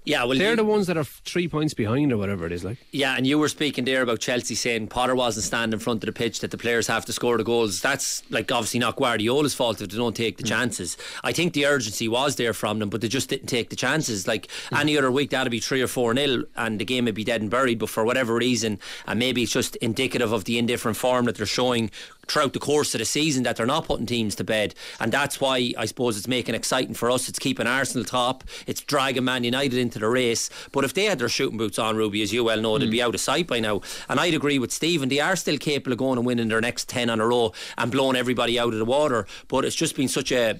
Yeah, 0.05 0.25
well, 0.25 0.37
they're 0.37 0.51
you- 0.51 0.55
the 0.57 0.65
ones 0.65 0.87
that 0.87 0.97
are 0.97 1.03
three 1.03 1.47
points 1.47 1.73
behind 1.73 2.11
or 2.11 2.17
whatever 2.17 2.45
it 2.45 2.51
is. 2.51 2.63
Like, 2.63 2.77
Yeah, 2.91 3.15
and 3.15 3.25
you 3.25 3.39
were 3.39 3.47
speaking 3.47 3.85
there 3.85 4.01
about 4.01 4.19
Chelsea 4.19 4.55
saying 4.55 4.87
Potter 4.87 5.15
wasn't 5.15 5.45
standing 5.45 5.73
in 5.73 5.79
front 5.79 6.03
of 6.03 6.07
the 6.07 6.13
pitch, 6.13 6.39
that 6.41 6.51
the 6.51 6.57
players 6.57 6.87
have 6.87 7.05
to 7.05 7.13
score 7.13 7.37
the 7.37 7.43
goals. 7.43 7.81
That's 7.81 8.23
like 8.29 8.51
obviously 8.51 8.79
not 8.79 8.95
Guardiola's 8.95 9.53
fault 9.53 9.81
if 9.81 9.89
they 9.89 9.97
don't 9.97 10.15
take 10.15 10.37
the 10.37 10.43
hmm. 10.43 10.49
chances. 10.49 10.97
I 11.23 11.31
think 11.31 11.53
the 11.53 11.65
urgency 11.65 12.07
was 12.07 12.35
there 12.35 12.53
from 12.53 12.79
them, 12.79 12.89
but 12.89 13.01
they 13.01 13.07
just 13.07 13.29
didn't 13.29 13.47
take 13.47 13.69
the 13.69 13.75
chances. 13.75 14.27
Like 14.27 14.49
hmm. 14.69 14.75
any 14.75 14.97
other 14.97 15.11
week, 15.11 15.29
that'd 15.29 15.51
be 15.51 15.59
three 15.59 15.81
or 15.81 15.87
four 15.87 16.13
nil, 16.13 16.43
and 16.55 16.79
the 16.79 16.85
game 16.85 17.05
would 17.05 17.15
be 17.15 17.23
dead 17.23 17.41
and 17.41 17.49
buried. 17.49 17.79
But 17.79 17.89
for 17.89 18.03
whatever 18.03 18.35
reason, 18.35 18.79
and 19.07 19.19
maybe 19.19 19.43
it's 19.43 19.53
just 19.53 19.75
indicative 19.77 20.31
of 20.31 20.45
the 20.45 20.57
indifferent 20.57 20.97
form 20.97 21.25
that 21.25 21.35
they're 21.35 21.45
showing 21.45 21.91
throughout 22.27 22.53
the 22.53 22.59
course 22.59 22.93
of 22.95 22.99
the 22.99 23.05
season 23.05 23.43
that 23.43 23.55
they're 23.55 23.65
not 23.65 23.85
putting 23.85 24.05
teams 24.05 24.35
to 24.35 24.43
bed 24.43 24.73
and 24.99 25.11
that's 25.11 25.41
why 25.41 25.73
I 25.77 25.85
suppose 25.85 26.17
it's 26.17 26.27
making 26.27 26.55
it 26.55 26.57
exciting 26.57 26.93
for 26.93 27.11
us 27.11 27.27
it's 27.27 27.39
keeping 27.39 27.67
Arsenal 27.67 28.05
top 28.05 28.43
it's 28.65 28.81
dragging 28.81 29.25
Man 29.25 29.43
United 29.43 29.77
into 29.77 29.92
the 29.99 30.07
race 30.07 30.49
but 30.71 30.83
if 30.83 30.93
they 30.93 31.05
had 31.05 31.19
their 31.19 31.29
shooting 31.29 31.57
boots 31.57 31.79
on 31.79 31.95
Ruby 31.95 32.21
as 32.21 32.33
you 32.33 32.43
well 32.43 32.61
know 32.61 32.77
they'd 32.77 32.91
be 32.91 33.01
out 33.01 33.15
of 33.15 33.21
sight 33.21 33.47
by 33.47 33.59
now 33.59 33.81
and 34.09 34.19
I'd 34.19 34.33
agree 34.33 34.59
with 34.59 34.71
Stephen 34.71 35.09
they 35.09 35.19
are 35.19 35.35
still 35.35 35.57
capable 35.57 35.93
of 35.93 35.99
going 35.99 36.17
and 36.17 36.25
winning 36.25 36.47
their 36.47 36.61
next 36.61 36.89
10 36.89 37.09
on 37.09 37.19
a 37.19 37.27
row 37.27 37.53
and 37.77 37.91
blowing 37.91 38.15
everybody 38.15 38.59
out 38.59 38.73
of 38.73 38.79
the 38.79 38.85
water 38.85 39.25
but 39.47 39.65
it's 39.65 39.75
just 39.75 39.95
been 39.95 40.07
such 40.07 40.31
a 40.31 40.59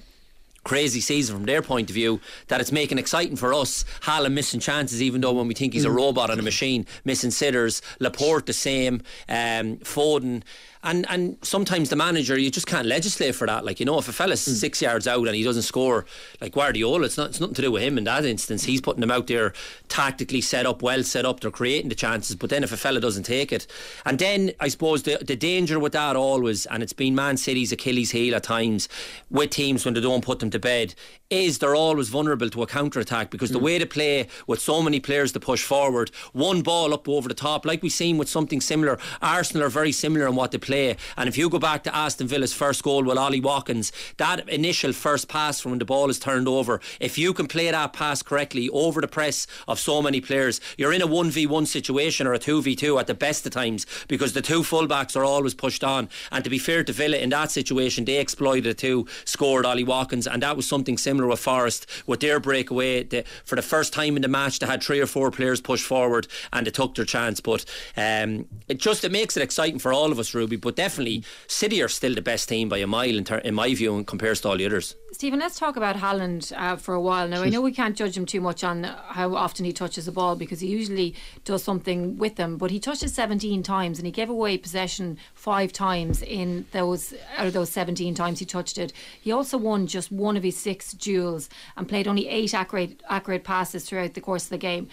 crazy 0.64 1.00
season 1.00 1.36
from 1.36 1.44
their 1.44 1.62
point 1.62 1.90
of 1.90 1.94
view 1.94 2.20
that 2.48 2.60
it's 2.60 2.72
making 2.72 2.98
exciting 2.98 3.36
for 3.36 3.54
us. 3.54 3.84
Haaland 4.02 4.32
missing 4.32 4.60
chances, 4.60 5.02
even 5.02 5.20
though 5.20 5.32
when 5.32 5.46
we 5.46 5.54
think 5.54 5.74
he's 5.74 5.84
a 5.84 5.90
robot 5.90 6.30
on 6.30 6.38
a 6.38 6.42
machine, 6.42 6.86
missing 7.04 7.30
sitters. 7.30 7.82
Laporte 8.00 8.46
the 8.46 8.52
same. 8.52 9.02
Um, 9.28 9.76
Foden. 9.78 10.42
And 10.84 11.06
and 11.08 11.38
sometimes 11.42 11.88
the 11.88 11.96
manager 11.96 12.38
you 12.38 12.50
just 12.50 12.66
can't 12.66 12.86
legislate 12.86 13.34
for 13.34 13.46
that. 13.46 13.64
Like 13.64 13.80
you 13.80 13.86
know, 13.86 13.98
if 13.98 14.06
a 14.06 14.12
fella's 14.12 14.44
hmm. 14.44 14.52
six 14.52 14.82
yards 14.82 15.08
out 15.08 15.26
and 15.26 15.34
he 15.34 15.42
doesn't 15.42 15.62
score, 15.62 16.04
like 16.42 16.52
Guardiola, 16.52 17.06
it's 17.06 17.16
not 17.16 17.30
it's 17.30 17.40
nothing 17.40 17.54
to 17.54 17.62
do 17.62 17.72
with 17.72 17.82
him 17.82 17.96
in 17.96 18.04
that 18.04 18.26
instance. 18.26 18.64
He's 18.64 18.82
putting 18.82 19.00
them 19.00 19.10
out 19.10 19.26
there 19.26 19.54
tactically 19.88 20.42
set 20.42 20.66
up, 20.66 20.82
well 20.82 21.02
set 21.02 21.24
up. 21.24 21.40
They're 21.40 21.50
creating 21.50 21.88
the 21.88 21.94
chances. 21.94 22.36
But 22.36 22.50
then 22.50 22.62
if 22.62 22.70
a 22.70 22.76
fella 22.76 23.00
doesn't 23.00 23.22
take 23.22 23.50
it, 23.50 23.66
and 24.04 24.18
then 24.18 24.52
I 24.60 24.68
suppose 24.68 25.02
the 25.04 25.18
the 25.20 25.36
danger 25.36 25.80
with 25.80 25.94
that 25.94 26.16
always, 26.16 26.66
and 26.66 26.82
it's 26.82 26.92
been 26.92 27.14
Man 27.14 27.38
City's 27.38 27.72
Achilles 27.72 28.10
heel 28.10 28.34
at 28.34 28.42
times 28.42 28.88
with 29.30 29.50
teams 29.50 29.86
when 29.86 29.94
they 29.94 30.02
don't 30.02 30.24
put 30.24 30.40
them 30.40 30.50
to 30.50 30.58
bed, 30.58 30.94
is 31.30 31.58
they're 31.58 31.74
always 31.74 32.10
vulnerable 32.10 32.50
to 32.50 32.62
a 32.62 32.66
counter 32.66 33.00
attack 33.00 33.30
because 33.30 33.50
the 33.50 33.58
hmm. 33.58 33.64
way 33.64 33.78
they 33.78 33.86
play 33.86 34.28
with 34.46 34.60
so 34.60 34.82
many 34.82 35.00
players 35.00 35.32
to 35.32 35.40
push 35.40 35.64
forward, 35.64 36.10
one 36.34 36.60
ball 36.60 36.92
up 36.92 37.08
over 37.08 37.26
the 37.26 37.34
top, 37.34 37.64
like 37.64 37.82
we've 37.82 37.90
seen 37.90 38.18
with 38.18 38.28
something 38.28 38.60
similar. 38.60 38.98
Arsenal 39.22 39.64
are 39.64 39.70
very 39.70 39.92
similar 39.92 40.26
in 40.26 40.34
what 40.34 40.50
they 40.50 40.58
play. 40.58 40.73
And 40.74 41.28
if 41.28 41.38
you 41.38 41.48
go 41.48 41.58
back 41.58 41.82
to 41.84 41.94
Aston 41.94 42.26
Villa's 42.26 42.52
first 42.52 42.82
goal 42.82 43.04
with 43.04 43.18
Ollie 43.18 43.40
Watkins, 43.40 43.92
that 44.16 44.48
initial 44.48 44.92
first 44.92 45.28
pass 45.28 45.60
from 45.60 45.72
when 45.72 45.78
the 45.78 45.84
ball 45.84 46.10
is 46.10 46.18
turned 46.18 46.48
over, 46.48 46.80
if 47.00 47.16
you 47.16 47.32
can 47.32 47.46
play 47.46 47.70
that 47.70 47.92
pass 47.92 48.22
correctly 48.22 48.68
over 48.70 49.00
the 49.00 49.08
press 49.08 49.46
of 49.68 49.78
so 49.78 50.02
many 50.02 50.20
players, 50.20 50.60
you're 50.76 50.92
in 50.92 51.02
a 51.02 51.06
1v1 51.06 51.66
situation 51.66 52.26
or 52.26 52.34
a 52.34 52.38
2v2 52.38 52.98
at 52.98 53.06
the 53.06 53.14
best 53.14 53.46
of 53.46 53.52
times 53.52 53.86
because 54.08 54.32
the 54.32 54.42
two 54.42 54.62
fullbacks 54.62 55.16
are 55.16 55.24
always 55.24 55.54
pushed 55.54 55.84
on. 55.84 56.08
And 56.30 56.42
to 56.44 56.50
be 56.50 56.58
fair 56.58 56.84
to 56.84 56.92
Villa 56.92 57.16
in 57.16 57.30
that 57.30 57.50
situation, 57.50 58.04
they 58.04 58.18
exploited 58.18 58.66
it 58.66 58.78
too, 58.78 59.06
scored 59.24 59.66
Ollie 59.66 59.84
Watkins, 59.84 60.26
and 60.26 60.42
that 60.42 60.56
was 60.56 60.66
something 60.66 60.98
similar 60.98 61.28
with 61.28 61.40
Forest 61.40 61.86
with 62.06 62.20
their 62.20 62.40
breakaway. 62.40 63.04
They, 63.04 63.24
for 63.44 63.56
the 63.56 63.62
first 63.62 63.92
time 63.92 64.16
in 64.16 64.22
the 64.22 64.28
match, 64.28 64.58
they 64.58 64.66
had 64.66 64.82
three 64.82 65.00
or 65.00 65.06
four 65.06 65.30
players 65.30 65.60
push 65.60 65.82
forward 65.82 66.26
and 66.52 66.66
they 66.66 66.70
took 66.70 66.94
their 66.94 67.04
chance. 67.04 67.40
But 67.40 67.64
um, 67.96 68.46
it 68.68 68.78
just 68.78 69.04
it 69.04 69.12
makes 69.12 69.36
it 69.36 69.42
exciting 69.42 69.78
for 69.78 69.92
all 69.92 70.10
of 70.10 70.18
us, 70.18 70.34
Ruby. 70.34 70.56
But 70.64 70.76
definitely, 70.76 71.22
City 71.46 71.82
are 71.82 71.88
still 71.88 72.14
the 72.14 72.22
best 72.22 72.48
team 72.48 72.70
by 72.70 72.78
a 72.78 72.86
mile 72.86 73.16
in, 73.18 73.24
ter- 73.24 73.38
in 73.38 73.54
my 73.54 73.72
view, 73.74 73.94
and 73.94 74.06
compares 74.06 74.40
to 74.40 74.48
all 74.48 74.56
the 74.56 74.64
others. 74.64 74.96
Stephen, 75.12 75.38
let's 75.38 75.58
talk 75.58 75.76
about 75.76 75.96
Haaland 75.96 76.52
uh, 76.56 76.76
for 76.76 76.94
a 76.94 77.00
while. 77.00 77.28
Now, 77.28 77.42
I 77.42 77.50
know 77.50 77.60
we 77.60 77.70
can't 77.70 77.96
judge 77.96 78.16
him 78.16 78.24
too 78.24 78.40
much 78.40 78.64
on 78.64 78.82
how 78.82 79.36
often 79.36 79.66
he 79.66 79.72
touches 79.72 80.06
the 80.06 80.12
ball 80.12 80.36
because 80.36 80.60
he 80.60 80.66
usually 80.66 81.14
does 81.44 81.62
something 81.62 82.16
with 82.16 82.36
them, 82.36 82.56
but 82.56 82.70
he 82.70 82.80
touched 82.80 83.02
it 83.02 83.10
17 83.10 83.62
times 83.62 83.98
and 83.98 84.06
he 84.06 84.10
gave 84.10 84.30
away 84.30 84.56
possession 84.56 85.18
five 85.34 85.70
times 85.70 86.22
in 86.22 86.66
those 86.72 87.14
out 87.36 87.46
of 87.46 87.52
those 87.52 87.70
17 87.70 88.14
times 88.14 88.38
he 88.38 88.46
touched 88.46 88.78
it. 88.78 88.92
He 89.20 89.30
also 89.30 89.58
won 89.58 89.86
just 89.86 90.10
one 90.10 90.36
of 90.36 90.42
his 90.42 90.56
six 90.56 90.92
duels 90.92 91.48
and 91.76 91.88
played 91.88 92.08
only 92.08 92.26
eight 92.28 92.54
accurate, 92.54 93.02
accurate 93.08 93.44
passes 93.44 93.84
throughout 93.84 94.14
the 94.14 94.20
course 94.20 94.44
of 94.44 94.50
the 94.50 94.58
game. 94.58 94.88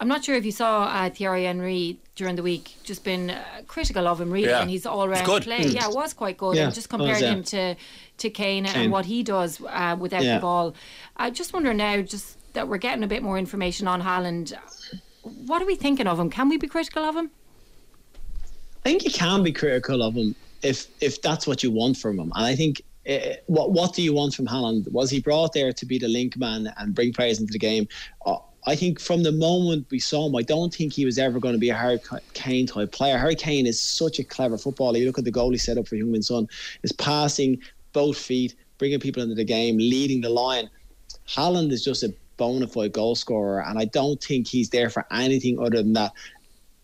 I'm 0.00 0.08
not 0.08 0.24
sure 0.24 0.34
if 0.34 0.46
you 0.46 0.50
saw 0.52 0.84
uh, 0.84 1.10
Thierry 1.10 1.44
Henry 1.44 1.98
during 2.16 2.34
the 2.34 2.42
week, 2.42 2.76
just 2.84 3.04
been 3.04 3.30
uh, 3.30 3.42
critical 3.68 4.08
of 4.08 4.18
him 4.18 4.30
really, 4.30 4.48
Yeah. 4.48 4.62
and 4.62 4.70
he's 4.70 4.86
all 4.86 5.06
round 5.06 5.26
good. 5.26 5.42
play. 5.42 5.60
Mm. 5.60 5.74
Yeah, 5.74 5.88
it 5.90 5.94
was 5.94 6.14
quite 6.14 6.38
good, 6.38 6.56
Yeah, 6.56 6.64
and 6.64 6.74
just 6.74 6.86
it 6.86 6.98
was, 6.98 7.06
comparing 7.18 7.32
him 7.38 7.44
to 7.44 7.76
to 8.18 8.30
Kane, 8.30 8.64
and 8.66 8.90
what 8.90 9.04
he 9.04 9.22
does 9.22 9.60
uh, 9.60 9.96
without 9.98 10.22
Yeah. 10.24 10.36
the 10.36 10.40
ball. 10.40 10.74
I 11.18 11.30
just 11.30 11.52
wonder 11.52 11.74
now, 11.74 12.00
just 12.00 12.38
that 12.54 12.66
we're 12.66 12.78
getting 12.78 13.04
a 13.04 13.06
bit 13.06 13.22
more 13.22 13.38
information 13.38 13.86
on 13.86 14.00
Haaland. 14.02 14.54
What 15.22 15.60
are 15.60 15.66
we 15.66 15.76
thinking 15.76 16.06
of 16.06 16.18
him? 16.18 16.30
Can 16.30 16.48
we 16.48 16.56
be 16.56 16.66
critical 16.66 17.04
of 17.04 17.14
him? 17.14 17.30
I 18.84 18.88
think 18.88 19.04
you 19.04 19.10
can 19.10 19.42
be 19.42 19.52
critical 19.52 20.02
of 20.02 20.14
him 20.14 20.34
if 20.62 20.86
if 21.02 21.20
that's 21.20 21.46
what 21.46 21.62
you 21.62 21.70
want 21.70 21.98
from 21.98 22.18
him. 22.18 22.32
And 22.34 22.44
I 22.46 22.56
think 22.56 22.80
uh, 23.06 23.34
what 23.48 23.72
what 23.72 23.94
do 23.94 24.02
you 24.02 24.14
want 24.14 24.32
from 24.34 24.46
Haaland? 24.46 24.90
Was 24.92 25.10
he 25.10 25.20
brought 25.20 25.52
there 25.52 25.72
to 25.74 25.84
be 25.86 25.98
the 25.98 26.08
link 26.08 26.38
man 26.38 26.72
and 26.78 26.94
bring 26.94 27.12
players 27.12 27.38
into 27.38 27.52
the 27.52 27.58
game? 27.58 27.86
Uh, 28.24 28.38
I 28.66 28.76
think 28.76 29.00
from 29.00 29.22
the 29.22 29.32
moment 29.32 29.86
we 29.90 29.98
saw 29.98 30.26
him, 30.26 30.36
I 30.36 30.42
don't 30.42 30.72
think 30.72 30.92
he 30.92 31.04
was 31.04 31.18
ever 31.18 31.40
going 31.40 31.54
to 31.54 31.58
be 31.58 31.70
a 31.70 31.74
Harry 31.74 31.98
Kane 32.34 32.66
type 32.66 32.92
player. 32.92 33.16
Harry 33.16 33.34
Kane 33.34 33.66
is 33.66 33.80
such 33.80 34.18
a 34.18 34.24
clever 34.24 34.58
footballer. 34.58 34.98
You 34.98 35.06
look 35.06 35.18
at 35.18 35.24
the 35.24 35.30
goal 35.30 35.50
he 35.50 35.58
set 35.58 35.78
up 35.78 35.88
for 35.88 35.96
Heung-min 35.96 36.22
Son, 36.22 36.46
is 36.82 36.92
passing 36.92 37.60
both 37.92 38.18
feet, 38.18 38.54
bringing 38.78 39.00
people 39.00 39.22
into 39.22 39.34
the 39.34 39.44
game, 39.44 39.78
leading 39.78 40.20
the 40.20 40.28
line. 40.28 40.68
Haaland 41.26 41.72
is 41.72 41.82
just 41.82 42.02
a 42.02 42.12
bona 42.36 42.66
fide 42.66 42.92
goal 42.92 43.14
scorer, 43.14 43.62
and 43.62 43.78
I 43.78 43.86
don't 43.86 44.22
think 44.22 44.46
he's 44.46 44.70
there 44.70 44.90
for 44.90 45.06
anything 45.10 45.58
other 45.58 45.78
than 45.78 45.94
that 45.94 46.12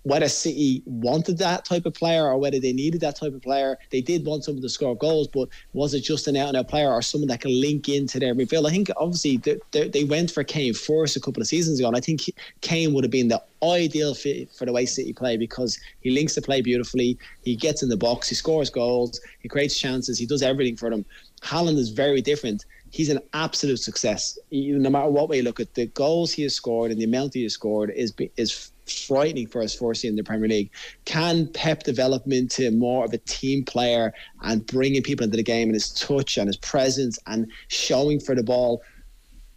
whether 0.06 0.28
City 0.28 0.84
wanted 0.86 1.36
that 1.38 1.64
type 1.64 1.84
of 1.84 1.92
player 1.92 2.28
or 2.28 2.38
whether 2.38 2.60
they 2.60 2.72
needed 2.72 3.00
that 3.00 3.16
type 3.16 3.34
of 3.34 3.42
player, 3.42 3.76
they 3.90 4.00
did 4.00 4.24
want 4.24 4.44
someone 4.44 4.62
to 4.62 4.68
score 4.68 4.96
goals, 4.96 5.26
but 5.26 5.48
was 5.72 5.94
it 5.94 6.02
just 6.02 6.28
an 6.28 6.36
out 6.36 6.46
and 6.46 6.56
out 6.56 6.68
player 6.68 6.92
or 6.92 7.02
someone 7.02 7.26
that 7.26 7.40
can 7.40 7.60
link 7.60 7.88
into 7.88 8.20
their 8.20 8.32
midfield? 8.32 8.68
I 8.68 8.70
think 8.70 8.88
obviously 8.98 9.38
they, 9.72 9.88
they, 9.88 10.04
went 10.04 10.30
for 10.30 10.44
Kane 10.44 10.74
first 10.74 11.16
a 11.16 11.20
couple 11.20 11.40
of 11.40 11.48
seasons 11.48 11.80
ago, 11.80 11.88
and 11.88 11.96
I 11.96 12.00
think 12.00 12.20
Kane 12.60 12.94
would 12.94 13.02
have 13.02 13.10
been 13.10 13.26
the 13.26 13.42
ideal 13.64 14.14
fit 14.14 14.52
for 14.52 14.64
the 14.64 14.72
way 14.72 14.86
City 14.86 15.12
play 15.12 15.36
because 15.36 15.76
he 16.02 16.10
links 16.10 16.36
the 16.36 16.42
play 16.42 16.60
beautifully, 16.60 17.18
he 17.42 17.56
gets 17.56 17.82
in 17.82 17.88
the 17.88 17.96
box, 17.96 18.28
he 18.28 18.36
scores 18.36 18.70
goals, 18.70 19.20
he 19.40 19.48
creates 19.48 19.76
chances, 19.76 20.20
he 20.20 20.26
does 20.26 20.40
everything 20.40 20.76
for 20.76 20.88
them. 20.88 21.04
Haaland 21.42 21.78
is 21.78 21.88
very 21.88 22.22
different. 22.22 22.64
He's 22.90 23.08
an 23.08 23.18
absolute 23.32 23.80
success. 23.80 24.38
No 24.52 24.88
matter 24.88 25.10
what 25.10 25.28
way 25.28 25.38
you 25.38 25.42
look 25.42 25.58
at 25.58 25.74
the 25.74 25.86
goals 25.86 26.30
he 26.30 26.44
has 26.44 26.54
scored 26.54 26.92
and 26.92 27.00
the 27.00 27.04
amount 27.04 27.34
he 27.34 27.42
has 27.42 27.54
scored 27.54 27.90
is 27.90 28.14
is 28.36 28.70
frightening 28.88 29.46
first 29.46 29.80
year 29.80 30.10
in 30.10 30.16
the 30.16 30.24
Premier 30.24 30.48
League. 30.48 30.70
Can 31.04 31.48
Pep 31.48 31.82
develop 31.82 32.26
into 32.26 32.70
more 32.70 33.04
of 33.04 33.12
a 33.12 33.18
team 33.18 33.64
player 33.64 34.12
and 34.42 34.66
bringing 34.66 35.02
people 35.02 35.24
into 35.24 35.36
the 35.36 35.42
game 35.42 35.68
and 35.68 35.74
his 35.74 35.92
touch 35.92 36.36
and 36.36 36.46
his 36.46 36.56
presence 36.56 37.18
and 37.26 37.50
showing 37.68 38.20
for 38.20 38.34
the 38.34 38.42
ball? 38.42 38.82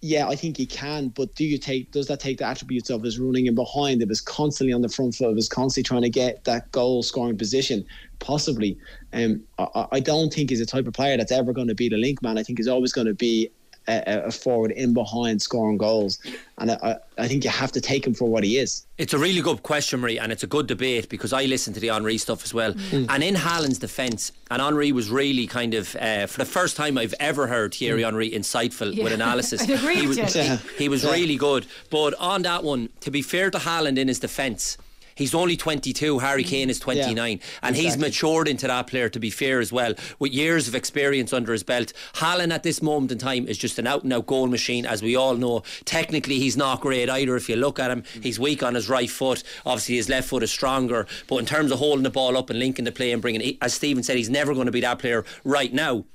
Yeah, 0.02 0.30
I 0.30 0.36
think 0.38 0.56
he 0.56 0.66
can, 0.66 1.10
but 1.10 1.36
do 1.36 1.44
you 1.44 1.58
take 1.58 1.92
does 1.92 2.08
that 2.08 2.22
take 2.22 2.38
the 2.38 2.46
attributes 2.46 2.90
of 2.90 3.04
his 3.04 3.20
running 3.20 3.48
in 3.48 3.56
behind, 3.56 4.02
of 4.02 4.08
his 4.08 4.22
constantly 4.22 4.72
on 4.72 4.82
the 4.82 4.88
front 4.88 5.14
foot, 5.14 5.30
of 5.30 5.36
his 5.36 5.50
constantly 5.50 5.86
trying 5.86 6.04
to 6.04 6.10
get 6.10 6.46
that 6.46 6.72
goal 6.72 7.04
scoring 7.04 7.38
position? 7.38 7.86
Possibly. 8.20 8.78
Um, 9.12 9.44
I, 9.58 9.88
I 9.92 10.00
don't 10.00 10.34
think 10.34 10.52
he's 10.52 10.62
a 10.62 10.66
type 10.66 10.88
of 10.88 10.94
player 10.94 11.18
that's 11.18 11.34
ever 11.34 11.52
going 11.52 11.68
to 11.68 11.76
be 11.76 11.90
the 11.90 11.98
link 11.98 12.24
man. 12.24 12.38
I 12.38 12.44
think 12.44 12.60
he's 12.60 12.70
always 12.70 12.94
going 12.94 13.08
to 13.08 13.14
be 13.14 13.52
a, 13.90 14.24
a 14.28 14.32
forward 14.32 14.72
in 14.72 14.94
behind 14.94 15.42
scoring 15.42 15.78
goals, 15.78 16.20
and 16.60 16.72
I, 16.72 16.98
I 17.18 17.28
think 17.28 17.44
you 17.44 17.50
have 17.50 17.72
to 17.74 17.82
take 17.82 18.06
him 18.06 18.14
for 18.14 18.30
what 18.30 18.44
he 18.44 18.58
is. 18.58 18.86
It's 18.98 19.14
a 19.14 19.18
really 19.18 19.42
good 19.42 19.64
question, 19.64 20.00
Marie, 20.02 20.20
and 20.20 20.32
it's 20.32 20.44
a 20.44 20.48
good 20.48 20.68
debate 20.68 21.10
because 21.10 21.34
I 21.34 21.46
listened 21.46 21.74
to 21.76 21.80
the 21.80 21.88
Henry 21.88 22.18
stuff 22.18 22.44
as 22.44 22.54
well. 22.54 22.74
And 22.92 23.24
in 23.24 23.36
Haaland's 23.36 23.80
defence, 23.80 24.32
and 24.52 24.62
Henry 24.62 24.92
was 24.92 25.10
really 25.10 25.48
kind 25.48 25.74
of, 25.74 25.96
uh, 25.96 26.28
for 26.28 26.38
the 26.38 26.46
first 26.46 26.76
time 26.78 26.98
I've 26.98 27.16
ever 27.20 27.48
heard 27.48 27.74
Thierry 27.74 28.04
Henry 28.04 28.30
insightful 28.30 29.02
with 29.02 29.14
analysis. 29.14 29.62
He 30.00 30.08
was, 30.08 30.18
you. 30.18 30.26
he, 30.26 30.58
he 30.84 30.90
was 30.90 31.04
Yeah. 31.04 31.12
really 31.12 31.36
good. 31.38 31.66
But 31.90 32.14
on 32.16 32.42
that 32.44 32.64
one, 32.64 32.90
to 33.02 33.12
be 33.12 33.22
fair 33.22 33.50
to 33.52 33.58
Haaland 33.58 33.98
in 33.98 34.08
his 34.08 34.20
defence, 34.20 34.78
He's 35.20 35.36
only 35.36 35.58
22. 35.58 36.20
Harry 36.20 36.46
mm. 36.46 36.48
Kane 36.48 36.70
is 36.70 36.80
29. 36.80 37.42
and 37.62 37.76
he's 37.76 37.98
matured 37.98 38.48
into 38.48 38.68
that 38.68 38.88
player, 38.88 39.10
to 39.10 39.20
be 39.20 39.30
fair, 39.30 39.60
as 39.60 39.70
well, 39.70 39.94
with 40.18 40.32
years 40.32 40.70
of 40.70 40.76
experience 40.76 41.34
under 41.34 41.52
his 41.52 41.62
belt. 41.62 41.92
Haaland 42.14 42.54
at 42.54 42.64
this 42.64 42.82
moment 42.82 43.12
in 43.12 43.18
time 43.18 43.46
is 43.46 43.58
just 43.58 43.78
an 43.80 43.86
out 43.86 44.04
and 44.04 44.14
out 44.14 44.26
goal 44.26 44.48
machine, 44.48 44.86
as 44.86 45.04
we 45.04 45.18
all 45.18 45.36
know. 45.36 45.64
Technically, 45.84 46.40
he's 46.40 46.56
not 46.56 46.80
great 46.80 47.10
either. 47.10 47.36
If 47.36 47.50
you 47.50 47.58
look 47.58 47.80
at 47.80 47.92
him, 47.92 48.04
mm. 48.04 48.24
he's 48.24 48.40
weak 48.40 48.64
on 48.64 48.76
his 48.76 48.88
right 48.88 49.10
foot. 49.10 49.44
Obviously, 49.66 49.98
his 49.98 50.08
left 50.08 50.30
foot 50.30 50.42
is 50.42 50.52
stronger. 50.52 51.06
But 51.28 51.38
in 51.38 51.46
terms 51.46 51.74
of 51.74 51.80
holding 51.80 52.04
the 52.04 52.10
ball 52.10 52.38
up 52.38 52.50
and 52.50 52.58
linking 52.58 52.86
the 52.86 52.94
play 52.94 53.12
and 53.12 53.22
bringing, 53.22 53.58
as 53.62 53.74
Stephen 53.74 54.04
said, 54.04 54.16
he's 54.16 54.30
never 54.30 54.54
going 54.54 54.68
to 54.68 54.72
be 54.72 54.82
that 54.82 55.00
player 55.00 55.26
right 55.44 55.74
now. 55.74 56.06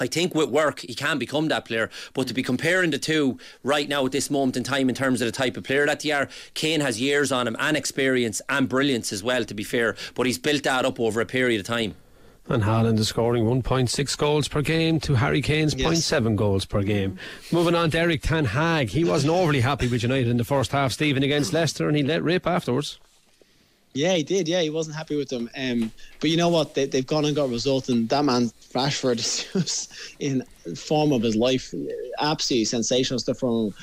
I 0.00 0.06
think 0.06 0.32
with 0.32 0.50
work 0.50 0.80
he 0.80 0.94
can 0.94 1.18
become 1.18 1.48
that 1.48 1.64
player, 1.64 1.90
but 2.14 2.28
to 2.28 2.34
be 2.34 2.42
comparing 2.44 2.90
the 2.90 2.98
two 2.98 3.36
right 3.64 3.88
now 3.88 4.06
at 4.06 4.12
this 4.12 4.30
moment 4.30 4.56
in 4.56 4.62
time 4.62 4.88
in 4.88 4.94
terms 4.94 5.20
of 5.20 5.26
the 5.26 5.32
type 5.32 5.56
of 5.56 5.64
player 5.64 5.86
that 5.86 6.00
they 6.00 6.12
are, 6.12 6.28
Kane 6.54 6.80
has 6.80 7.00
years 7.00 7.32
on 7.32 7.48
him 7.48 7.56
and 7.58 7.76
experience 7.76 8.40
and 8.48 8.68
brilliance 8.68 9.12
as 9.12 9.24
well. 9.24 9.44
To 9.44 9.54
be 9.54 9.64
fair, 9.64 9.96
but 10.14 10.26
he's 10.26 10.38
built 10.38 10.62
that 10.62 10.84
up 10.84 11.00
over 11.00 11.20
a 11.20 11.26
period 11.26 11.60
of 11.60 11.66
time. 11.66 11.96
And 12.48 12.62
Haaland 12.62 12.98
is 12.98 13.08
scoring 13.08 13.44
1.6 13.44 14.16
goals 14.16 14.46
per 14.48 14.62
game 14.62 15.00
to 15.00 15.16
Harry 15.16 15.42
Kane's 15.42 15.74
Yes. 15.74 16.00
0.7 16.10 16.34
goals 16.36 16.64
per 16.64 16.82
game. 16.82 17.18
Moving 17.52 17.74
on 17.74 17.90
to 17.90 17.98
Erik 17.98 18.22
Ten 18.22 18.44
Hag. 18.46 18.90
He 18.90 19.04
wasn't 19.04 19.32
overly 19.32 19.60
happy 19.60 19.86
with 19.88 20.02
United 20.02 20.28
in 20.28 20.36
the 20.38 20.44
first 20.44 20.70
half, 20.72 20.92
Stephen, 20.92 21.22
against 21.22 21.52
Leicester, 21.52 21.88
and 21.88 21.96
he 21.96 22.02
let 22.04 22.22
rip 22.22 22.46
afterwards. 22.46 22.98
Yeah, 23.94 24.14
he 24.14 24.22
did. 24.22 24.46
Yeah, 24.46 24.60
he 24.60 24.70
wasn't 24.70 24.96
happy 24.96 25.16
with 25.16 25.28
them. 25.28 25.50
Um, 25.56 25.90
but 26.20 26.30
you 26.30 26.36
know 26.36 26.48
what? 26.48 26.74
They, 26.74 26.86
they've 26.86 27.06
gone 27.06 27.24
and 27.24 27.34
got 27.34 27.44
a 27.44 27.48
result, 27.48 27.88
and 27.88 28.08
that 28.10 28.24
man 28.24 28.50
Rashford 28.72 29.18
is 29.18 29.46
just 29.52 29.92
in 30.20 30.44
form 30.76 31.12
of 31.12 31.22
his 31.22 31.36
life. 31.36 31.74
Absolutely 32.20 32.64
sensational 32.66 33.18
stuff 33.18 33.38
from 33.38 33.66
him. 33.66 33.74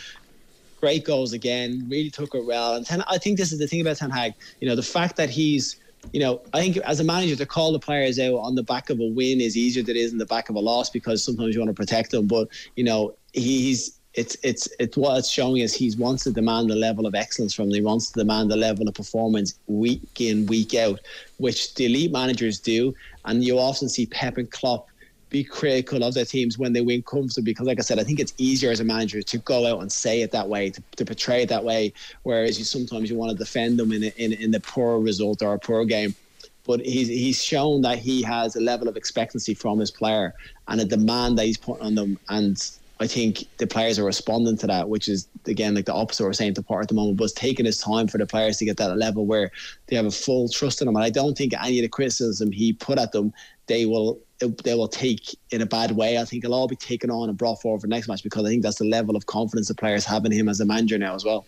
Great 0.80 1.04
goals 1.04 1.34
again. 1.34 1.88
Really 1.90 2.10
took 2.10 2.36
it 2.36 2.46
well. 2.46 2.76
And 2.76 2.86
Ten, 2.86 3.04
I 3.10 3.18
think 3.18 3.38
this 3.38 3.52
is 3.52 3.60
the 3.60 3.68
thing 3.68 3.82
about 3.82 3.98
Ten 3.98 4.12
Hag. 4.12 4.34
You 4.62 4.70
know, 4.70 4.76
the 4.76 4.84
fact 4.84 5.16
that 5.18 5.30
he's 5.30 5.80
you 6.14 6.20
know, 6.20 6.42
I 6.54 6.60
think 6.62 6.78
as 6.78 7.00
a 7.00 7.04
manager 7.04 7.36
to 7.36 7.46
call 7.46 7.72
the 7.72 7.80
players 7.80 8.20
out 8.20 8.36
on 8.36 8.56
the 8.56 8.64
back 8.64 8.90
of 8.90 9.00
a 9.00 9.08
win 9.08 9.42
is 9.42 9.58
easier 9.58 9.84
than 9.84 9.96
it 9.96 10.00
is 10.00 10.12
in 10.12 10.18
the 10.18 10.26
back 10.26 10.50
of 10.50 10.56
a 10.56 10.60
loss 10.60 10.90
because 10.90 11.24
sometimes 11.24 11.56
you 11.56 11.62
want 11.62 11.70
to 11.70 11.74
protect 11.74 12.12
them. 12.12 12.28
But 12.28 12.50
you 12.76 12.84
know, 12.84 13.16
he's 13.34 14.00
it's 14.16 14.38
it's 14.44 14.68
it's 14.80 14.96
what 14.96 15.18
it's 15.18 15.30
showing 15.30 15.58
is 15.58 15.74
he 15.74 15.94
wants 15.98 16.24
to 16.24 16.32
demand 16.32 16.72
a 16.72 16.76
level 16.76 17.06
of 17.06 17.16
excellence 17.16 17.54
from 17.54 17.66
them. 17.66 17.76
He 17.76 17.82
wants 17.82 18.12
to 18.12 18.20
demand 18.20 18.52
a 18.52 18.56
level 18.56 18.88
of 18.88 18.94
performance 18.94 19.60
week 19.68 20.02
in 20.20 20.46
week 20.46 20.74
out, 20.74 21.00
which 21.38 21.74
the 21.76 21.86
elite 21.86 22.12
managers 22.12 22.60
do. 22.60 22.94
And 23.26 23.44
you 23.44 23.60
often 23.60 23.90
see 23.90 24.06
Pep 24.06 24.38
and 24.38 24.50
Klopp 24.50 24.88
be 25.30 25.44
critical 25.44 26.04
of 26.04 26.14
their 26.14 26.24
teams 26.24 26.58
when 26.58 26.72
they 26.72 26.82
win 26.82 27.02
comfortably 27.02 27.52
because 27.52 27.68
like 27.68 27.80
I 27.80 27.82
said 27.82 28.00
I 28.00 28.04
think 28.04 28.20
it's 28.20 28.34
easier 28.38 28.72
as 28.72 28.80
a 28.80 28.86
manager 28.86 29.22
to 29.22 29.38
go 29.40 29.66
out 29.66 29.82
and 29.82 29.92
say 29.92 30.22
it 30.22 30.32
that 30.32 30.48
way 30.48 30.70
to, 30.70 30.82
to 30.96 31.04
portray 31.04 31.42
it 31.42 31.50
that 31.50 31.64
way 31.64 31.92
whereas 32.24 32.58
you 32.58 32.64
sometimes 32.64 33.10
you 33.10 33.18
want 33.18 33.32
to 33.32 33.38
defend 33.38 33.78
them 33.78 33.92
in 33.92 34.04
a, 34.04 34.14
in, 34.18 34.34
in 34.34 34.52
the 34.52 34.60
poor 34.62 35.00
result 35.00 35.42
or 35.42 35.54
a 35.56 35.60
poor 35.60 35.84
game 35.84 36.16
but 36.64 36.80
he's 36.80 37.08
he's 37.08 37.44
shown 37.44 37.82
that 37.82 37.98
he 37.98 38.22
has 38.22 38.56
a 38.56 38.62
level 38.62 38.88
of 38.88 38.96
expectancy 38.96 39.56
from 39.56 39.80
his 39.80 39.90
player 39.90 40.34
and 40.68 40.80
a 40.80 40.86
demand 40.86 41.38
that 41.38 41.46
he's 41.46 41.58
putting 41.58 41.86
on 41.86 41.96
them 41.96 42.18
and 42.30 42.78
I 43.00 43.08
think 43.08 43.46
the 43.58 43.68
players 43.68 44.00
are 44.00 44.06
responding 44.06 44.58
to 44.58 44.68
that, 44.68 44.88
which 44.88 45.10
is 45.10 45.28
again 45.48 45.76
like 45.76 45.86
the 45.86 45.94
opposite 45.94 46.24
we're 46.24 46.34
saying 46.34 46.54
to 46.54 46.64
part 46.64 46.84
at 46.84 46.90
the 46.90 46.96
moment, 46.96 47.18
but 47.18 47.26
it's 47.26 47.34
taking 47.34 47.66
his 47.66 47.78
time 47.78 48.08
for 48.08 48.18
the 48.18 48.26
players 48.26 48.58
to 48.58 48.66
get 48.66 48.78
that 48.78 48.98
level 48.98 49.26
where 49.26 49.52
they 49.88 49.96
have 49.98 50.06
a 50.06 50.12
full 50.12 50.48
trust 50.48 50.82
in 50.82 50.88
him. 50.88 50.96
And 50.96 51.04
I 51.04 51.10
don't 51.10 51.38
think 51.38 51.54
any 51.62 51.80
of 51.80 51.84
the 51.84 51.90
criticism 51.90 52.52
he 52.52 52.72
put 52.72 52.98
at 52.98 53.12
them, 53.12 53.34
they 53.68 53.86
will 53.86 54.20
they 54.40 54.74
will 54.74 54.88
take 54.88 55.38
in 55.52 55.62
a 55.62 55.66
bad 55.66 55.92
way. 55.92 56.18
I 56.18 56.26
think 56.26 56.44
it'll 56.44 56.56
all 56.56 56.68
be 56.68 56.76
taken 56.76 57.10
on 57.10 57.30
and 57.30 57.38
brought 57.38 57.62
forward 57.62 57.82
for 57.82 57.88
next 57.88 58.08
match 58.08 58.24
because 58.24 58.46
I 58.46 58.50
think 58.50 58.64
that's 58.64 58.80
the 58.80 58.86
level 58.86 59.16
of 59.16 59.26
confidence 59.26 59.68
the 59.68 59.76
players 59.76 60.06
have 60.06 60.26
in 60.26 60.32
him 60.32 60.48
as 60.48 60.60
a 60.62 60.66
manager 60.66 60.98
now 60.98 61.16
as 61.16 61.26
well. 61.26 61.46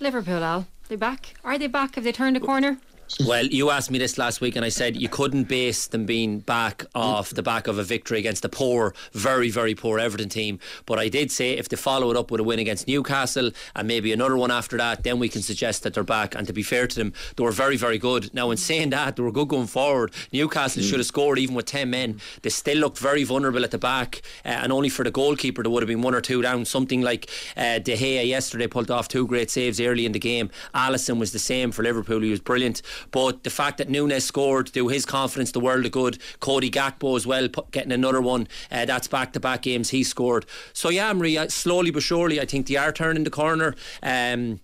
Liverpool, 0.00 0.42
Al, 0.42 0.66
they 0.88 0.96
back? 0.96 1.34
Are 1.44 1.58
they 1.58 1.66
back? 1.66 1.94
Have 1.96 2.04
they 2.04 2.12
turned 2.12 2.36
a 2.36 2.40
corner? 2.40 2.78
Well, 3.26 3.46
you 3.46 3.70
asked 3.70 3.90
me 3.90 3.98
this 3.98 4.18
last 4.18 4.40
week, 4.40 4.56
and 4.56 4.64
I 4.64 4.70
said 4.70 4.96
you 4.96 5.08
couldn't 5.08 5.44
base 5.44 5.86
them 5.86 6.04
being 6.04 6.40
back 6.40 6.84
off 6.94 7.30
the 7.30 7.42
back 7.42 7.68
of 7.68 7.78
a 7.78 7.84
victory 7.84 8.18
against 8.18 8.44
a 8.44 8.48
poor, 8.48 8.94
very, 9.12 9.50
very 9.50 9.74
poor 9.74 9.98
Everton 9.98 10.28
team. 10.28 10.58
But 10.84 10.98
I 10.98 11.08
did 11.08 11.30
say 11.30 11.52
if 11.52 11.68
they 11.68 11.76
follow 11.76 12.10
it 12.10 12.16
up 12.16 12.30
with 12.30 12.40
a 12.40 12.44
win 12.44 12.58
against 12.58 12.88
Newcastle 12.88 13.50
and 13.76 13.86
maybe 13.86 14.12
another 14.12 14.36
one 14.36 14.50
after 14.50 14.76
that, 14.78 15.04
then 15.04 15.18
we 15.18 15.28
can 15.28 15.42
suggest 15.42 15.82
that 15.82 15.94
they're 15.94 16.02
back. 16.02 16.34
And 16.34 16.46
to 16.46 16.52
be 16.52 16.62
fair 16.62 16.86
to 16.86 16.96
them, 16.96 17.12
they 17.36 17.44
were 17.44 17.52
very, 17.52 17.76
very 17.76 17.98
good. 17.98 18.32
Now, 18.34 18.50
in 18.50 18.56
saying 18.56 18.90
that, 18.90 19.16
they 19.16 19.22
were 19.22 19.32
good 19.32 19.48
going 19.48 19.66
forward. 19.66 20.12
Newcastle 20.32 20.82
should 20.82 20.98
have 20.98 21.06
scored 21.06 21.38
even 21.38 21.54
with 21.54 21.66
10 21.66 21.90
men. 21.90 22.20
They 22.42 22.50
still 22.50 22.78
looked 22.78 22.98
very 22.98 23.22
vulnerable 23.22 23.64
at 23.64 23.70
the 23.70 23.78
back, 23.78 24.22
uh, 24.44 24.48
and 24.48 24.72
only 24.72 24.88
for 24.88 25.04
the 25.04 25.10
goalkeeper, 25.10 25.62
there 25.62 25.70
would 25.70 25.82
have 25.82 25.88
been 25.88 26.02
one 26.02 26.14
or 26.14 26.20
two 26.20 26.42
down. 26.42 26.64
Something 26.64 27.02
like 27.02 27.30
uh, 27.56 27.78
De 27.78 27.96
Gea 27.96 28.26
yesterday 28.26 28.66
pulled 28.66 28.90
off 28.90 29.08
two 29.08 29.26
great 29.26 29.50
saves 29.50 29.80
early 29.80 30.06
in 30.06 30.12
the 30.12 30.18
game. 30.18 30.50
Alisson 30.74 31.18
was 31.18 31.32
the 31.32 31.38
same 31.38 31.70
for 31.70 31.82
Liverpool, 31.82 32.20
he 32.20 32.30
was 32.30 32.40
brilliant. 32.40 32.82
But 33.10 33.44
the 33.44 33.50
fact 33.50 33.78
that 33.78 33.88
Núñez 33.88 34.22
scored 34.22 34.68
through 34.68 34.88
his 34.88 35.06
confidence, 35.06 35.52
the 35.52 35.60
world 35.60 35.86
of 35.86 35.92
good. 35.92 36.18
Cody 36.40 36.70
Gakpo 36.70 37.16
as 37.16 37.26
well, 37.26 37.48
getting 37.70 37.92
another 37.92 38.20
one. 38.20 38.48
Uh, 38.70 38.84
that's 38.84 39.08
back 39.08 39.32
to 39.32 39.40
back 39.40 39.62
games 39.62 39.90
he 39.90 40.04
scored. 40.04 40.46
So, 40.72 40.88
yeah, 40.88 41.12
Marie, 41.12 41.48
slowly 41.48 41.90
but 41.90 42.02
surely, 42.02 42.40
I 42.40 42.44
think 42.44 42.66
they 42.66 42.76
are 42.76 42.92
turning 42.92 43.24
the 43.24 43.30
corner. 43.30 43.74
Um, 44.02 44.60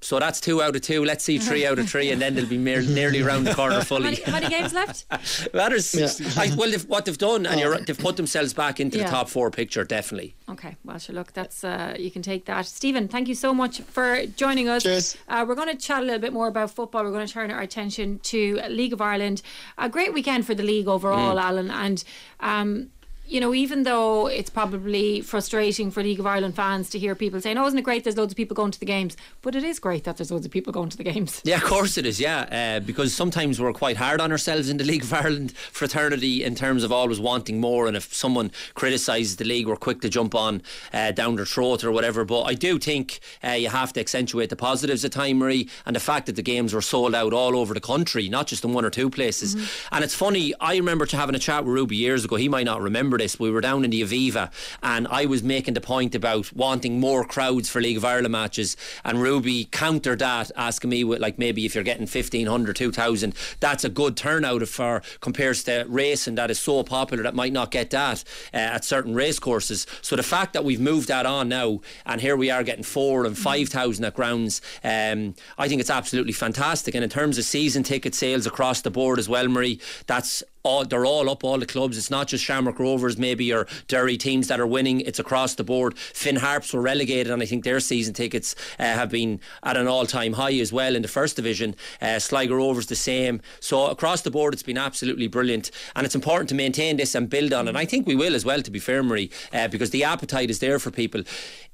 so 0.00 0.18
that's 0.18 0.40
two 0.40 0.62
out 0.62 0.74
of 0.76 0.82
two. 0.82 1.04
Let's 1.04 1.24
see 1.24 1.38
three 1.38 1.66
out 1.66 1.78
of 1.78 1.88
three, 1.90 2.10
and 2.10 2.20
then 2.22 2.34
they'll 2.34 2.46
be 2.46 2.58
mere, 2.58 2.82
nearly 2.82 3.22
round 3.22 3.46
the 3.46 3.54
corner 3.54 3.76
How 3.76 3.80
fully. 3.82 4.02
many, 4.04 4.22
how 4.22 4.32
many 4.32 4.48
games 4.48 4.72
left? 4.72 5.04
Matters. 5.54 5.94
I, 6.38 6.54
well, 6.56 6.70
they've, 6.70 6.84
what 6.88 7.04
they've 7.04 7.18
done, 7.18 7.46
and 7.46 7.58
you're, 7.60 7.78
they've 7.78 7.98
put 7.98 8.16
themselves 8.16 8.52
back 8.54 8.78
into 8.80 8.98
Yeah. 8.98 9.04
the 9.04 9.10
top 9.10 9.28
four 9.28 9.50
picture, 9.50 9.84
definitely. 9.84 10.34
Okay, 10.48 10.76
well, 10.84 10.98
sure. 10.98 11.14
Look, 11.14 11.32
that's 11.32 11.64
uh, 11.64 11.94
you 11.98 12.10
can 12.10 12.22
take 12.22 12.44
that. 12.46 12.66
Stephen, 12.66 13.08
thank 13.08 13.28
you 13.28 13.34
so 13.34 13.52
much 13.52 13.80
for 13.80 14.24
joining 14.36 14.68
us. 14.68 14.82
Cheers. 14.84 15.16
Uh, 15.28 15.44
we're 15.46 15.54
going 15.56 15.68
to 15.68 15.76
chat 15.76 16.02
a 16.02 16.04
little 16.04 16.20
bit 16.20 16.32
more 16.32 16.48
about 16.48 16.70
football. 16.70 17.02
We're 17.04 17.10
going 17.12 17.26
to 17.26 17.32
turn 17.32 17.50
our 17.50 17.60
attention 17.60 18.20
to 18.20 18.60
League 18.68 18.92
of 18.92 19.00
Ireland. 19.00 19.42
A 19.78 19.88
great 19.88 20.14
weekend 20.14 20.46
for 20.46 20.54
the 20.54 20.62
league 20.62 20.88
overall, 20.88 21.36
Mm. 21.36 21.42
Alan, 21.42 21.70
and. 21.70 22.04
Um, 22.40 22.90
you 23.28 23.40
know, 23.40 23.52
even 23.54 23.82
though 23.82 24.26
it's 24.26 24.48
probably 24.48 25.20
frustrating 25.20 25.90
for 25.90 26.02
League 26.02 26.18
of 26.18 26.26
Ireland 26.26 26.56
fans 26.56 26.88
to 26.90 26.98
hear 26.98 27.14
people 27.14 27.40
saying, 27.40 27.58
"Oh, 27.58 27.66
isn't 27.66 27.78
it 27.78 27.82
great? 27.82 28.02
There's 28.02 28.16
loads 28.16 28.32
of 28.32 28.36
people 28.36 28.54
going 28.54 28.70
to 28.70 28.80
the 28.80 28.86
games," 28.86 29.16
but 29.42 29.54
it 29.54 29.62
is 29.62 29.78
great 29.78 30.04
that 30.04 30.16
there's 30.16 30.30
loads 30.30 30.46
of 30.46 30.50
people 30.52 30.72
going 30.72 30.88
to 30.88 30.96
the 30.96 31.04
games. 31.04 31.42
Yeah, 31.44 31.56
of 31.56 31.64
course 31.64 31.98
it 31.98 32.06
is. 32.06 32.18
Yeah, 32.18 32.78
uh, 32.78 32.80
because 32.80 33.12
sometimes 33.12 33.60
we're 33.60 33.72
quite 33.74 33.98
hard 33.98 34.20
on 34.20 34.32
ourselves 34.32 34.70
in 34.70 34.78
the 34.78 34.84
League 34.84 35.02
of 35.02 35.12
Ireland 35.12 35.52
fraternity 35.52 36.42
in 36.42 36.54
terms 36.54 36.84
of 36.84 36.90
always 36.90 37.20
wanting 37.20 37.60
more. 37.60 37.86
And 37.86 37.96
if 37.96 38.14
someone 38.14 38.50
criticises 38.74 39.36
the 39.36 39.44
league, 39.44 39.66
we're 39.66 39.76
quick 39.76 40.00
to 40.00 40.08
jump 40.08 40.34
on 40.34 40.62
uh, 40.92 41.12
down 41.12 41.36
their 41.36 41.46
throat 41.46 41.84
or 41.84 41.92
whatever. 41.92 42.24
But 42.24 42.44
I 42.44 42.54
do 42.54 42.78
think 42.78 43.20
uh, 43.44 43.50
you 43.50 43.68
have 43.68 43.92
to 43.92 44.00
accentuate 44.00 44.48
the 44.48 44.56
positives 44.56 45.04
at 45.04 45.12
time, 45.12 45.38
Marie, 45.38 45.68
and 45.84 45.94
the 45.94 46.00
fact 46.00 46.26
that 46.26 46.36
the 46.36 46.42
games 46.42 46.72
were 46.72 46.82
sold 46.82 47.14
out 47.14 47.34
all 47.34 47.56
over 47.56 47.74
the 47.74 47.80
country, 47.80 48.28
not 48.30 48.46
just 48.46 48.64
in 48.64 48.72
one 48.72 48.86
or 48.86 48.90
two 48.90 49.10
places. 49.10 49.54
And 49.92 50.02
it's 50.02 50.14
funny. 50.14 50.54
I 50.60 50.76
remember 50.76 51.04
to 51.06 51.16
having 51.16 51.34
a 51.34 51.38
chat 51.38 51.64
with 51.64 51.74
Ruby 51.74 51.96
years 51.96 52.24
ago. 52.24 52.36
He 52.36 52.48
might 52.48 52.64
not 52.64 52.80
remember 52.80 53.17
this. 53.18 53.38
We 53.38 53.50
were 53.50 53.60
down 53.60 53.84
in 53.84 53.90
the 53.90 54.02
Aviva, 54.02 54.50
and 54.82 55.06
I 55.08 55.26
was 55.26 55.42
making 55.42 55.74
the 55.74 55.80
point 55.80 56.14
about 56.14 56.52
wanting 56.52 57.00
more 57.00 57.24
crowds 57.24 57.68
for 57.68 57.80
League 57.80 57.96
of 57.96 58.04
Ireland 58.04 58.32
matches, 58.32 58.76
and 59.04 59.20
Ruby 59.20 59.66
countered 59.66 60.20
that, 60.20 60.50
asking 60.56 60.90
me 60.90 61.04
like 61.04 61.38
maybe 61.38 61.66
if 61.66 61.74
you're 61.74 61.84
getting 61.84 62.02
1500, 62.02 62.76
2000, 62.76 63.34
that's 63.60 63.84
a 63.84 63.88
good 63.88 64.16
turnout 64.16 64.66
for 64.68 65.02
compares 65.20 65.62
to 65.64 65.84
racing 65.88 66.34
that 66.36 66.50
is 66.50 66.58
so 66.58 66.82
popular 66.82 67.22
that 67.22 67.34
might 67.34 67.52
not 67.52 67.70
get 67.70 67.90
that 67.90 68.24
uh, 68.54 68.56
at 68.56 68.84
certain 68.84 69.14
race 69.14 69.38
courses. 69.38 69.86
So 70.02 70.16
the 70.16 70.22
fact 70.22 70.52
that 70.54 70.64
we've 70.64 70.80
moved 70.80 71.08
that 71.08 71.26
on 71.26 71.48
now, 71.48 71.80
and 72.06 72.20
here 72.20 72.36
we 72.36 72.50
are 72.50 72.62
getting 72.62 72.84
four 72.84 73.24
and 73.24 73.36
five 73.36 73.68
thousand 73.68 74.04
at 74.04 74.14
grounds, 74.14 74.60
um, 74.84 75.34
I 75.56 75.68
think 75.68 75.80
it's 75.80 75.90
absolutely 75.90 76.32
fantastic. 76.32 76.94
And 76.94 77.04
in 77.04 77.10
terms 77.10 77.38
of 77.38 77.44
season 77.44 77.82
ticket 77.82 78.14
sales 78.14 78.46
across 78.46 78.80
the 78.80 78.90
board 78.90 79.18
as 79.18 79.28
well, 79.28 79.48
Marie, 79.48 79.80
that's 80.06 80.42
all, 80.62 80.84
they're 80.84 81.06
all 81.06 81.30
up, 81.30 81.44
all 81.44 81.58
the 81.58 81.66
clubs. 81.66 81.96
It's 81.96 82.10
not 82.10 82.28
just 82.28 82.44
Shamrock 82.44 82.78
Rovers, 82.78 83.16
maybe, 83.18 83.52
or 83.52 83.66
Derry 83.86 84.16
teams 84.16 84.48
that 84.48 84.60
are 84.60 84.66
winning. 84.66 85.00
It's 85.00 85.18
across 85.18 85.54
the 85.54 85.64
board. 85.64 85.98
Finn 85.98 86.36
Harps 86.36 86.72
were 86.72 86.80
relegated, 86.80 87.32
and 87.32 87.42
I 87.42 87.46
think 87.46 87.64
their 87.64 87.80
season 87.80 88.14
tickets 88.14 88.54
uh, 88.78 88.84
have 88.84 89.10
been 89.10 89.40
at 89.62 89.76
an 89.76 89.86
all 89.86 90.06
time 90.06 90.34
high 90.34 90.54
as 90.54 90.72
well 90.72 90.94
in 90.94 91.02
the 91.02 91.08
first 91.08 91.36
division. 91.36 91.74
Uh, 92.00 92.18
Sligo 92.18 92.54
Rovers 92.54 92.86
the 92.86 92.96
same. 92.96 93.40
So 93.60 93.86
across 93.86 94.22
the 94.22 94.30
board, 94.30 94.54
it's 94.54 94.62
been 94.62 94.78
absolutely 94.78 95.28
brilliant. 95.28 95.70
And 95.94 96.04
it's 96.04 96.14
important 96.14 96.48
to 96.50 96.54
maintain 96.54 96.96
this 96.96 97.14
and 97.14 97.28
build 97.28 97.52
on 97.52 97.66
it. 97.66 97.70
And 97.70 97.78
I 97.78 97.84
think 97.84 98.06
we 98.06 98.14
will 98.14 98.34
as 98.34 98.44
well, 98.44 98.62
to 98.62 98.70
be 98.70 98.78
fair, 98.78 99.02
Marie, 99.02 99.30
uh, 99.52 99.68
because 99.68 99.90
the 99.90 100.04
appetite 100.04 100.50
is 100.50 100.58
there 100.58 100.78
for 100.78 100.90
people. 100.90 101.22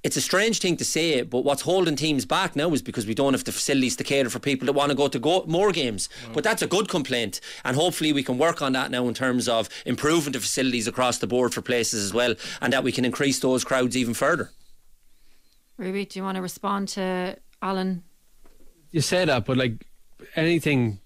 It's 0.02 0.18
a 0.18 0.20
strange 0.20 0.58
thing 0.58 0.76
to 0.76 0.84
say, 0.84 1.22
but 1.22 1.44
what's 1.44 1.62
holding 1.62 1.96
teams 1.96 2.26
back 2.26 2.54
now 2.54 2.70
is 2.74 2.82
because 2.82 3.06
we 3.06 3.14
don't 3.14 3.32
have 3.32 3.44
the 3.44 3.52
facilities 3.52 3.96
to 3.96 4.04
cater 4.04 4.28
for 4.28 4.38
people 4.38 4.66
that 4.66 4.74
want 4.74 4.90
to 4.90 4.94
go 4.94 5.08
to 5.08 5.18
go 5.18 5.44
more 5.46 5.72
games. 5.72 6.10
But 6.34 6.44
that's 6.44 6.60
a 6.60 6.66
good 6.66 6.88
complaint, 6.90 7.40
and 7.64 7.74
hopefully 7.74 8.12
we 8.12 8.22
can 8.22 8.36
work 8.36 8.60
on 8.60 8.72
that 8.72 8.83
now 8.90 9.06
in 9.08 9.14
terms 9.14 9.48
of 9.48 9.68
improving 9.86 10.32
the 10.32 10.40
facilities 10.40 10.86
across 10.86 11.18
the 11.18 11.26
board 11.26 11.54
for 11.54 11.62
places 11.62 12.04
as 12.04 12.14
well, 12.14 12.34
and 12.60 12.72
that 12.72 12.84
we 12.84 12.92
can 12.92 13.04
increase 13.04 13.38
those 13.38 13.64
crowds 13.64 13.96
even 13.96 14.14
further. 14.14 14.50
Ruby, 15.76 16.04
do 16.04 16.18
you 16.18 16.24
want 16.24 16.36
to 16.36 16.42
respond 16.42 16.88
to 16.90 17.36
Alan? 17.60 18.04
You 18.90 19.00
say 19.00 19.24
that, 19.24 19.44
but 19.44 19.56
like 19.56 19.86
anything, 20.36 21.00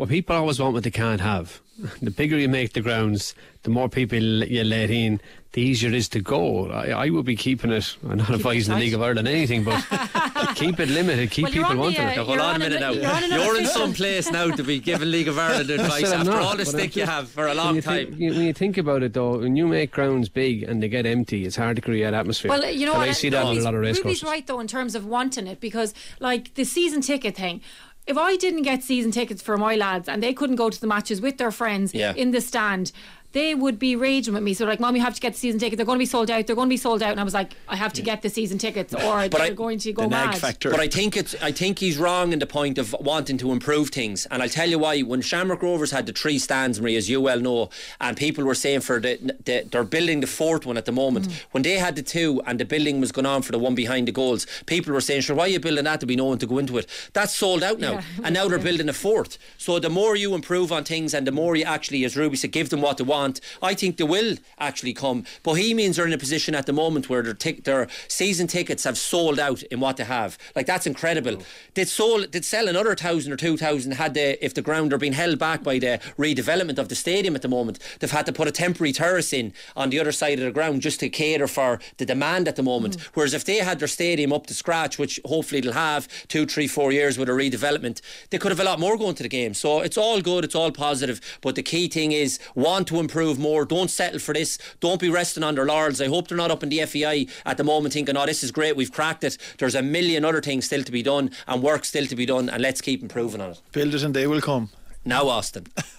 what 0.00 0.08
people 0.08 0.34
always 0.34 0.58
want, 0.58 0.72
what 0.72 0.82
they 0.82 0.90
can't 0.90 1.20
have. 1.20 1.60
The 2.02 2.10
bigger 2.10 2.36
you 2.38 2.48
make 2.48 2.74
the 2.74 2.82
grounds, 2.82 3.34
the 3.62 3.70
more 3.70 3.88
people 3.88 4.18
you 4.18 4.64
let 4.64 4.90
in, 4.90 5.18
the 5.52 5.62
easier 5.62 5.88
it 5.88 5.94
is 5.94 6.08
to 6.10 6.20
go. 6.20 6.70
I, 6.70 6.90
I 7.06 7.08
would 7.10 7.24
be 7.24 7.36
keeping 7.36 7.72
it. 7.72 7.96
I'm 8.06 8.18
not 8.18 8.28
advising 8.30 8.74
the 8.74 8.80
League 8.80 8.92
of 8.92 9.00
Ireland 9.00 9.26
anything, 9.28 9.64
but 9.64 9.80
keep 10.56 10.78
it 10.78 10.90
limited. 10.90 11.30
Keep 11.30 11.44
Well, 11.44 11.52
people 11.52 11.70
on 11.70 11.76
the, 11.76 11.82
wanting 11.82 12.04
uh, 12.04 12.10
it. 12.10 12.16
Hold 12.18 12.28
You're 12.28 12.40
on, 12.40 12.54
on 12.56 12.62
a 12.62 12.66
a 12.66 12.68
minute 12.68 12.80
now. 12.80 12.90
you're 12.90 13.10
on 13.10 13.24
another 13.24 13.44
You're 13.44 13.58
in 13.60 13.66
some 13.66 13.94
place 13.94 14.30
now 14.30 14.50
to 14.50 14.62
be 14.62 14.78
giving 14.78 15.10
League 15.10 15.28
of 15.28 15.38
Ireland 15.38 15.70
advice 15.78 16.12
after 16.12 16.30
not, 16.30 16.42
all 16.42 16.50
the 16.50 16.64
but 16.64 16.74
I'm 16.74 16.80
stick 16.80 16.96
you 16.96 17.06
have 17.06 17.30
for 17.30 17.46
a 17.46 17.54
long 17.54 17.76
you 17.76 17.80
time. 17.82 18.06
Think, 18.08 18.20
you- 18.20 18.30
when 18.32 18.42
you 18.42 18.52
think 18.52 18.76
about 18.76 19.02
it, 19.02 19.14
though, 19.14 19.38
when 19.38 19.56
you 19.56 19.66
make 19.66 19.90
grounds 19.90 20.28
big 20.28 20.62
and 20.64 20.82
they 20.82 20.88
get 20.88 21.06
empty, 21.06 21.46
it's 21.46 21.56
hard 21.56 21.76
to 21.76 21.82
create 21.82 22.12
atmosphere. 22.12 22.50
Well, 22.50 22.70
you 22.70 22.84
know 22.84 22.92
and 22.92 23.00
what? 23.00 23.08
I 23.08 23.12
see 23.12 23.30
that 23.30 23.42
on 23.42 23.56
a 23.56 23.60
lot 23.60 23.74
of 23.74 23.80
race 23.80 23.96
Ruby's 23.96 24.20
courses. 24.20 24.24
right 24.24 24.46
though 24.46 24.60
in 24.60 24.66
terms 24.66 24.94
of 24.94 25.06
wanting 25.06 25.46
it 25.46 25.60
because, 25.60 25.94
like 26.20 26.52
the 26.54 26.64
season 26.64 27.00
ticket 27.00 27.36
thing. 27.36 27.62
If 28.10 28.18
I 28.18 28.34
didn't 28.34 28.62
get 28.62 28.82
season 28.82 29.12
tickets 29.12 29.40
for 29.40 29.56
my 29.56 29.76
lads 29.76 30.08
and 30.08 30.20
they 30.20 30.34
couldn't 30.34 30.56
go 30.56 30.68
to 30.68 30.80
the 30.80 30.88
matches 30.88 31.20
with 31.20 31.38
their 31.38 31.52
friends 31.52 31.94
Yeah. 31.94 32.12
in 32.16 32.32
the 32.32 32.40
stand, 32.40 32.90
they 33.32 33.54
would 33.54 33.78
be 33.78 33.94
raging 33.94 34.34
with 34.34 34.42
me. 34.42 34.54
So 34.54 34.66
like, 34.66 34.80
mom, 34.80 34.96
you 34.96 35.02
have 35.02 35.14
to 35.14 35.20
get 35.20 35.34
the 35.34 35.38
season 35.38 35.60
tickets. 35.60 35.76
They're 35.76 35.86
going 35.86 35.98
to 35.98 36.02
be 36.02 36.06
sold 36.06 36.30
out. 36.30 36.46
They're 36.46 36.56
going 36.56 36.68
to 36.68 36.72
be 36.72 36.76
sold 36.76 37.02
out. 37.02 37.12
And 37.12 37.20
I 37.20 37.22
was 37.24 37.34
like, 37.34 37.54
I 37.68 37.76
have 37.76 37.92
to 37.94 38.02
get 38.02 38.22
the 38.22 38.28
season 38.28 38.58
tickets, 38.58 38.92
or 38.94 39.28
But 39.28 39.32
they're 39.32 39.42
I- 39.42 39.50
going 39.50 39.78
to 39.80 39.92
go 39.92 40.08
mad. 40.08 40.38
But 40.40 40.80
I 40.80 40.88
think 40.88 41.16
it's 41.16 41.34
I 41.42 41.52
think 41.52 41.78
he's 41.78 41.96
wrong 41.98 42.32
in 42.32 42.38
the 42.40 42.46
point 42.46 42.78
of 42.78 42.94
wanting 43.00 43.38
to 43.38 43.52
improve 43.52 43.90
things. 43.90 44.26
And 44.30 44.42
I'll 44.42 44.48
tell 44.48 44.68
you 44.68 44.78
why. 44.78 45.00
When 45.02 45.20
Shamrock 45.22 45.62
Rovers 45.62 45.90
had 45.92 46.06
the 46.06 46.12
three 46.12 46.38
stands, 46.38 46.80
Marie, 46.80 46.96
as 46.96 47.08
you 47.08 47.20
well 47.20 47.40
know, 47.40 47.70
and 48.00 48.16
people 48.16 48.44
were 48.44 48.54
saying 48.54 48.80
for 48.80 48.98
the, 49.00 49.16
the 49.44 49.66
they're 49.70 49.84
building 49.84 50.20
the 50.20 50.26
fourth 50.26 50.66
one 50.66 50.76
at 50.76 50.84
the 50.86 50.92
moment. 50.92 51.28
Mm. 51.28 51.42
When 51.52 51.62
they 51.62 51.74
had 51.78 51.94
the 51.96 52.02
two 52.02 52.42
and 52.46 52.58
the 52.58 52.64
building 52.64 53.00
was 53.00 53.12
going 53.12 53.26
on 53.26 53.42
for 53.42 53.52
the 53.52 53.58
one 53.58 53.74
behind 53.76 54.08
the 54.08 54.12
goals, 54.12 54.46
people 54.66 54.92
were 54.92 55.00
saying, 55.00 55.20
"Sure, 55.22 55.36
why 55.36 55.44
are 55.44 55.48
you 55.48 55.60
building 55.60 55.84
that? 55.84 56.00
To 56.00 56.06
be 56.06 56.16
no 56.16 56.24
one 56.24 56.38
to 56.38 56.46
go 56.46 56.58
into 56.58 56.78
it." 56.78 56.86
That's 57.12 57.34
sold 57.34 57.62
out 57.62 57.78
now, 57.78 57.92
Yeah. 57.92 58.02
and 58.24 58.34
now 58.34 58.48
they're 58.48 58.58
building 58.70 58.88
a 58.88 58.92
fourth. 58.92 59.38
So 59.56 59.78
the 59.78 59.90
more 59.90 60.16
you 60.16 60.34
improve 60.34 60.72
on 60.72 60.82
things, 60.84 61.14
and 61.14 61.26
the 61.26 61.32
more 61.32 61.54
you 61.54 61.64
actually, 61.64 62.04
as 62.04 62.16
Ruby 62.16 62.36
said, 62.36 62.50
give 62.52 62.70
them 62.70 62.80
what 62.80 62.96
they 62.96 63.04
want, 63.04 63.19
I 63.62 63.74
think 63.74 63.96
they 63.96 64.04
will 64.04 64.36
actually 64.58 64.94
come. 64.94 65.24
Bohemians 65.42 65.98
are 65.98 66.06
in 66.06 66.12
a 66.12 66.18
position 66.18 66.54
at 66.54 66.66
the 66.66 66.72
moment 66.72 67.08
where 67.08 67.22
their 67.22 67.34
tic- 67.34 67.64
their 67.64 67.88
season 68.08 68.46
tickets 68.46 68.84
have 68.84 68.98
sold 68.98 69.38
out 69.38 69.62
in 69.64 69.80
what 69.80 69.96
they 69.96 70.04
have. 70.04 70.38
Like 70.56 70.66
that's 70.66 70.86
incredible. 70.86 71.36
Mm. 71.36 71.44
They'd 71.74 71.88
sold, 71.88 72.32
they'd 72.32 72.44
sell 72.44 72.68
another 72.68 72.94
thousand 72.94 73.32
or 73.32 73.36
two 73.36 73.56
thousand 73.56 73.92
had 73.92 74.14
they 74.14 74.38
if 74.40 74.54
the 74.54 74.62
ground 74.62 74.92
are 74.92 74.98
being 74.98 75.12
held 75.12 75.38
back 75.38 75.62
by 75.62 75.78
the 75.78 76.00
redevelopment 76.18 76.78
of 76.78 76.88
the 76.88 76.94
stadium 76.94 77.34
at 77.34 77.42
the 77.42 77.48
moment. 77.48 77.78
They've 77.98 78.10
had 78.10 78.26
to 78.26 78.32
put 78.32 78.48
a 78.48 78.52
temporary 78.52 78.92
terrace 78.92 79.32
in 79.32 79.52
on 79.76 79.90
the 79.90 80.00
other 80.00 80.12
side 80.12 80.38
of 80.38 80.44
the 80.44 80.50
ground 80.52 80.82
just 80.82 81.00
to 81.00 81.08
cater 81.08 81.46
for 81.46 81.78
the 81.98 82.06
demand 82.06 82.48
at 82.48 82.56
the 82.56 82.62
moment. 82.62 82.96
Mm. 82.96 83.10
Whereas 83.14 83.34
if 83.34 83.44
they 83.44 83.56
had 83.56 83.78
their 83.78 83.88
stadium 83.88 84.32
up 84.32 84.46
to 84.46 84.54
scratch, 84.54 84.98
which 84.98 85.20
hopefully 85.24 85.60
they'll 85.60 85.72
have 85.72 86.08
two, 86.28 86.46
three, 86.46 86.66
four 86.66 86.92
years 86.92 87.18
with 87.18 87.28
a 87.28 87.32
redevelopment, 87.32 88.00
they 88.30 88.38
could 88.38 88.50
have 88.50 88.60
a 88.60 88.64
lot 88.64 88.80
more 88.80 88.96
going 88.96 89.14
to 89.16 89.22
the 89.22 89.28
game. 89.28 89.54
So 89.54 89.80
it's 89.80 89.98
all 89.98 90.20
good, 90.20 90.44
it's 90.44 90.54
all 90.54 90.72
positive. 90.72 91.20
But 91.40 91.54
the 91.54 91.62
key 91.62 91.88
thing 91.88 92.12
is 92.12 92.38
want 92.54 92.88
to 92.88 92.98
improve 92.98 93.09
more. 93.38 93.64
Don't 93.64 93.90
settle 93.90 94.18
for 94.18 94.34
this. 94.34 94.58
Don't 94.80 95.00
be 95.00 95.08
resting 95.08 95.42
on 95.42 95.54
their 95.54 95.66
laurels. 95.66 96.00
I 96.00 96.08
hope 96.08 96.28
they're 96.28 96.36
not 96.36 96.50
up 96.50 96.62
in 96.62 96.68
the 96.68 96.84
FAI 96.84 97.26
at 97.44 97.56
the 97.56 97.64
moment 97.64 97.94
thinking, 97.94 98.16
oh, 98.16 98.26
this 98.26 98.42
is 98.42 98.50
great, 98.50 98.76
we've 98.76 98.92
cracked 98.92 99.24
it. 99.24 99.36
There's 99.58 99.74
a 99.74 99.82
million 99.82 100.24
other 100.24 100.40
things 100.40 100.66
still 100.66 100.82
to 100.82 100.92
be 100.92 101.02
done 101.02 101.30
and 101.46 101.62
work 101.62 101.84
still 101.84 102.06
to 102.06 102.16
be 102.16 102.26
done, 102.26 102.48
and 102.48 102.62
let's 102.62 102.80
keep 102.80 103.02
improving 103.02 103.40
on 103.40 103.50
it. 103.50 103.62
Build 103.72 103.94
it 103.94 104.02
and 104.02 104.14
they 104.14 104.26
will 104.26 104.40
come. 104.40 104.70
Now, 105.04 105.28
Austin. 105.28 105.66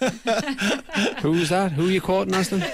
Who's 1.22 1.48
that? 1.48 1.72
Who 1.72 1.88
are 1.88 1.90
you 1.90 2.00
quoting, 2.00 2.34
Austin? 2.34 2.62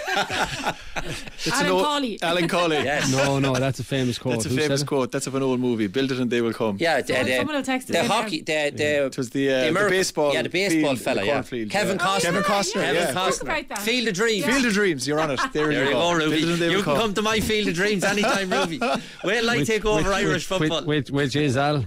It's 1.44 1.52
Alan 1.52 1.66
an 1.66 1.72
old- 1.72 1.84
Cawley. 1.84 2.18
Alan 2.22 2.48
Cawley. 2.48 2.76
Yes. 2.84 3.10
No, 3.10 3.38
no, 3.38 3.54
that's 3.54 3.78
a 3.78 3.84
famous 3.84 4.18
quote. 4.18 4.34
That's 4.34 4.46
a 4.46 4.48
Who 4.48 4.54
said 4.56 4.62
famous 4.64 4.82
it? 4.82 4.86
quote. 4.86 5.12
That's 5.12 5.26
of 5.26 5.34
an 5.36 5.42
old 5.42 5.58
movie. 5.60 5.86
Build 5.86 6.10
it 6.12 6.18
and 6.18 6.28
they 6.30 6.40
will 6.42 6.52
come. 6.52 6.76
Yeah, 6.80 7.00
the, 7.00 7.12
the, 7.14 7.36
someone 7.36 7.54
will 7.56 7.62
text 7.62 7.88
it 7.88 7.92
the 7.94 8.04
hockey, 8.04 8.42
the, 8.42 8.72
the, 8.74 9.06
It 9.06 9.16
was 9.16 9.30
the, 9.30 9.48
uh, 9.48 9.60
the 9.60 9.70
Ameri- 9.70 9.90
baseball. 9.90 10.34
yeah, 10.34 10.42
the 10.42 10.48
baseball 10.50 10.90
field, 10.96 11.00
fella, 11.00 11.24
yeah. 11.24 11.32
cornfield, 11.34 11.70
Kevin 11.70 11.96
yeah. 11.98 12.04
Costner. 12.06 12.22
Kevin 12.22 12.42
Costner. 12.42 12.72
Kevin 12.82 12.94
yeah. 13.02 13.12
Costner. 13.14 13.42
about 13.42 13.68
that. 13.68 13.78
Field 13.78 14.08
of 14.08 14.14
Dreams. 14.14 14.44
Field 14.44 14.64
of 14.66 14.72
Dreams. 14.72 15.08
You're 15.08 15.20
on 15.20 15.30
it. 15.30 15.40
There, 15.52 15.68
There 15.68 15.72
you 15.72 15.88
you 15.88 15.92
go, 15.94 16.12
Ruby. 16.12 16.42
And 16.42 16.54
they 16.60 16.70
You 16.70 16.76
will 16.78 16.82
can 16.84 16.94
come. 16.94 16.98
come 16.98 17.14
to 17.14 17.22
my 17.22 17.40
Field 17.40 17.68
of 17.68 17.74
Dreams 17.74 18.04
anytime, 18.04 18.50
Ruby. 18.50 18.78
Wait 19.24 19.40
till 19.40 19.50
I 19.50 19.62
take 19.64 19.84
over 19.86 20.12
Irish 20.12 20.46
football. 20.46 20.82
Which, 20.84 21.10
which 21.10 21.36
is 21.36 21.56
Al? 21.56 21.84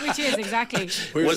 Which 0.00 0.18
is 0.18 0.34
exactly 0.34 0.86
the 0.86 0.90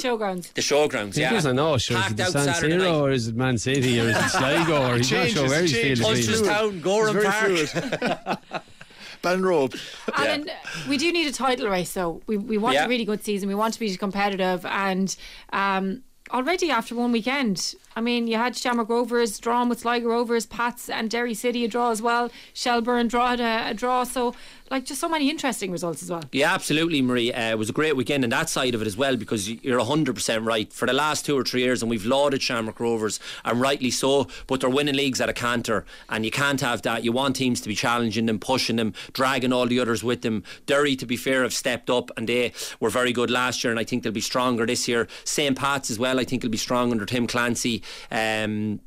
showgrounds. 0.06 0.54
The 0.54 0.62
showgrounds, 0.62 1.16
He 1.16 1.22
yeah. 1.22 1.32
doesn't 1.34 1.56
know. 1.56 1.78
Sure, 1.78 1.98
is 1.98 2.04
it 2.06 2.08
Packed 2.10 2.20
out 2.22 2.26
San 2.28 2.32
Saturday 2.32 2.39
Siro 2.48 2.78
night. 2.80 2.88
or 2.88 3.12
is 3.12 3.28
it 3.28 3.36
Man 3.36 3.58
City 3.58 4.00
or 4.00 4.10
is 4.10 4.16
it 4.18 4.30
Sligo 4.30 4.90
or 4.92 4.98
he's 4.98 5.12
not 5.12 5.28
sure 5.30 5.48
where 5.50 5.62
he's 5.62 5.72
changes. 5.72 6.00
feeling. 6.00 6.18
It's 6.18 6.28
Punchestown, 6.42 6.82
Gowran 6.82 7.16
It's 7.16 7.26
Park. 7.26 7.46
very 7.48 7.66
fluid. 7.66 8.38
Ballinrobe. 9.22 9.76
Alan, 10.16 10.50
we 10.88 10.98
do 10.98 11.12
need 11.12 11.28
a 11.28 11.34
title 11.34 11.68
race, 11.68 11.94
though. 11.94 12.22
We, 12.26 12.38
we 12.38 12.58
want 12.58 12.76
Yeah. 12.76 12.86
a 12.86 12.88
really 12.88 13.04
good 13.06 13.22
season. 13.24 13.50
We 13.50 13.56
want 13.56 13.74
to 13.74 13.80
be 13.80 13.94
competitive. 13.98 14.66
And 14.66 15.14
um, 15.52 16.04
already 16.32 16.72
after 16.72 16.96
one 16.96 17.12
weekend, 17.12 17.76
I 18.00 18.02
mean, 18.02 18.28
you 18.28 18.38
had 18.38 18.56
Shamrock 18.56 18.88
Rovers 18.88 19.40
drawn 19.40 19.68
with 19.68 19.80
Sligo 19.82 20.08
Rovers, 20.08 20.46
Pats 20.46 20.90
and 20.90 21.10
Derry 21.10 21.34
City 21.34 21.66
a 21.66 21.68
draw 21.68 21.92
as 21.92 22.02
well. 22.02 22.32
Shelburne 22.54 23.10
draw 23.10 23.34
a, 23.34 23.72
a 23.72 23.74
draw. 23.74 24.06
So, 24.06 24.34
like, 24.72 24.86
just 24.86 25.02
so 25.02 25.10
many 25.10 25.30
interesting 25.30 25.70
results 25.70 26.02
as 26.02 26.10
well. 26.10 26.24
Yeah, 26.32 26.54
absolutely, 26.54 27.02
Marie. 27.02 27.34
Uh, 27.34 27.50
it 27.50 27.58
was 27.58 27.70
a 27.70 27.74
great 27.74 27.98
weekend 27.98 28.24
on 28.24 28.30
that 28.30 28.48
side 28.50 28.74
of 28.74 28.82
it 28.82 28.88
as 28.88 28.96
well 28.96 29.18
because 29.18 29.50
you're 29.50 29.82
100% 29.82 30.46
right. 30.46 30.72
For 30.72 30.86
the 30.86 30.94
last 30.94 31.26
two 31.26 31.38
or 31.38 31.44
three 31.44 31.62
years, 31.62 31.82
and 31.82 31.90
we've 31.90 32.06
lauded 32.06 32.42
Shamrock 32.42 32.80
Rovers, 32.80 33.20
and 33.44 33.60
rightly 33.60 33.92
so, 33.92 34.28
but 34.48 34.62
they're 34.62 34.70
winning 34.70 34.96
leagues 34.96 35.20
at 35.20 35.28
a 35.28 35.34
canter, 35.34 35.84
and 36.08 36.24
you 36.24 36.32
can't 36.32 36.62
have 36.62 36.84
that. 36.84 37.04
You 37.04 37.12
want 37.12 37.36
teams 37.36 37.60
to 37.62 37.68
be 37.68 37.76
challenging 37.76 38.28
them, 38.28 38.40
pushing 38.40 38.78
them, 38.78 38.94
dragging 39.12 39.52
all 39.52 39.66
the 39.66 39.82
others 39.82 40.06
with 40.06 40.22
them. 40.22 40.44
Derry, 40.68 40.96
to 40.96 41.06
be 41.06 41.18
fair, 41.18 41.44
have 41.44 41.54
stepped 41.54 41.90
up, 41.90 42.12
and 42.16 42.30
they 42.30 42.54
were 42.80 42.90
very 42.90 43.12
good 43.12 43.30
last 43.30 43.62
year, 43.62 43.72
and 43.72 43.80
I 43.80 43.84
think 43.84 44.04
they'll 44.04 44.14
be 44.14 44.22
stronger 44.22 44.66
this 44.66 44.88
year. 44.88 45.10
St. 45.26 45.58
Pat's 45.58 45.90
as 45.92 46.00
well, 46.00 46.18
I 46.18 46.24
think 46.24 46.44
will 46.44 46.50
be 46.50 46.58
strong 46.58 46.92
under 46.92 47.06
Tim 47.06 47.28
Clancy. 47.28 47.84
Um, 48.12 48.80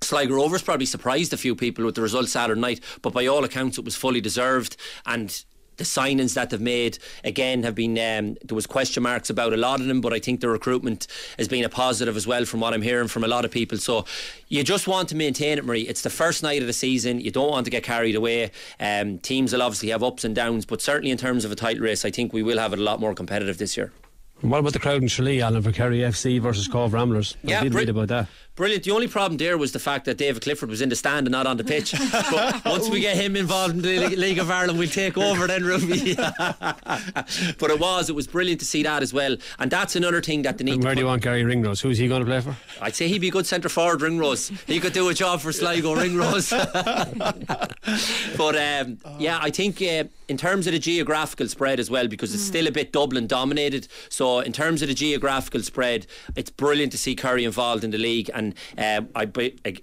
Sligo 0.00 0.34
Rovers 0.34 0.62
probably 0.62 0.86
surprised 0.86 1.32
a 1.32 1.36
few 1.36 1.54
people 1.54 1.84
with 1.84 1.94
the 1.94 2.02
result 2.02 2.28
Saturday 2.28 2.60
night, 2.60 2.80
but 3.02 3.12
by 3.12 3.26
all 3.26 3.44
accounts, 3.44 3.78
it 3.78 3.84
was 3.84 3.96
fully 3.96 4.20
deserved. 4.20 4.76
And 5.06 5.44
the 5.76 5.84
signings 5.84 6.34
that 6.34 6.50
they've 6.50 6.60
made 6.60 6.98
again 7.24 7.62
have 7.62 7.74
been 7.74 7.92
um, 7.92 8.36
there 8.44 8.54
was 8.54 8.66
question 8.66 9.02
marks 9.02 9.30
about 9.30 9.52
a 9.52 9.56
lot 9.56 9.80
of 9.80 9.86
them, 9.86 10.00
but 10.00 10.12
I 10.12 10.18
think 10.18 10.40
the 10.40 10.48
recruitment 10.48 11.06
has 11.38 11.48
been 11.48 11.64
a 11.64 11.68
positive 11.68 12.16
as 12.16 12.26
well 12.26 12.44
from 12.44 12.60
what 12.60 12.74
I'm 12.74 12.82
hearing 12.82 13.08
from 13.08 13.24
a 13.24 13.28
lot 13.28 13.44
of 13.44 13.50
people. 13.50 13.78
So 13.78 14.04
you 14.48 14.62
just 14.62 14.86
want 14.86 15.08
to 15.08 15.16
maintain 15.16 15.58
it, 15.58 15.64
Marie. 15.64 15.82
It's 15.82 16.02
the 16.02 16.10
first 16.10 16.42
night 16.42 16.60
of 16.60 16.66
the 16.66 16.72
season. 16.72 17.20
You 17.20 17.30
don't 17.30 17.50
want 17.50 17.64
to 17.64 17.70
get 17.70 17.82
carried 17.82 18.14
away. 18.14 18.50
Um, 18.78 19.18
teams 19.18 19.52
will 19.52 19.62
obviously 19.62 19.90
have 19.90 20.02
ups 20.02 20.24
and 20.24 20.34
downs, 20.34 20.64
but 20.64 20.80
certainly 20.80 21.10
in 21.10 21.18
terms 21.18 21.44
of 21.44 21.52
a 21.52 21.56
tight 21.56 21.80
race, 21.80 22.04
I 22.04 22.10
think 22.10 22.32
we 22.32 22.42
will 22.42 22.58
have 22.58 22.72
it 22.72 22.78
a 22.78 22.82
lot 22.82 23.00
more 23.00 23.14
competitive 23.14 23.58
this 23.58 23.76
year. 23.76 23.92
What 24.40 24.58
about 24.58 24.74
the 24.74 24.78
crowd 24.78 25.00
in 25.00 25.08
Tralee, 25.08 25.40
Alan, 25.40 25.62
for 25.62 25.72
Kerry 25.72 25.98
FC 25.98 26.40
versus 26.40 26.68
Cobh 26.68 26.92
Ramblers? 26.92 27.36
Yeah, 27.42 27.60
I 27.60 27.62
did 27.62 27.74
read 27.74 27.88
about 27.88 28.08
that. 28.08 28.28
Brilliant. 28.56 28.84
The 28.84 28.92
only 28.92 29.08
problem 29.08 29.36
there 29.36 29.58
was 29.58 29.72
the 29.72 29.80
fact 29.80 30.04
that 30.04 30.16
David 30.16 30.42
Clifford 30.42 30.68
was 30.68 30.80
in 30.80 30.88
the 30.88 30.94
stand 30.94 31.26
and 31.26 31.32
not 31.32 31.44
on 31.44 31.56
the 31.56 31.64
pitch. 31.64 31.92
but 32.12 32.64
once 32.64 32.88
we 32.88 33.00
get 33.00 33.16
him 33.16 33.34
involved 33.34 33.74
in 33.74 33.82
the 33.82 34.14
League 34.16 34.38
of 34.38 34.48
Ireland, 34.48 34.78
we'll 34.78 34.88
take 34.88 35.18
over 35.18 35.48
then, 35.48 35.64
Ruby. 35.64 36.14
but 36.16 37.70
it 37.70 37.80
was, 37.80 38.08
it 38.08 38.14
was 38.14 38.28
brilliant 38.28 38.60
to 38.60 38.66
see 38.66 38.84
that 38.84 39.02
as 39.02 39.12
well. 39.12 39.36
And 39.58 39.72
that's 39.72 39.96
another 39.96 40.22
thing 40.22 40.42
that 40.42 40.58
they 40.58 40.64
need 40.64 40.74
And 40.74 40.82
to 40.82 40.86
where 40.86 40.94
do 40.94 41.00
you 41.00 41.06
want 41.08 41.22
Garry 41.22 41.42
Ringrose? 41.42 41.80
Who's 41.80 41.98
he 41.98 42.06
going 42.06 42.20
to 42.20 42.26
play 42.26 42.40
for? 42.40 42.56
I'd 42.80 42.94
say 42.94 43.08
he'd 43.08 43.18
be 43.18 43.28
a 43.28 43.32
good 43.32 43.46
centre 43.46 43.68
forward, 43.68 44.02
Ringrose. 44.02 44.48
He 44.68 44.78
could 44.78 44.92
do 44.92 45.08
a 45.08 45.14
job 45.14 45.40
for 45.40 45.50
Sligo, 45.50 45.94
Ringrose. 45.94 46.50
but 48.36 48.56
um, 48.56 48.98
yeah, 49.18 49.40
I 49.42 49.50
think 49.50 49.82
uh, 49.82 50.04
in 50.28 50.36
terms 50.36 50.68
of 50.68 50.74
the 50.74 50.78
geographical 50.78 51.48
spread 51.48 51.80
as 51.80 51.90
well, 51.90 52.06
because 52.06 52.32
it's 52.32 52.44
still 52.44 52.68
a 52.68 52.72
bit 52.72 52.92
Dublin 52.92 53.26
dominated. 53.26 53.88
So 54.08 54.38
in 54.40 54.52
terms 54.52 54.80
of 54.82 54.88
the 54.88 54.94
geographical 54.94 55.62
spread, 55.62 56.06
it's 56.36 56.50
brilliant 56.50 56.92
to 56.92 56.98
see 56.98 57.16
Kerry 57.16 57.44
involved 57.44 57.82
in 57.82 57.90
the 57.90 57.98
league, 57.98 58.30
and 58.32 58.43
um, 58.78 59.08
I. 59.14 59.30
I 59.64 59.76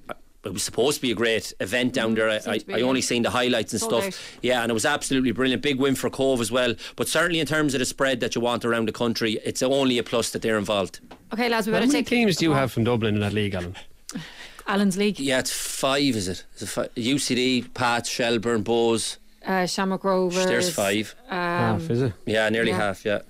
it 0.43 0.51
was 0.53 0.63
supposed 0.63 0.95
to 0.95 1.01
be 1.01 1.11
a 1.11 1.15
great 1.15 1.53
event 1.59 1.93
down 1.93 2.15
there. 2.15 2.29
I, 2.29 2.39
seemed 2.39 2.71
I, 2.71 2.79
I 2.79 2.81
only 2.81 3.01
seen 3.01 3.21
the 3.21 3.29
highlights 3.29 3.73
and 3.73 3.81
stuff. 3.81 4.07
out. 4.07 4.19
Yeah, 4.41 4.63
and 4.63 4.71
it 4.71 4.73
was 4.73 4.85
absolutely 4.85 5.31
brilliant. 5.31 5.61
Big 5.61 5.79
win 5.79 5.93
for 5.93 6.09
Cobh 6.09 6.41
as 6.41 6.51
well. 6.51 6.73
But 6.95 7.07
certainly 7.07 7.39
in 7.39 7.45
terms 7.45 7.75
of 7.75 7.79
the 7.79 7.85
spread 7.85 8.21
that 8.21 8.33
you 8.33 8.41
want 8.41 8.65
around 8.65 8.87
the 8.87 8.91
country, 8.91 9.39
it's 9.45 9.61
only 9.61 9.99
a 9.99 10.03
plus 10.03 10.31
that 10.31 10.41
they're 10.41 10.57
involved. 10.57 10.99
Okay, 11.31 11.47
lads, 11.47 11.67
we 11.67 11.71
better 11.71 11.85
How 11.85 11.91
many 11.91 11.99
take 11.99 12.07
teams 12.07 12.37
do 12.37 12.45
you 12.45 12.53
have 12.53 12.71
from 12.71 12.85
Dublin 12.85 13.15
in 13.15 13.21
that 13.21 13.33
league, 13.33 13.53
Alan? 13.53 13.75
Alan's 14.67 14.97
League. 14.97 15.19
Yeah, 15.19 15.39
it's 15.39 15.51
five, 15.51 16.15
is 16.15 16.27
it? 16.27 16.45
Is 16.55 16.61
it 16.63 16.69
fi- 16.69 16.87
UCD, 16.89 17.73
Pat, 17.73 18.05
Shelburne, 18.05 18.63
Bohs. 18.63 19.17
Uh, 19.45 19.65
Shamrock 19.65 20.03
Rovers. 20.03 20.45
There's 20.45 20.73
five. 20.73 21.15
Um, 21.29 21.37
Half, 21.37 21.89
is 21.89 22.01
it? 22.03 22.13
Yeah, 22.25 22.47
nearly 22.49 22.69
yeah. 22.71 22.77
half. 22.77 23.03
Yeah, 23.03 23.21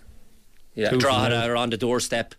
yeah. 0.76 0.90
Two 0.90 1.00
from 1.00 1.00
Drogheda 1.00 1.50
are 1.50 1.56
on 1.56 1.70
the 1.70 1.78
doorstep. 1.78 2.36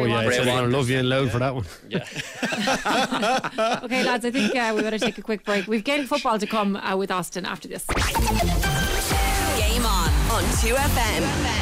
Oh, 0.00 0.04
yeah, 0.04 0.14
much. 0.16 0.26
it's 0.26 0.38
Ray 0.38 0.44
going 0.44 0.72
love 0.72 0.90
you 0.90 0.98
and 0.98 1.08
loud 1.08 1.30
for 1.30 1.38
that 1.38 1.54
one. 1.54 1.64
Yeah. 1.88 2.04
Okay, 3.84 4.04
lads, 4.04 4.24
I 4.24 4.30
think 4.30 4.54
uh, 4.54 4.72
we 4.74 4.82
better 4.82 4.98
take 4.98 5.18
a 5.18 5.22
quick 5.22 5.44
break. 5.44 5.66
We've 5.66 5.84
Gaelic 5.84 6.06
football 6.06 6.38
to 6.38 6.46
come 6.46 6.76
uh, 6.76 6.96
with 6.96 7.10
Austin 7.10 7.44
after 7.44 7.68
this. 7.68 7.84
Game 7.86 9.84
on 9.84 10.08
on 10.30 10.42
2FM. 10.60 11.61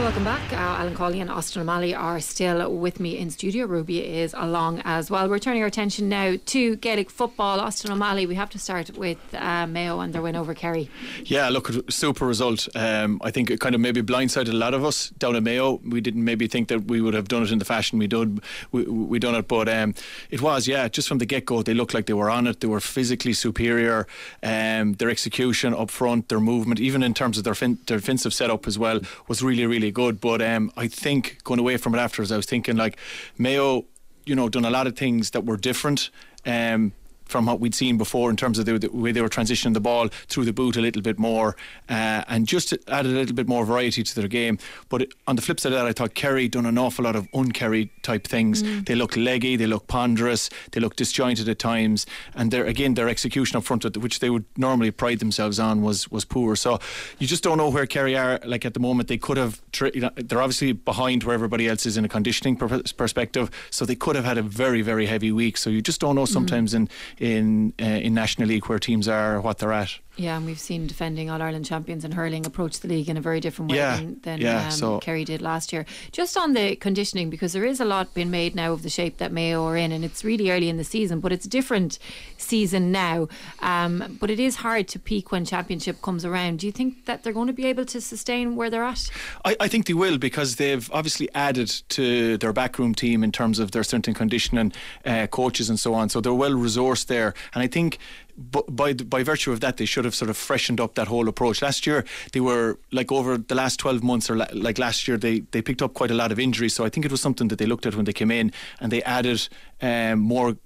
Welcome 0.00 0.24
back. 0.24 0.52
Uh, 0.52 0.56
Alan 0.56 0.94
Cawley 0.94 1.20
and 1.20 1.30
Austin 1.30 1.60
O'Malley 1.60 1.94
are 1.94 2.20
still 2.20 2.74
with 2.74 3.00
me 3.00 3.18
in 3.18 3.30
studio. 3.30 3.66
Ruby 3.66 4.02
is 4.02 4.34
along 4.36 4.80
as 4.84 5.10
well. 5.10 5.28
We're 5.28 5.38
turning 5.38 5.60
our 5.60 5.68
attention 5.68 6.08
now 6.08 6.36
to 6.46 6.76
Gaelic 6.76 7.10
football. 7.10 7.60
Austin 7.60 7.92
O'Malley, 7.92 8.26
we 8.26 8.34
have 8.34 8.48
to 8.50 8.58
start 8.58 8.96
with 8.96 9.18
uh, 9.34 9.66
Mayo 9.66 10.00
and 10.00 10.12
their 10.14 10.22
win 10.22 10.36
over 10.36 10.54
Kerry. 10.54 10.90
Yeah, 11.26 11.50
look, 11.50 11.70
super 11.90 12.26
result. 12.26 12.66
Um, 12.74 13.20
I 13.22 13.30
think 13.30 13.50
it 13.50 13.60
kind 13.60 13.74
of 13.74 13.80
maybe 13.82 14.00
blindsided 14.00 14.48
a 14.48 14.54
lot 14.56 14.72
of 14.72 14.86
us 14.86 15.10
down 15.10 15.36
at 15.36 15.42
Mayo. 15.42 15.80
We 15.84 16.00
didn't 16.00 16.24
maybe 16.24 16.48
think 16.48 16.68
that 16.68 16.86
we 16.86 17.02
would 17.02 17.14
have 17.14 17.28
done 17.28 17.42
it 17.42 17.52
in 17.52 17.58
the 17.58 17.66
fashion 17.66 17.98
we 17.98 18.06
did. 18.06 18.40
We, 18.72 18.84
we 18.84 19.18
done 19.18 19.34
it, 19.34 19.48
but 19.48 19.68
um, 19.68 19.94
it 20.30 20.40
was 20.40 20.66
yeah. 20.66 20.88
Just 20.88 21.08
from 21.08 21.18
the 21.18 21.26
get 21.26 21.44
go, 21.44 21.62
they 21.62 21.74
looked 21.74 21.92
like 21.92 22.06
they 22.06 22.14
were 22.14 22.30
on 22.30 22.46
it. 22.46 22.60
They 22.60 22.68
were 22.68 22.80
physically 22.80 23.34
superior. 23.34 24.06
Um, 24.42 24.94
their 24.94 25.10
execution 25.10 25.74
up 25.74 25.90
front, 25.90 26.30
their 26.30 26.40
movement, 26.40 26.80
even 26.80 27.02
in 27.02 27.12
terms 27.12 27.36
of 27.36 27.44
their, 27.44 27.54
fin- 27.54 27.78
their 27.86 27.98
defensive 27.98 28.32
setup 28.32 28.66
as 28.66 28.78
well, 28.78 29.00
was 29.28 29.42
really 29.42 29.66
really 29.66 29.89
good. 29.90 30.20
But 30.20 30.42
um, 30.42 30.72
I 30.76 30.88
think 30.88 31.38
going 31.44 31.60
away 31.60 31.76
from 31.76 31.94
it 31.94 31.98
afterwards, 31.98 32.32
I 32.32 32.36
was 32.36 32.46
thinking 32.46 32.76
like 32.76 32.98
Mayo, 33.38 33.84
you 34.26 34.34
know, 34.34 34.48
done 34.48 34.64
a 34.64 34.70
lot 34.70 34.86
of 34.86 34.96
things 34.96 35.30
that 35.30 35.44
were 35.44 35.56
different. 35.56 36.10
Um, 36.46 36.92
from 37.30 37.46
what 37.46 37.60
we'd 37.60 37.74
seen 37.74 37.96
before 37.96 38.28
in 38.28 38.36
terms 38.36 38.58
of 38.58 38.66
the, 38.66 38.78
the 38.78 38.88
way 38.90 39.12
they 39.12 39.22
were 39.22 39.28
transitioning 39.28 39.72
the 39.72 39.80
ball 39.80 40.08
through 40.08 40.44
the 40.44 40.52
boot 40.52 40.76
a 40.76 40.80
little 40.80 41.00
bit 41.00 41.18
more, 41.18 41.56
uh, 41.88 42.24
and 42.26 42.46
just 42.46 42.72
added 42.88 43.12
a 43.12 43.14
little 43.14 43.34
bit 43.34 43.48
more 43.48 43.64
variety 43.64 44.02
to 44.02 44.14
their 44.14 44.28
game. 44.28 44.58
But 44.88 45.02
it, 45.02 45.14
on 45.26 45.36
the 45.36 45.42
flip 45.42 45.60
side 45.60 45.72
of 45.72 45.78
that, 45.78 45.86
I 45.86 45.92
thought 45.92 46.14
Kerry 46.14 46.48
done 46.48 46.66
an 46.66 46.76
awful 46.76 47.04
lot 47.04 47.16
of 47.16 47.28
un-Kerry 47.32 47.92
type 48.02 48.26
things. 48.26 48.62
Mm. 48.62 48.86
They 48.86 48.94
look 48.94 49.16
leggy, 49.16 49.56
they 49.56 49.66
look 49.66 49.86
ponderous, 49.86 50.50
they 50.72 50.80
look 50.80 50.96
disjointed 50.96 51.48
at 51.48 51.58
times, 51.58 52.06
and 52.34 52.50
their 52.50 52.64
again 52.64 52.94
their 52.94 53.08
execution 53.08 53.56
up 53.56 53.64
front, 53.64 53.96
which 53.96 54.20
they 54.20 54.30
would 54.30 54.44
normally 54.56 54.90
pride 54.90 55.18
themselves 55.18 55.58
on, 55.58 55.82
was 55.82 56.10
was 56.10 56.24
poor. 56.24 56.56
So 56.56 56.78
you 57.18 57.26
just 57.26 57.42
don't 57.42 57.58
know 57.58 57.68
where 57.68 57.86
Kerry 57.86 58.16
are. 58.16 58.40
Like 58.44 58.64
at 58.64 58.74
the 58.74 58.80
moment, 58.80 59.08
they 59.08 59.18
could 59.18 59.36
have. 59.36 59.60
Tri- 59.72 59.92
you 59.94 60.00
know, 60.00 60.10
they're 60.16 60.42
obviously 60.42 60.72
behind 60.72 61.24
where 61.24 61.34
everybody 61.34 61.68
else 61.68 61.86
is 61.86 61.96
in 61.96 62.04
a 62.04 62.08
conditioning 62.08 62.56
per- 62.56 62.82
perspective, 62.96 63.50
so 63.70 63.84
they 63.84 63.96
could 63.96 64.16
have 64.16 64.24
had 64.24 64.38
a 64.38 64.42
very 64.42 64.82
very 64.82 65.06
heavy 65.06 65.32
week. 65.32 65.56
So 65.56 65.70
you 65.70 65.82
just 65.82 66.00
don't 66.00 66.14
know 66.14 66.26
sometimes 66.26 66.74
in 66.74 66.88
in 67.18 67.72
uh, 67.80 67.84
in 67.84 68.14
National 68.14 68.48
League 68.48 68.66
where 68.66 68.78
teams 68.78 69.08
are 69.08 69.40
what 69.40 69.58
they're 69.58 69.72
at. 69.72 69.98
Yeah, 70.20 70.36
and 70.36 70.44
we've 70.44 70.60
seen 70.60 70.86
defending 70.86 71.30
All 71.30 71.40
Ireland 71.40 71.64
champions 71.64 72.04
and 72.04 72.12
hurling 72.12 72.44
approach 72.44 72.80
the 72.80 72.88
league 72.88 73.08
in 73.08 73.16
a 73.16 73.22
very 73.22 73.40
different 73.40 73.70
way 73.70 73.78
Yeah, 73.78 73.96
than, 73.96 74.20
than 74.20 74.40
yeah, 74.42 74.66
um, 74.66 74.70
so- 74.70 74.98
Kerry 75.00 75.24
did 75.24 75.40
last 75.40 75.72
year. 75.72 75.86
Just 76.12 76.36
on 76.36 76.52
the 76.52 76.76
conditioning, 76.76 77.30
because 77.30 77.54
there 77.54 77.64
is 77.64 77.80
a 77.80 77.86
lot 77.86 78.12
being 78.12 78.30
made 78.30 78.54
now 78.54 78.72
of 78.72 78.82
the 78.82 78.90
shape 78.90 79.16
that 79.16 79.32
Mayo 79.32 79.64
are 79.64 79.78
in, 79.78 79.92
and 79.92 80.04
it's 80.04 80.22
really 80.22 80.50
early 80.50 80.68
in 80.68 80.76
the 80.76 80.84
season, 80.84 81.20
but 81.20 81.32
it's 81.32 81.46
a 81.46 81.48
different 81.48 81.98
season 82.36 82.92
now. 82.92 83.28
Um, 83.60 84.18
but 84.20 84.30
it 84.30 84.38
is 84.38 84.56
hard 84.56 84.88
to 84.88 84.98
peak 84.98 85.32
when 85.32 85.46
championship 85.46 86.02
comes 86.02 86.26
around. 86.26 86.58
Do 86.58 86.66
you 86.66 86.72
think 86.72 87.06
that 87.06 87.22
they're 87.22 87.32
going 87.32 87.46
to 87.46 87.54
be 87.54 87.64
able 87.64 87.86
to 87.86 88.00
sustain 88.02 88.56
where 88.56 88.68
they're 88.68 88.84
at? 88.84 89.10
I, 89.46 89.56
I 89.58 89.68
think 89.68 89.86
they 89.86 89.94
will 89.94 90.18
because 90.18 90.56
they've 90.56 90.90
obviously 90.92 91.30
added 91.34 91.70
to 91.90 92.36
their 92.36 92.52
backroom 92.52 92.94
team 92.94 93.24
in 93.24 93.32
terms 93.32 93.58
of 93.58 93.70
their 93.70 93.82
strength 93.84 94.06
and 94.06 94.16
conditioning 94.16 94.74
uh, 95.06 95.28
coaches 95.28 95.70
and 95.70 95.80
so 95.80 95.94
on. 95.94 96.10
So 96.10 96.20
they're 96.20 96.34
well 96.34 96.52
resourced 96.52 97.06
there, 97.06 97.32
and 97.54 97.62
I 97.62 97.68
think. 97.68 97.96
By 98.40 98.94
by 98.94 99.22
virtue 99.22 99.52
of 99.52 99.60
that, 99.60 99.76
they 99.76 99.84
should 99.84 100.06
have 100.06 100.14
sort 100.14 100.30
of 100.30 100.36
freshened 100.36 100.80
up 100.80 100.94
that 100.94 101.08
whole 101.08 101.28
approach. 101.28 101.60
Last 101.60 101.86
year, 101.86 102.04
they 102.32 102.40
were 102.40 102.78
like 102.90 103.12
over 103.12 103.36
the 103.36 103.54
last 103.54 103.78
twelve 103.78 104.02
months, 104.02 104.30
or 104.30 104.36
la- 104.36 104.46
like 104.54 104.78
last 104.78 105.06
year, 105.06 105.18
they 105.18 105.40
they 105.50 105.60
picked 105.60 105.82
up 105.82 105.92
quite 105.92 106.10
a 106.10 106.14
lot 106.14 106.32
of 106.32 106.38
injuries. 106.38 106.74
So 106.74 106.84
I 106.86 106.88
think 106.88 107.04
it 107.04 107.12
was 107.12 107.20
something 107.20 107.48
that 107.48 107.58
they 107.58 107.66
looked 107.66 107.86
at 107.86 107.94
when 107.94 108.06
they 108.06 108.14
came 108.14 108.30
in, 108.30 108.52
and 108.80 108.90
they 108.90 109.02
added 109.02 109.46
um, 109.82 110.20
more 110.20 110.56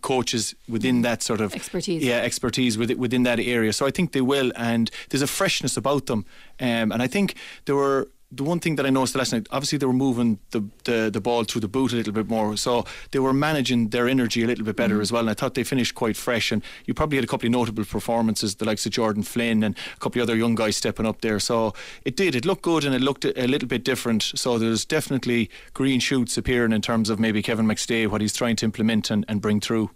coaches 0.00 0.54
within 0.68 1.02
that 1.02 1.22
sort 1.22 1.40
of 1.40 1.54
Expertise. 1.54 2.02
Yeah, 2.02 2.20
expertise 2.22 2.78
within, 2.78 2.98
within 2.98 3.24
that 3.24 3.38
area. 3.38 3.72
So 3.72 3.84
I 3.84 3.90
think 3.90 4.12
they 4.12 4.22
will, 4.22 4.50
and 4.56 4.90
there's 5.10 5.22
a 5.22 5.26
freshness 5.26 5.76
about 5.76 6.06
them. 6.06 6.24
Um, 6.60 6.92
and 6.92 7.02
I 7.02 7.06
think 7.06 7.34
there 7.66 7.74
were 7.74 8.08
the 8.30 8.42
one 8.44 8.60
thing 8.60 8.76
that 8.76 8.86
I 8.86 8.90
noticed 8.90 9.14
last 9.14 9.32
night. 9.32 9.46
Obviously, 9.50 9.78
they 9.78 9.86
were 9.86 9.92
moving 9.92 10.38
the, 10.50 10.64
the 10.84 11.10
the 11.12 11.20
ball 11.20 11.44
through 11.44 11.60
the 11.60 11.68
boot 11.68 11.92
a 11.92 11.96
little 11.96 12.12
bit 12.12 12.28
more, 12.28 12.56
so 12.56 12.84
they 13.10 13.18
were 13.18 13.32
managing 13.32 13.90
their 13.90 14.08
energy 14.08 14.42
a 14.42 14.46
little 14.46 14.64
bit 14.64 14.76
better 14.76 14.98
mm. 14.98 15.02
as 15.02 15.12
well. 15.12 15.20
And 15.22 15.30
I 15.30 15.34
thought 15.34 15.54
they 15.54 15.64
finished 15.64 15.94
quite 15.94 16.16
fresh. 16.16 16.50
And 16.52 16.62
you 16.86 16.94
probably 16.94 17.16
had 17.16 17.24
a 17.24 17.28
couple 17.28 17.46
of 17.46 17.52
notable 17.52 17.84
performances, 17.84 18.56
the 18.56 18.64
likes 18.64 18.86
of 18.86 18.92
Jordan 18.92 19.22
Flynn 19.22 19.62
and 19.62 19.76
a 19.96 20.00
couple 20.00 20.20
of 20.20 20.28
other 20.28 20.36
young 20.36 20.54
guys 20.54 20.76
stepping 20.76 21.06
up 21.06 21.20
there. 21.20 21.38
So 21.38 21.74
it 22.04 22.16
did. 22.16 22.34
It 22.34 22.44
looked 22.44 22.62
good 22.62 22.84
and 22.84 22.94
it 22.94 23.00
looked 23.00 23.24
a, 23.24 23.44
a 23.44 23.46
little 23.46 23.68
bit 23.68 23.84
different. 23.84 24.22
So 24.22 24.58
there's 24.58 24.84
definitely 24.84 25.50
green 25.72 26.00
shoots 26.00 26.36
appearing 26.36 26.72
in 26.72 26.82
terms 26.82 27.10
of 27.10 27.20
maybe 27.20 27.42
Kevin 27.42 27.66
McStay, 27.66 28.08
what 28.08 28.20
he's 28.20 28.34
trying 28.34 28.56
to 28.56 28.64
implement 28.64 29.10
and, 29.10 29.24
and 29.28 29.40
bring 29.40 29.60
through. 29.60 29.90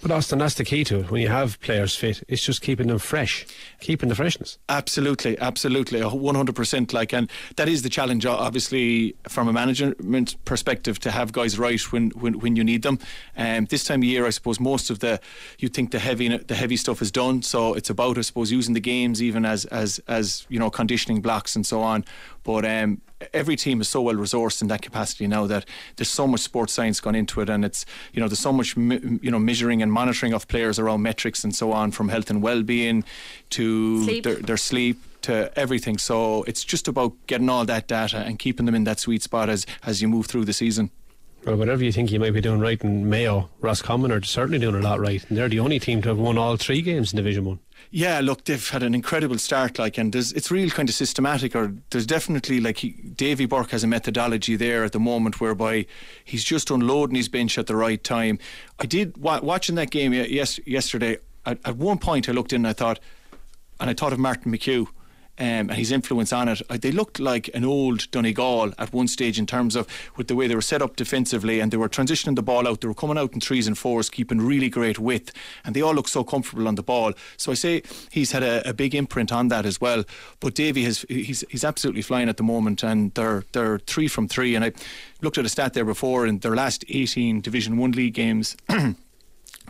But 0.00 0.12
Austin, 0.12 0.38
that's 0.38 0.54
the 0.54 0.64
key 0.64 0.84
to 0.84 1.00
it. 1.00 1.10
When 1.10 1.20
you 1.20 1.28
have 1.28 1.58
players 1.60 1.96
fit, 1.96 2.22
it's 2.28 2.42
just 2.42 2.62
keeping 2.62 2.86
them 2.86 3.00
fresh, 3.00 3.44
keeping 3.80 4.08
the 4.08 4.14
freshness. 4.14 4.56
Absolutely, 4.68 5.36
absolutely, 5.40 6.00
one 6.02 6.36
hundred 6.36 6.54
percent. 6.54 6.92
Like, 6.92 7.12
and 7.12 7.28
that 7.56 7.68
is 7.68 7.82
the 7.82 7.88
challenge, 7.88 8.24
obviously, 8.24 9.16
from 9.28 9.48
a 9.48 9.52
management 9.52 10.42
perspective, 10.44 11.00
to 11.00 11.10
have 11.10 11.32
guys 11.32 11.58
right 11.58 11.80
when 11.92 12.10
when, 12.10 12.38
when 12.38 12.54
you 12.54 12.62
need 12.62 12.82
them. 12.82 13.00
Um, 13.36 13.66
this 13.66 13.82
time 13.82 14.00
of 14.00 14.04
year, 14.04 14.24
I 14.24 14.30
suppose 14.30 14.60
most 14.60 14.88
of 14.88 15.00
the 15.00 15.20
you 15.58 15.68
think 15.68 15.90
the 15.90 15.98
heavy 15.98 16.28
the 16.28 16.54
heavy 16.54 16.76
stuff 16.76 17.02
is 17.02 17.10
done, 17.10 17.42
so 17.42 17.74
it's 17.74 17.90
about, 17.90 18.18
I 18.18 18.20
suppose, 18.20 18.52
using 18.52 18.74
the 18.74 18.80
games 18.80 19.20
even 19.20 19.44
as 19.44 19.64
as 19.64 20.00
as 20.06 20.46
you 20.48 20.60
know 20.60 20.70
conditioning 20.70 21.20
blocks 21.20 21.56
and 21.56 21.66
so 21.66 21.82
on. 21.82 22.04
But 22.48 22.64
um, 22.64 23.02
every 23.34 23.56
team 23.56 23.82
is 23.82 23.90
so 23.90 24.00
well 24.00 24.14
resourced 24.14 24.62
in 24.62 24.68
that 24.68 24.80
capacity 24.80 25.26
now 25.26 25.46
that 25.48 25.66
there's 25.96 26.08
so 26.08 26.26
much 26.26 26.40
sports 26.40 26.72
science 26.72 26.98
gone 26.98 27.14
into 27.14 27.42
it, 27.42 27.50
and 27.50 27.62
it's 27.62 27.84
you 28.14 28.22
know 28.22 28.26
there's 28.26 28.38
so 28.38 28.54
much 28.54 28.74
mi- 28.74 29.18
you 29.20 29.30
know 29.30 29.38
measuring 29.38 29.82
and 29.82 29.92
monitoring 29.92 30.32
of 30.32 30.48
players 30.48 30.78
around 30.78 31.02
metrics 31.02 31.44
and 31.44 31.54
so 31.54 31.72
on, 31.72 31.90
from 31.90 32.08
health 32.08 32.30
and 32.30 32.40
well-being 32.40 33.04
to 33.50 34.02
Sleep. 34.02 34.24
their, 34.24 34.36
their 34.36 34.56
sleep 34.56 34.96
to 35.20 35.52
everything. 35.58 35.98
So 35.98 36.42
it's 36.44 36.64
just 36.64 36.88
about 36.88 37.12
getting 37.26 37.50
all 37.50 37.66
that 37.66 37.86
data 37.86 38.16
and 38.16 38.38
keeping 38.38 38.64
them 38.64 38.74
in 38.74 38.84
that 38.84 38.98
sweet 38.98 39.22
spot 39.22 39.50
as 39.50 39.66
as 39.84 40.00
you 40.00 40.08
move 40.08 40.24
through 40.24 40.46
the 40.46 40.54
season. 40.54 40.90
Well, 41.44 41.56
whatever 41.56 41.84
you 41.84 41.92
think 41.92 42.10
you 42.10 42.18
might 42.18 42.32
be 42.32 42.40
doing 42.40 42.60
right 42.60 42.82
in 42.82 43.10
Mayo, 43.10 43.50
Roscommon 43.60 44.10
are 44.10 44.22
certainly 44.22 44.58
doing 44.58 44.74
a 44.74 44.80
lot 44.80 45.00
right. 45.00 45.22
And 45.28 45.36
they're 45.36 45.50
the 45.50 45.60
only 45.60 45.78
team 45.78 46.00
to 46.00 46.08
have 46.08 46.18
won 46.18 46.38
all 46.38 46.56
three 46.56 46.80
games 46.80 47.12
in 47.12 47.18
Division 47.18 47.44
1. 47.44 47.58
Yeah, 47.90 48.20
look, 48.20 48.44
they've 48.44 48.68
had 48.68 48.82
an 48.82 48.94
incredible 48.94 49.38
start, 49.38 49.78
like, 49.78 49.96
and 49.96 50.14
it's 50.14 50.50
real 50.50 50.68
kind 50.68 50.88
of 50.88 50.94
systematic, 50.94 51.56
or 51.56 51.72
there's 51.90 52.04
definitely 52.04 52.60
like 52.60 52.78
he, 52.78 52.90
Davy 52.90 53.46
Burke 53.46 53.70
has 53.70 53.82
a 53.82 53.86
methodology 53.86 54.56
there 54.56 54.84
at 54.84 54.92
the 54.92 55.00
moment 55.00 55.40
whereby 55.40 55.86
he's 56.22 56.44
just 56.44 56.70
unloading 56.70 57.16
his 57.16 57.28
bench 57.28 57.56
at 57.56 57.66
the 57.66 57.76
right 57.76 58.02
time. 58.04 58.38
I 58.78 58.84
did 58.84 59.16
wa- 59.16 59.40
watching 59.42 59.76
that 59.76 59.90
game 59.90 60.12
yes 60.12 60.60
yesterday. 60.66 61.16
At, 61.46 61.58
at 61.64 61.76
one 61.76 61.98
point, 61.98 62.28
I 62.28 62.32
looked 62.32 62.52
in 62.52 62.60
and 62.60 62.66
I 62.66 62.74
thought, 62.74 63.00
and 63.80 63.88
I 63.88 63.94
thought 63.94 64.12
of 64.12 64.18
Martin 64.18 64.52
McHugh. 64.52 64.88
Um, 65.38 65.70
and 65.70 65.74
his 65.74 65.92
influence 65.92 66.32
on 66.32 66.48
it, 66.48 66.62
uh, 66.68 66.78
they 66.80 66.90
looked 66.90 67.20
like 67.20 67.48
an 67.54 67.64
old 67.64 68.10
Donegal 68.10 68.72
at 68.78 68.92
one 68.92 69.08
stage 69.08 69.38
in 69.38 69.46
terms 69.46 69.76
of 69.76 69.86
with 70.16 70.28
the 70.28 70.34
way 70.34 70.46
they 70.46 70.54
were 70.54 70.62
set 70.62 70.82
up 70.82 70.96
defensively, 70.96 71.60
and 71.60 71.70
they 71.70 71.76
were 71.76 71.88
transitioning 71.88 72.36
the 72.36 72.42
ball 72.42 72.66
out. 72.66 72.80
They 72.80 72.88
were 72.88 72.94
coming 72.94 73.18
out 73.18 73.32
in 73.32 73.40
threes 73.40 73.66
and 73.66 73.78
fours, 73.78 74.10
keeping 74.10 74.40
really 74.40 74.68
great 74.68 74.98
width, 74.98 75.32
and 75.64 75.74
they 75.74 75.82
all 75.82 75.94
look 75.94 76.08
so 76.08 76.24
comfortable 76.24 76.66
on 76.66 76.74
the 76.74 76.82
ball. 76.82 77.12
So 77.36 77.52
I 77.52 77.54
say 77.54 77.82
he's 78.10 78.32
had 78.32 78.42
a, 78.42 78.68
a 78.68 78.72
big 78.72 78.94
imprint 78.94 79.32
on 79.32 79.48
that 79.48 79.64
as 79.64 79.80
well. 79.80 80.04
But 80.40 80.54
Davy 80.54 80.84
has 80.84 81.04
he's 81.08 81.44
he's 81.48 81.64
absolutely 81.64 82.02
flying 82.02 82.28
at 82.28 82.36
the 82.36 82.42
moment, 82.42 82.82
and 82.82 83.14
they're 83.14 83.44
they're 83.52 83.78
three 83.80 84.08
from 84.08 84.28
three. 84.28 84.54
And 84.54 84.64
I 84.64 84.72
looked 85.22 85.38
at 85.38 85.44
a 85.44 85.48
stat 85.48 85.74
there 85.74 85.84
before 85.84 86.26
in 86.26 86.38
their 86.38 86.54
last 86.54 86.84
18 86.88 87.40
Division 87.40 87.76
One 87.76 87.92
league 87.92 88.14
games. 88.14 88.56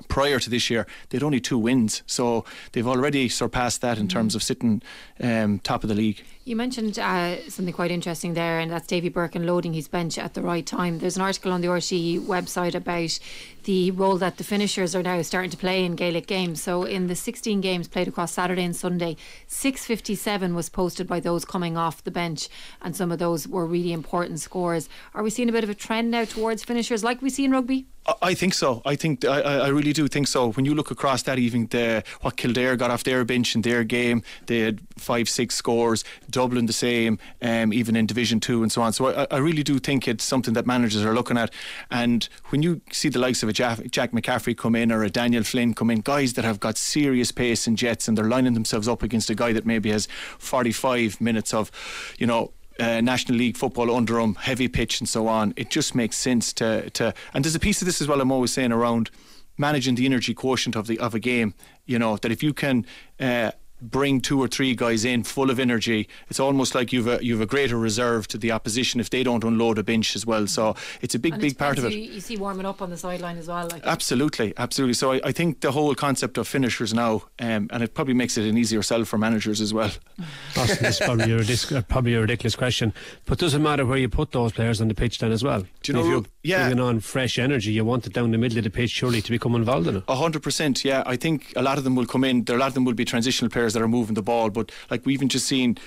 prior 0.09 0.38
to 0.38 0.51
this 0.51 0.70
year, 0.70 0.86
they'd 1.09 1.22
only 1.22 1.40
two 1.40 1.59
wins. 1.59 2.03
So 2.07 2.44
they've 2.72 2.86
already 2.86 3.28
surpassed 3.28 3.80
that 3.80 3.99
in 3.99 4.09
terms 4.09 4.34
of 4.34 4.42
sitting 4.42 4.82
um, 5.20 5.59
top 5.61 5.82
of 5.82 5.88
the 5.88 5.94
league. 5.94 6.22
You 6.49 6.57
mentioned 6.57 6.99
uh, 6.99 7.46
something 7.51 7.74
quite 7.74 7.90
interesting 7.90 8.32
there, 8.32 8.59
and 8.59 8.70
that's 8.70 8.86
Davy 8.86 9.11
Burke 9.11 9.34
loading 9.34 9.74
his 9.74 9.86
bench 9.86 10.16
at 10.16 10.32
the 10.32 10.40
right 10.40 10.64
time. 10.64 10.99
There's 10.99 11.16
an 11.16 11.20
article 11.20 11.53
on 11.53 11.61
the 11.61 11.66
RTÉ 11.66 12.20
website 12.20 12.74
about 12.74 13.18
the 13.64 13.90
role 13.90 14.16
that 14.16 14.38
the 14.38 14.44
finishers 14.44 14.96
are 14.96 15.03
now 15.03 15.20
starting 15.20 15.51
to 15.51 15.59
play 15.59 15.84
in 15.84 15.94
Gaelic 15.94 16.26
games. 16.26 16.62
So, 16.62 16.84
in 16.84 17.07
the 17.07 17.14
16 17.14 17.61
games 17.61 17.86
played 17.86 18.09
across 18.09 18.32
Saturday 18.32 18.64
and 18.64 18.74
Sunday, 18.74 19.18
657 19.46 20.55
was 20.55 20.70
posted 20.70 21.07
by 21.07 21.20
those 21.20 21.44
coming 21.44 21.76
off 21.76 22.03
the 22.03 22.11
bench, 22.11 22.49
and 22.80 22.96
some 22.96 23.12
of 23.12 23.18
those 23.18 23.46
were 23.46 23.66
really 23.66 23.92
important 23.92 24.40
scores. 24.40 24.88
Are 25.12 25.22
we 25.22 25.28
seeing 25.28 25.51
a 25.51 25.53
bit 25.53 25.64
of 25.64 25.68
a 25.68 25.74
trend 25.74 26.11
now 26.11 26.24
towards 26.24 26.64
finishers 26.64 27.05
like 27.05 27.20
we 27.20 27.28
see 27.28 27.44
in 27.44 27.51
rugby? 27.51 27.84
I- 28.22 28.34
think 28.34 28.55
so. 28.55 28.82
I 28.86 28.94
think 28.94 29.24
I, 29.24 29.40
I 29.40 29.68
really 29.68 29.92
do 29.92 30.07
think 30.09 30.28
so. 30.28 30.53
When 30.53 30.64
you 30.64 30.74
look 30.74 30.90
across 30.90 31.22
that, 31.24 31.38
even 31.38 31.66
the 31.66 32.05
what 32.20 32.36
Kildare 32.36 32.76
got 32.76 32.90
off 32.90 33.03
their 33.05 33.24
bench 33.24 33.55
in 33.55 33.62
their 33.62 33.84
game, 33.84 34.22
they 34.46 34.61
had 34.61 34.80
five, 34.96 35.28
six 35.28 35.57
scores. 35.57 36.05
Dublin 36.39 36.66
the 36.66 36.72
same, 36.72 37.18
um, 37.43 37.72
even 37.72 37.97
in 37.97 38.07
Division 38.07 38.39
Two 38.39 38.62
and 38.62 38.70
so 38.70 38.80
on. 38.82 38.93
So 38.93 39.09
I, 39.09 39.26
I 39.30 39.39
really 39.39 39.64
do 39.64 39.80
think 39.80 40.07
it's 40.07 40.22
something 40.22 40.55
that 40.55 40.66
managers 40.66 41.05
are 41.05 41.12
looking 41.12 41.36
at. 41.36 41.53
And 41.91 42.28
when 42.51 42.62
you 42.62 42.80
see 42.93 43.09
the 43.09 43.18
likes 43.18 43.43
of 43.43 43.49
a 43.49 43.53
Jack, 43.53 43.91
Jack 43.91 44.12
McCaffrey 44.12 44.57
come 44.57 44.76
in 44.76 44.93
or 44.93 45.03
a 45.03 45.11
Daniel 45.11 45.43
Flynn 45.43 45.74
come 45.74 45.91
in, 45.91 46.01
guys 46.01 46.34
that 46.34 46.45
have 46.45 46.61
got 46.61 46.78
serious 46.78 47.32
pace 47.32 47.66
and 47.66 47.76
jets, 47.76 48.07
and 48.07 48.16
they're 48.16 48.32
lining 48.36 48.55
themselves 48.55 48.86
up 48.86 49.03
against 49.03 49.30
a 49.30 49.34
guy 49.34 49.53
that 49.53 49.66
maybe 49.66 49.91
has 49.91 50.07
45 50.39 51.20
minutes 51.20 51.53
of, 51.53 51.72
you 52.18 52.26
know 52.26 52.53
uh, 52.78 53.01
National 53.01 53.36
League 53.36 53.57
football 53.57 53.95
under 53.95 54.20
him, 54.20 54.36
heavy 54.36 54.68
pitch 54.68 55.01
and 55.01 55.09
so 55.09 55.26
on. 55.26 55.53
It 55.57 55.70
just 55.70 55.95
makes 55.95 56.16
sense 56.16 56.53
to 56.55 56.89
to. 56.91 57.14
And 57.34 57.45
there's 57.45 57.55
a 57.55 57.61
piece 57.61 57.82
of 57.82 57.86
this 57.86 58.01
as 58.01 58.09
well. 58.09 58.20
I'm 58.20 58.32
always 58.32 58.53
saying 58.53 58.72
around 58.72 59.11
managing 59.57 59.97
the 59.97 60.07
energy 60.07 60.34
quotient 60.34 60.76
of 60.76 60.86
the 60.86 60.99
of 60.99 61.14
a 61.14 61.18
game. 61.18 61.55
You 61.86 61.99
know 61.99 62.16
that 62.16 62.30
if 62.30 62.43
you 62.43 62.53
can. 62.55 62.86
Uh, 63.18 63.53
Bring 63.81 64.20
two 64.20 64.41
or 64.41 64.49
three 64.49 64.74
guys 64.74 65.05
in 65.05 65.22
full 65.22 65.51
of 65.51 65.59
energy. 65.61 66.09
It's 66.29 66.41
almost 66.41 66.74
like 66.74 66.93
you've 66.93 67.07
a 67.07 67.18
you've 67.22 67.41
a 67.41 67.47
greater 67.47 67.79
reserve 67.79 68.26
to 68.29 68.39
the 68.39 68.51
opposition 68.51 69.01
if 69.01 69.11
they 69.11 69.22
don't 69.22 69.45
unload 69.45 69.79
a 69.79 69.83
bench 69.83 70.16
as 70.16 70.26
well. 70.26 70.47
So 70.47 70.74
it's 71.01 71.14
a 71.14 71.18
big 71.18 71.35
And 71.35 71.43
big 71.43 71.59
part 71.59 71.79
of 71.79 71.85
it. 71.85 71.93
You, 71.93 71.99
you 72.14 72.20
see 72.20 72.37
warming 72.37 72.66
up 72.66 72.83
on 72.83 72.91
the 72.91 72.97
sideline 72.97 73.39
as 73.39 73.47
well. 73.49 73.68
Like 73.70 73.87
Absolutely, 73.87 74.53
absolutely. 74.57 74.95
So 74.95 75.12
I, 75.12 75.20
I 75.24 75.33
think 75.33 75.61
the 75.61 75.72
whole 75.72 75.95
concept 75.95 76.39
of 76.39 76.49
finishers 76.49 76.93
now, 76.93 77.24
um, 77.39 77.68
and 77.70 77.83
it 77.83 77.95
probably 77.95 78.14
makes 78.14 78.37
it 78.37 78.45
an 78.49 78.59
easier 78.59 78.83
sell 78.83 79.05
for 79.05 79.18
managers 79.18 79.61
as 79.61 79.72
well. 79.72 79.91
Austin, 80.57 80.79
this 80.83 81.01
is 81.01 81.07
probably 81.07 81.33
a, 81.33 81.39
ridic- 81.39 81.76
uh, 81.76 81.83
probably 81.83 82.14
a 82.14 82.20
ridiculous 82.20 82.57
question, 82.57 82.93
but 83.26 83.39
does 83.39 83.55
it 83.55 83.61
matter 83.61 83.87
where 83.87 83.99
you 83.99 84.09
put 84.09 84.33
those 84.33 84.53
players 84.53 84.81
on 84.81 84.89
the 84.89 84.95
pitch 84.95 85.18
then 85.18 85.31
as 85.33 85.45
well? 85.45 85.61
Do 85.83 85.93
you 85.93 85.95
know, 85.95 86.01
if 86.01 86.07
you're 86.07 86.20
Ru- 86.20 86.26
yeah. 86.43 86.66
bringing 86.66 86.83
on 86.83 87.01
fresh 87.01 87.39
energy, 87.39 87.72
you 87.72 87.85
want 87.85 88.07
it 88.07 88.12
down 88.12 88.31
the 88.31 88.39
middle 88.39 88.59
of 88.59 88.64
the 88.64 88.70
pitch 88.70 88.91
surely 88.91 89.22
to 89.22 89.31
become 89.31 89.55
involved 89.55 89.87
in 89.87 89.97
it. 89.97 90.05
A 90.09 90.16
hundred 90.16 90.43
percent, 90.43 90.85
yeah. 90.85 91.03
I 91.07 91.16
think 91.16 91.53
a 91.57 91.62
lot 91.62 91.79
of 91.79 91.85
them 91.85 91.95
will 91.95 92.07
come 92.07 92.24
in. 92.24 92.45
There, 92.45 92.57
a 92.57 92.59
lot 92.59 92.68
of 92.68 92.74
them 92.74 92.85
will 92.85 92.95
be 92.95 93.05
transitional 93.05 93.51
players 93.51 93.68
that 93.75 93.83
are 93.83 93.89
moving 93.89 94.14
the 94.14 94.23
ball. 94.23 94.51
But 94.51 94.73
like 94.91 95.05
we've 95.05 95.14
even 95.14 95.29
just 95.29 95.47
seen, 95.47 95.79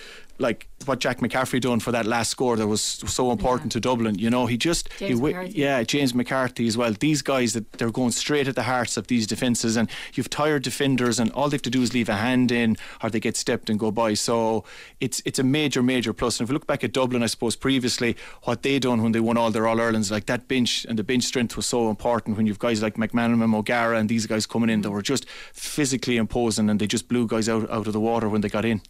like 0.42 0.68
what 0.86 1.00
Jack 1.00 1.20
McCaffrey 1.20 1.62
done 1.62 1.80
for 1.80 1.92
that 1.92 2.06
last 2.06 2.32
score 2.32 2.56
that 2.58 2.68
was 2.68 2.82
so 2.82 3.32
important 3.32 3.72
to 3.74 3.80
Dublin. 3.80 4.18
You 4.18 4.30
know, 4.30 4.48
he 4.48 4.58
just 4.58 4.90
James 4.98 5.20
he, 5.20 5.26
McCarthy. 5.26 5.54
yeah, 5.54 5.84
James 5.84 6.14
McCarthy 6.14 6.68
as 6.68 6.78
well. 6.78 6.94
These 6.94 7.22
guys 7.22 7.54
that 7.54 7.72
they're 7.74 7.92
going 7.92 8.12
straight 8.12 8.48
at 8.48 8.56
the 8.56 8.64
hearts 8.64 8.98
of 8.98 9.08
these 9.08 9.28
defences, 9.28 9.78
and 9.78 9.90
you've 10.14 10.30
tired 10.30 10.64
defenders, 10.64 11.20
and 11.20 11.32
all 11.32 11.50
they 11.50 11.56
have 11.56 11.62
to 11.64 11.70
do 11.70 11.82
is 11.82 11.94
leave 11.94 12.10
a 12.10 12.16
hand 12.16 12.52
in, 12.52 12.78
or 13.04 13.10
they 13.10 13.20
get 13.20 13.38
stepped 13.38 13.70
and 13.70 13.80
go 13.80 13.92
by. 13.92 14.14
So 14.14 14.64
it's 15.00 15.22
it's 15.26 15.40
a 15.40 15.44
major 15.44 15.84
major 15.84 16.14
plus. 16.14 16.40
And 16.40 16.46
if 16.46 16.50
we 16.50 16.54
look 16.54 16.68
back 16.68 16.84
at 16.84 16.92
Dublin, 16.92 17.24
I 17.24 17.28
suppose 17.28 17.56
previously 17.56 18.16
what 18.44 18.64
they 18.64 18.80
done 18.80 19.04
when 19.04 19.12
they 19.12 19.20
won 19.20 19.38
all 19.38 19.52
their 19.52 19.68
All 19.68 19.80
Irelands, 19.80 20.12
like 20.12 20.26
that 20.26 20.48
bench 20.48 20.86
and 20.90 20.98
the 20.98 21.04
bench 21.04 21.24
strength 21.24 21.56
was 21.56 21.66
so 21.66 21.90
important 21.90 22.38
when 22.38 22.48
you've 22.48 22.60
guys 22.60 22.82
like 22.82 22.96
McManamon, 22.96 23.44
and 23.44 23.56
O'Gara, 23.56 23.98
and 23.98 24.10
these 24.10 24.26
guys 24.26 24.46
coming 24.46 24.70
in 24.70 24.82
that 24.82 24.90
mm. 24.90 24.94
were 24.94 25.02
just 25.02 25.30
physically 25.54 26.18
imposing, 26.18 26.70
and 26.70 26.80
they 26.80 26.88
just 26.88 27.08
blew 27.08 27.28
guys 27.28 27.48
out 27.48 27.70
out 27.70 27.88
of 27.88 27.94
the 27.94 28.00
water 28.00 28.28
when 28.28 28.42
they 28.42 28.50
got 28.50 28.66
in. 28.66 28.82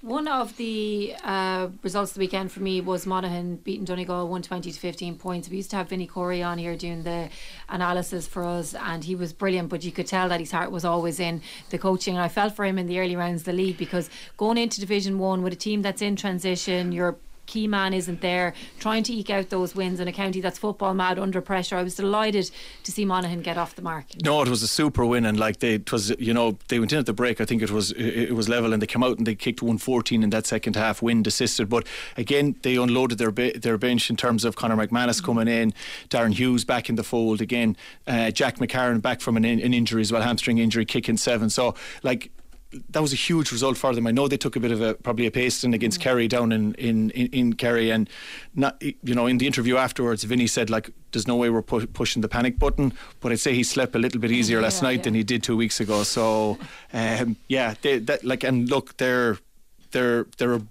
One 0.00 0.28
of 0.28 0.56
the 0.56 1.16
uh, 1.24 1.70
results 1.82 2.12
of 2.12 2.14
the 2.14 2.20
weekend 2.20 2.52
for 2.52 2.60
me 2.60 2.80
was 2.80 3.04
Monaghan 3.04 3.56
beating 3.56 3.84
Donegal 3.84 4.28
120 4.28 4.70
to 4.70 4.78
15 4.78 5.16
points. 5.18 5.48
We 5.48 5.56
used 5.56 5.70
to 5.70 5.76
have 5.76 5.88
Vinny 5.88 6.06
Corey 6.06 6.40
on 6.40 6.56
here 6.56 6.76
doing 6.76 7.02
the 7.02 7.30
analysis 7.68 8.28
for 8.28 8.44
us, 8.44 8.74
and 8.74 9.02
he 9.02 9.16
was 9.16 9.32
brilliant. 9.32 9.70
But 9.70 9.82
you 9.82 9.90
could 9.90 10.06
tell 10.06 10.28
that 10.28 10.38
his 10.38 10.52
heart 10.52 10.70
was 10.70 10.84
always 10.84 11.18
in 11.18 11.42
the 11.70 11.78
coaching. 11.78 12.14
And 12.14 12.22
I 12.22 12.28
felt 12.28 12.54
for 12.54 12.64
him 12.64 12.78
in 12.78 12.86
the 12.86 13.00
early 13.00 13.16
rounds 13.16 13.40
of 13.40 13.46
the 13.46 13.52
league 13.52 13.76
because 13.76 14.08
going 14.36 14.56
into 14.56 14.78
Division 14.78 15.18
One 15.18 15.42
with 15.42 15.52
a 15.52 15.56
team 15.56 15.82
that's 15.82 16.00
in 16.00 16.14
transition, 16.14 16.92
your 16.92 17.16
key 17.48 17.66
man 17.66 17.92
isn't 17.94 18.20
there, 18.20 18.54
trying 18.78 19.02
to 19.02 19.12
eke 19.12 19.30
out 19.30 19.48
those 19.48 19.74
wins 19.74 19.98
in 19.98 20.06
a 20.06 20.12
county 20.12 20.40
that's 20.40 20.58
football 20.58 20.94
mad 20.94 21.18
under 21.18 21.40
pressure. 21.40 21.76
I 21.76 21.82
was 21.82 21.96
delighted 21.96 22.50
to 22.84 22.92
see 22.92 23.04
Monaghan 23.04 23.40
get 23.40 23.56
off 23.56 23.74
the 23.74 23.82
mark. 23.82 24.04
No, 24.22 24.40
it 24.42 24.48
was 24.48 24.62
a 24.62 24.68
super 24.68 25.04
win, 25.04 25.24
and 25.24 25.40
like 25.40 25.58
they, 25.58 25.74
it 25.74 25.90
was, 25.90 26.10
you 26.20 26.32
know, 26.34 26.58
they 26.68 26.78
went 26.78 26.92
in 26.92 26.98
at 26.98 27.06
the 27.06 27.12
break. 27.12 27.40
I 27.40 27.44
think 27.46 27.62
it 27.62 27.70
was, 27.70 27.90
it 27.92 28.34
was 28.34 28.48
level, 28.48 28.72
and 28.72 28.80
they 28.80 28.86
came 28.86 29.02
out 29.02 29.18
and 29.18 29.26
they 29.26 29.34
kicked 29.34 29.62
114 29.62 30.22
in 30.22 30.30
that 30.30 30.46
second 30.46 30.76
half, 30.76 31.02
wind 31.02 31.26
assisted. 31.26 31.68
But 31.68 31.86
again, 32.16 32.54
they 32.62 32.76
unloaded 32.76 33.18
their 33.18 33.30
be- 33.32 33.52
their 33.52 33.78
bench 33.78 34.10
in 34.10 34.16
terms 34.16 34.44
of 34.44 34.54
Conor 34.54 34.76
McManus 34.76 35.24
coming 35.24 35.48
in, 35.48 35.72
Darren 36.10 36.34
Hughes 36.34 36.64
back 36.64 36.88
in 36.90 36.96
the 36.96 37.02
fold 37.02 37.40
again, 37.40 37.76
uh, 38.06 38.30
Jack 38.30 38.58
McCarron 38.58 39.00
back 39.00 39.22
from 39.22 39.36
an, 39.38 39.44
in- 39.46 39.60
an 39.60 39.72
injury 39.72 40.02
as 40.02 40.12
well, 40.12 40.22
hamstring 40.22 40.58
injury, 40.58 40.84
kicking 40.84 41.16
seven. 41.16 41.48
So 41.48 41.74
like 42.02 42.30
that 42.90 43.00
was 43.00 43.12
a 43.12 43.16
huge 43.16 43.50
result 43.50 43.78
for 43.78 43.94
them. 43.94 44.06
I 44.06 44.10
know 44.10 44.28
they 44.28 44.36
took 44.36 44.54
a 44.56 44.60
bit 44.60 44.72
of 44.72 44.80
a 44.82 44.94
probably 44.94 45.26
a 45.26 45.30
pasting 45.30 45.72
against 45.72 46.00
Kerry 46.00 46.28
down 46.28 46.52
in, 46.52 46.74
in, 46.74 47.10
in, 47.10 47.26
in 47.28 47.52
Kerry, 47.54 47.90
and 47.90 48.08
not 48.54 48.82
you 48.82 49.14
know 49.14 49.26
in 49.26 49.38
the 49.38 49.46
interview 49.46 49.76
afterwards, 49.76 50.24
Vinny 50.24 50.46
said 50.46 50.68
like, 50.68 50.90
"There's 51.12 51.26
no 51.26 51.36
way 51.36 51.48
we're 51.48 51.62
pu- 51.62 51.86
pushing 51.86 52.20
the 52.20 52.28
panic 52.28 52.58
button." 52.58 52.92
But 53.20 53.32
I'd 53.32 53.40
say 53.40 53.54
he 53.54 53.62
slept 53.62 53.94
a 53.94 53.98
little 53.98 54.20
bit 54.20 54.30
easier 54.30 54.60
last 54.60 54.82
Yeah, 54.82 54.88
night 54.88 54.98
yeah. 54.98 55.02
than 55.04 55.14
he 55.14 55.22
did 55.22 55.42
two 55.42 55.56
weeks 55.56 55.80
ago. 55.80 56.02
So 56.02 56.58
um, 56.92 57.36
yeah, 57.48 57.74
they, 57.80 57.98
that 58.00 58.22
like 58.24 58.44
and 58.44 58.68
look, 58.68 58.96
they're 58.98 59.38
they're 59.92 60.26
they're 60.36 60.54
a, 60.54 60.62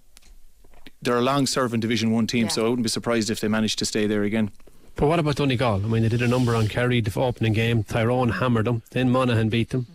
they're 1.02 1.18
a 1.18 1.22
long-serving 1.22 1.80
Division 1.80 2.12
One 2.12 2.28
team, 2.28 2.44
Yeah. 2.44 2.50
so 2.50 2.66
I 2.66 2.70
wouldn't 2.70 2.84
be 2.84 2.90
surprised 2.90 3.30
if 3.32 3.40
they 3.40 3.48
managed 3.48 3.80
to 3.80 3.86
stay 3.86 4.06
there 4.08 4.24
again. 4.24 4.52
But 4.96 5.08
what 5.08 5.20
about 5.20 5.36
Donegal? 5.36 5.76
I 5.84 5.88
mean, 5.88 6.02
they 6.04 6.10
did 6.10 6.22
a 6.24 6.28
number 6.28 6.56
on 6.56 6.68
Kerry 6.68 7.02
the 7.02 7.20
opening 7.20 7.54
game. 7.54 7.84
Tyrone 7.84 8.30
hammered 8.30 8.66
them. 8.66 8.82
Then 8.92 9.12
Monaghan 9.12 9.50
beat 9.50 9.70
them. 9.70 9.86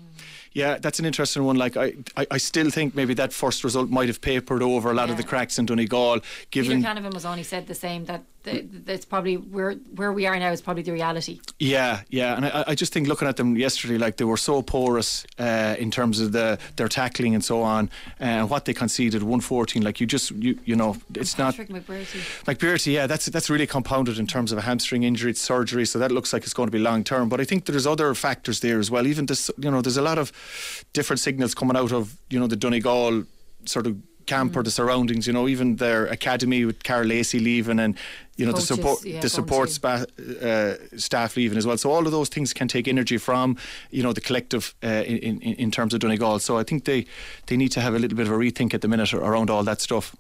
Yeah, 0.55 0.79
that's 0.79 0.99
an 0.99 1.05
interesting 1.05 1.45
one. 1.45 1.57
Like 1.57 1.77
I, 1.77 1.95
I, 2.17 2.27
I 2.33 2.39
still 2.39 2.71
think 2.71 2.95
maybe 2.95 3.15
that 3.15 3.33
first 3.33 3.65
result 3.65 3.91
might 3.91 4.09
have 4.09 4.21
papered 4.21 4.63
over 4.63 4.91
a 4.91 4.95
lot 4.95 5.11
of 5.11 5.17
the 5.17 5.23
cracks 5.23 5.59
in 5.59 5.67
Donegal, 5.67 6.21
Peter 6.21 6.27
given 6.51 6.83
Canavan 6.83 7.15
was 7.15 7.25
only 7.25 7.43
said 7.43 7.67
the 7.67 7.75
same 7.75 8.05
that 8.07 8.23
th- 8.45 8.65
that's 8.85 9.05
probably 9.05 9.37
where 9.37 9.73
where 9.95 10.13
we 10.13 10.27
are 10.27 10.39
now 10.39 10.51
is 10.51 10.61
probably 10.61 10.83
the 10.83 10.93
reality. 10.93 11.41
Yeah, 11.59 12.03
yeah, 12.11 12.37
and 12.37 12.47
I, 12.47 12.65
I 12.69 12.75
just 12.75 12.93
think 12.93 13.09
looking 13.09 13.29
at 13.29 13.37
them 13.37 13.57
yesterday, 13.57 13.99
like 13.99 14.17
they 14.17 14.25
were 14.25 14.37
so 14.37 14.63
porous 14.63 15.25
uh, 15.39 15.77
in 15.79 15.91
terms 15.91 16.21
of 16.21 16.33
the 16.33 16.59
their 16.77 16.89
tackling 16.89 17.35
and 17.35 17.45
so 17.45 17.63
on, 17.63 17.91
and 18.19 18.51
what 18.51 18.65
they 18.65 18.75
conceded, 18.75 19.23
one 19.23 19.41
fourteen. 19.41 19.83
Like 19.83 20.01
you 20.01 20.07
just 20.07 20.31
you 20.33 20.59
you 20.65 20.77
know, 20.77 20.97
it's 21.15 21.39
not 21.39 21.57
Patrick 21.57 21.69
McBrearty. 21.69 22.47
like 22.47 22.87
yeah, 22.87 23.07
that's 23.07 23.27
that's 23.27 23.51
really 23.51 23.67
compounded 23.67 24.19
in 24.19 24.27
terms 24.27 24.53
of 24.53 24.59
a 24.59 24.63
hamstring 24.63 25.03
injury, 25.03 25.31
it's 25.31 25.41
surgery, 25.41 25.87
so 25.87 25.99
that 25.99 26.13
looks 26.13 26.33
like 26.33 26.43
it's 26.43 26.55
going 26.55 26.67
to 26.69 26.73
be 26.73 26.79
long 26.79 27.05
term. 27.05 27.29
But 27.29 27.41
I 27.41 27.45
think 27.45 27.65
there's 27.67 27.87
other 27.87 28.15
factors 28.15 28.61
there 28.61 28.79
as 28.79 28.91
well. 28.91 29.07
Even 29.07 29.27
this, 29.27 29.51
you 29.59 29.71
know, 29.71 29.81
there's 29.81 29.97
a 29.97 30.03
lot 30.03 30.19
of 30.19 30.33
different 30.93 31.21
signals 31.21 31.55
coming 31.55 31.77
out 31.77 31.93
of 31.93 32.17
you 32.31 32.39
know 32.39 32.47
the 32.47 32.57
Donegal 32.57 33.25
sort 33.65 33.87
of 33.87 33.97
camp 34.27 34.57
or 34.57 34.63
the 34.63 34.71
surroundings. 34.71 35.27
You 35.27 35.33
know, 35.33 35.49
even 35.49 35.77
their 35.77 36.07
academy 36.07 36.65
with 36.65 36.83
Karl 36.83 37.05
Lacey 37.05 37.39
leaving 37.39 37.79
and 37.79 37.97
you 38.37 38.47
know 38.47 38.53
Coaches, 38.53 38.69
the 38.69 38.75
support 38.77 39.05
yeah, 39.05 39.21
the 39.21 39.29
support 39.29 39.71
spa, 39.71 40.05
uh, 40.43 40.75
staff 40.97 41.37
leaving 41.37 41.59
as 41.59 41.67
well. 41.67 41.79
So 41.79 41.91
all 41.91 42.07
of 42.07 42.13
those 42.13 42.29
things 42.29 42.53
can 42.53 42.69
take 42.69 42.89
energy 42.89 43.19
from 43.19 43.57
you 43.91 44.03
know 44.03 44.13
the 44.13 44.21
collective 44.21 44.75
uh, 44.83 45.05
in, 45.07 45.19
in 45.19 45.55
in 45.55 45.71
terms 45.71 45.95
of 45.95 46.01
Donegal. 46.01 46.39
So 46.39 46.59
I 46.59 46.65
think 46.65 46.85
they 46.85 47.07
they 47.47 47.57
need 47.57 47.73
to 47.73 47.81
have 47.81 47.95
a 47.95 47.99
little 47.99 48.17
bit 48.17 48.27
of 48.27 48.33
a 48.33 48.37
rethink 48.37 48.75
at 48.75 48.81
the 48.81 48.89
minute 48.89 49.13
around 49.13 49.51
all 49.51 49.65
that 49.65 49.81
stuff. 49.81 50.17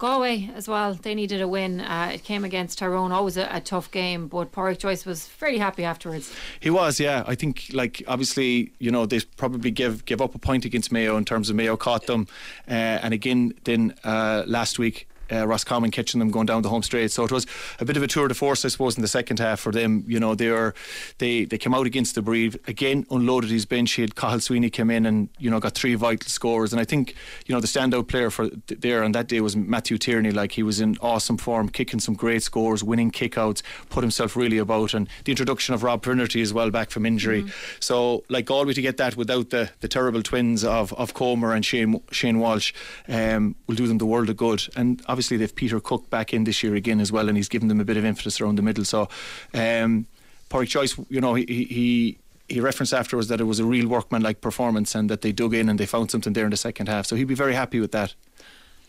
Galway 0.00 0.50
as 0.56 0.66
well. 0.66 0.94
They 0.94 1.14
needed 1.14 1.42
a 1.42 1.46
win. 1.46 1.80
Uh, 1.80 2.10
it 2.14 2.24
came 2.24 2.42
against 2.42 2.78
Tyrone. 2.78 3.12
Always 3.12 3.36
a, 3.36 3.48
a 3.52 3.60
tough 3.60 3.90
game, 3.90 4.26
but 4.28 4.50
Pádraic 4.50 4.78
Joyce 4.78 5.04
was 5.04 5.26
fairly 5.26 5.58
happy 5.58 5.84
afterwards. 5.84 6.34
He 6.58 6.70
was, 6.70 6.98
yeah. 6.98 7.22
I 7.26 7.34
think, 7.34 7.66
like, 7.72 8.02
obviously, 8.08 8.72
you 8.78 8.90
know, 8.90 9.04
they 9.04 9.20
probably 9.36 9.70
give 9.70 10.06
give 10.06 10.22
up 10.22 10.34
a 10.34 10.38
point 10.38 10.64
against 10.64 10.90
Mayo 10.90 11.16
in 11.18 11.24
terms 11.26 11.50
of 11.50 11.56
Mayo 11.56 11.76
caught 11.76 12.06
them, 12.06 12.26
uh, 12.66 12.72
and 12.72 13.14
again, 13.14 13.52
then 13.64 13.94
uh, 14.02 14.42
last 14.46 14.78
week. 14.78 15.06
Uh, 15.30 15.46
Roscommon 15.46 15.90
catching 15.90 16.18
them 16.18 16.30
going 16.30 16.46
down 16.46 16.62
the 16.62 16.68
home 16.68 16.82
straight, 16.82 17.10
so 17.10 17.24
it 17.24 17.32
was 17.32 17.46
a 17.78 17.84
bit 17.84 17.96
of 17.96 18.02
a 18.02 18.06
tour 18.06 18.28
de 18.28 18.34
force, 18.34 18.64
I 18.64 18.68
suppose, 18.68 18.96
in 18.96 19.02
the 19.02 19.08
second 19.08 19.38
half 19.38 19.60
for 19.60 19.72
them. 19.72 20.04
You 20.06 20.20
know, 20.20 20.34
they 20.34 20.50
were 20.50 20.74
they 21.18 21.44
they 21.44 21.58
came 21.58 21.74
out 21.74 21.86
against 21.86 22.14
the 22.14 22.22
breed 22.22 22.58
again, 22.66 23.06
unloaded 23.10 23.50
his 23.50 23.66
bench. 23.66 23.92
He 23.92 24.02
had 24.02 24.14
Cathal 24.14 24.40
Sweeney 24.40 24.70
come 24.70 24.90
in 24.90 25.06
and 25.06 25.28
you 25.38 25.50
know 25.50 25.60
got 25.60 25.74
three 25.74 25.94
vital 25.94 26.28
scores, 26.28 26.72
and 26.72 26.80
I 26.80 26.84
think 26.84 27.14
you 27.46 27.54
know 27.54 27.60
the 27.60 27.66
standout 27.66 28.08
player 28.08 28.30
for 28.30 28.48
th- 28.48 28.80
there 28.80 29.02
on 29.02 29.12
that 29.12 29.28
day 29.28 29.40
was 29.40 29.56
Matthew 29.56 29.98
Tierney. 29.98 30.30
Like 30.30 30.52
he 30.52 30.62
was 30.62 30.80
in 30.80 30.96
awesome 31.00 31.36
form, 31.38 31.68
kicking 31.68 32.00
some 32.00 32.14
great 32.14 32.42
scores, 32.42 32.82
winning 32.82 33.10
kickouts, 33.10 33.62
put 33.88 34.02
himself 34.02 34.36
really 34.36 34.58
about, 34.58 34.94
and 34.94 35.08
the 35.24 35.32
introduction 35.32 35.74
of 35.74 35.82
Rob 35.82 36.04
Finnerty 36.04 36.42
as 36.42 36.52
well 36.52 36.70
back 36.70 36.90
from 36.90 37.06
injury. 37.06 37.44
So 37.78 38.24
like 38.28 38.46
Galway 38.46 38.74
to 38.74 38.82
get 38.82 38.96
that 38.96 39.16
without 39.16 39.50
the, 39.50 39.70
the 39.80 39.88
terrible 39.88 40.22
twins 40.22 40.64
of 40.64 40.92
of 40.94 41.14
Comer 41.14 41.54
and 41.54 41.64
Shane 41.64 42.00
Shane 42.10 42.38
Walsh 42.38 42.72
um, 43.08 43.54
will 43.66 43.76
do 43.76 43.86
them 43.86 43.98
the 43.98 44.06
world 44.06 44.28
of 44.28 44.36
good. 44.36 44.62
And 44.76 45.02
obviously 45.06 45.19
they've 45.28 45.54
Peter 45.54 45.80
Cooke 45.80 46.08
back 46.10 46.32
in 46.32 46.44
this 46.44 46.62
year 46.62 46.74
again 46.74 47.00
as 47.00 47.10
well, 47.12 47.28
and 47.28 47.36
he's 47.36 47.48
given 47.48 47.68
them 47.68 47.80
a 47.80 47.84
bit 47.84 47.96
of 47.96 48.04
impetus 48.04 48.40
around 48.40 48.56
the 48.56 48.62
middle. 48.62 48.84
So 48.84 49.08
um, 49.54 50.06
Pádraic 50.48 50.68
Joyce, 50.68 50.98
you 51.08 51.20
know, 51.20 51.34
he. 51.34 51.44
he 51.46 52.18
he 52.52 52.58
referenced 52.58 52.92
afterwards 52.92 53.28
that 53.28 53.40
it 53.40 53.44
was 53.44 53.60
a 53.60 53.64
real 53.64 53.86
workman-like 53.86 54.40
performance 54.40 54.96
and 54.96 55.08
that 55.08 55.20
they 55.20 55.30
dug 55.30 55.54
in 55.54 55.68
and 55.68 55.78
they 55.78 55.86
found 55.86 56.10
something 56.10 56.32
there 56.32 56.44
in 56.44 56.50
the 56.50 56.56
second 56.56 56.88
half. 56.88 57.06
So 57.06 57.14
he'd 57.14 57.28
be 57.28 57.34
very 57.36 57.54
happy 57.54 57.78
with 57.78 57.92
that. 57.92 58.16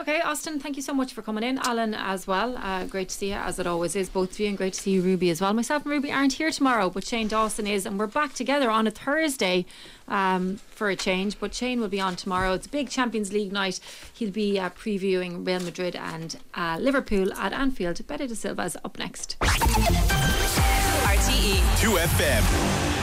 Okay, 0.01 0.19
Austin, 0.21 0.59
thank 0.59 0.77
you 0.77 0.81
so 0.81 0.95
much 0.95 1.13
for 1.13 1.21
coming 1.21 1.43
in. 1.43 1.59
Alan 1.59 1.93
as 1.93 2.25
well. 2.25 2.57
Uh, 2.57 2.85
great 2.85 3.09
to 3.09 3.15
see 3.15 3.27
you, 3.29 3.35
as 3.35 3.59
it 3.59 3.67
always 3.67 3.95
is, 3.95 4.09
both 4.09 4.31
of 4.31 4.39
you, 4.39 4.47
and 4.47 4.57
great 4.57 4.73
to 4.73 4.81
see 4.81 4.89
you, 4.93 5.01
Ruby, 5.03 5.29
as 5.29 5.39
well. 5.39 5.53
Myself 5.53 5.83
and 5.83 5.91
Ruby 5.91 6.11
aren't 6.11 6.33
here 6.33 6.49
tomorrow, 6.49 6.89
but 6.89 7.05
Shane 7.05 7.27
Dawson 7.27 7.67
is, 7.67 7.85
and 7.85 7.99
we're 7.99 8.07
back 8.07 8.33
together 8.33 8.71
on 8.71 8.87
a 8.87 8.91
Thursday 8.91 9.63
um, 10.07 10.55
for 10.71 10.89
a 10.89 10.95
change. 10.95 11.39
But 11.39 11.53
Shane 11.53 11.79
will 11.79 11.87
be 11.87 12.01
on 12.01 12.15
tomorrow. 12.15 12.53
It's 12.53 12.65
a 12.65 12.69
big 12.69 12.89
Champions 12.89 13.31
League 13.31 13.51
night. 13.51 13.79
He'll 14.11 14.31
be 14.31 14.57
uh, 14.57 14.71
previewing 14.71 15.45
Real 15.45 15.59
Madrid 15.59 15.95
and 15.95 16.35
uh, 16.55 16.79
Liverpool 16.81 17.31
at 17.33 17.53
Anfield. 17.53 18.07
Betty 18.07 18.25
de 18.25 18.35
Silva 18.35 18.63
is 18.63 18.75
up 18.83 18.97
next. 18.97 19.37
RTE. 19.39 19.61
2FM. 21.77 23.00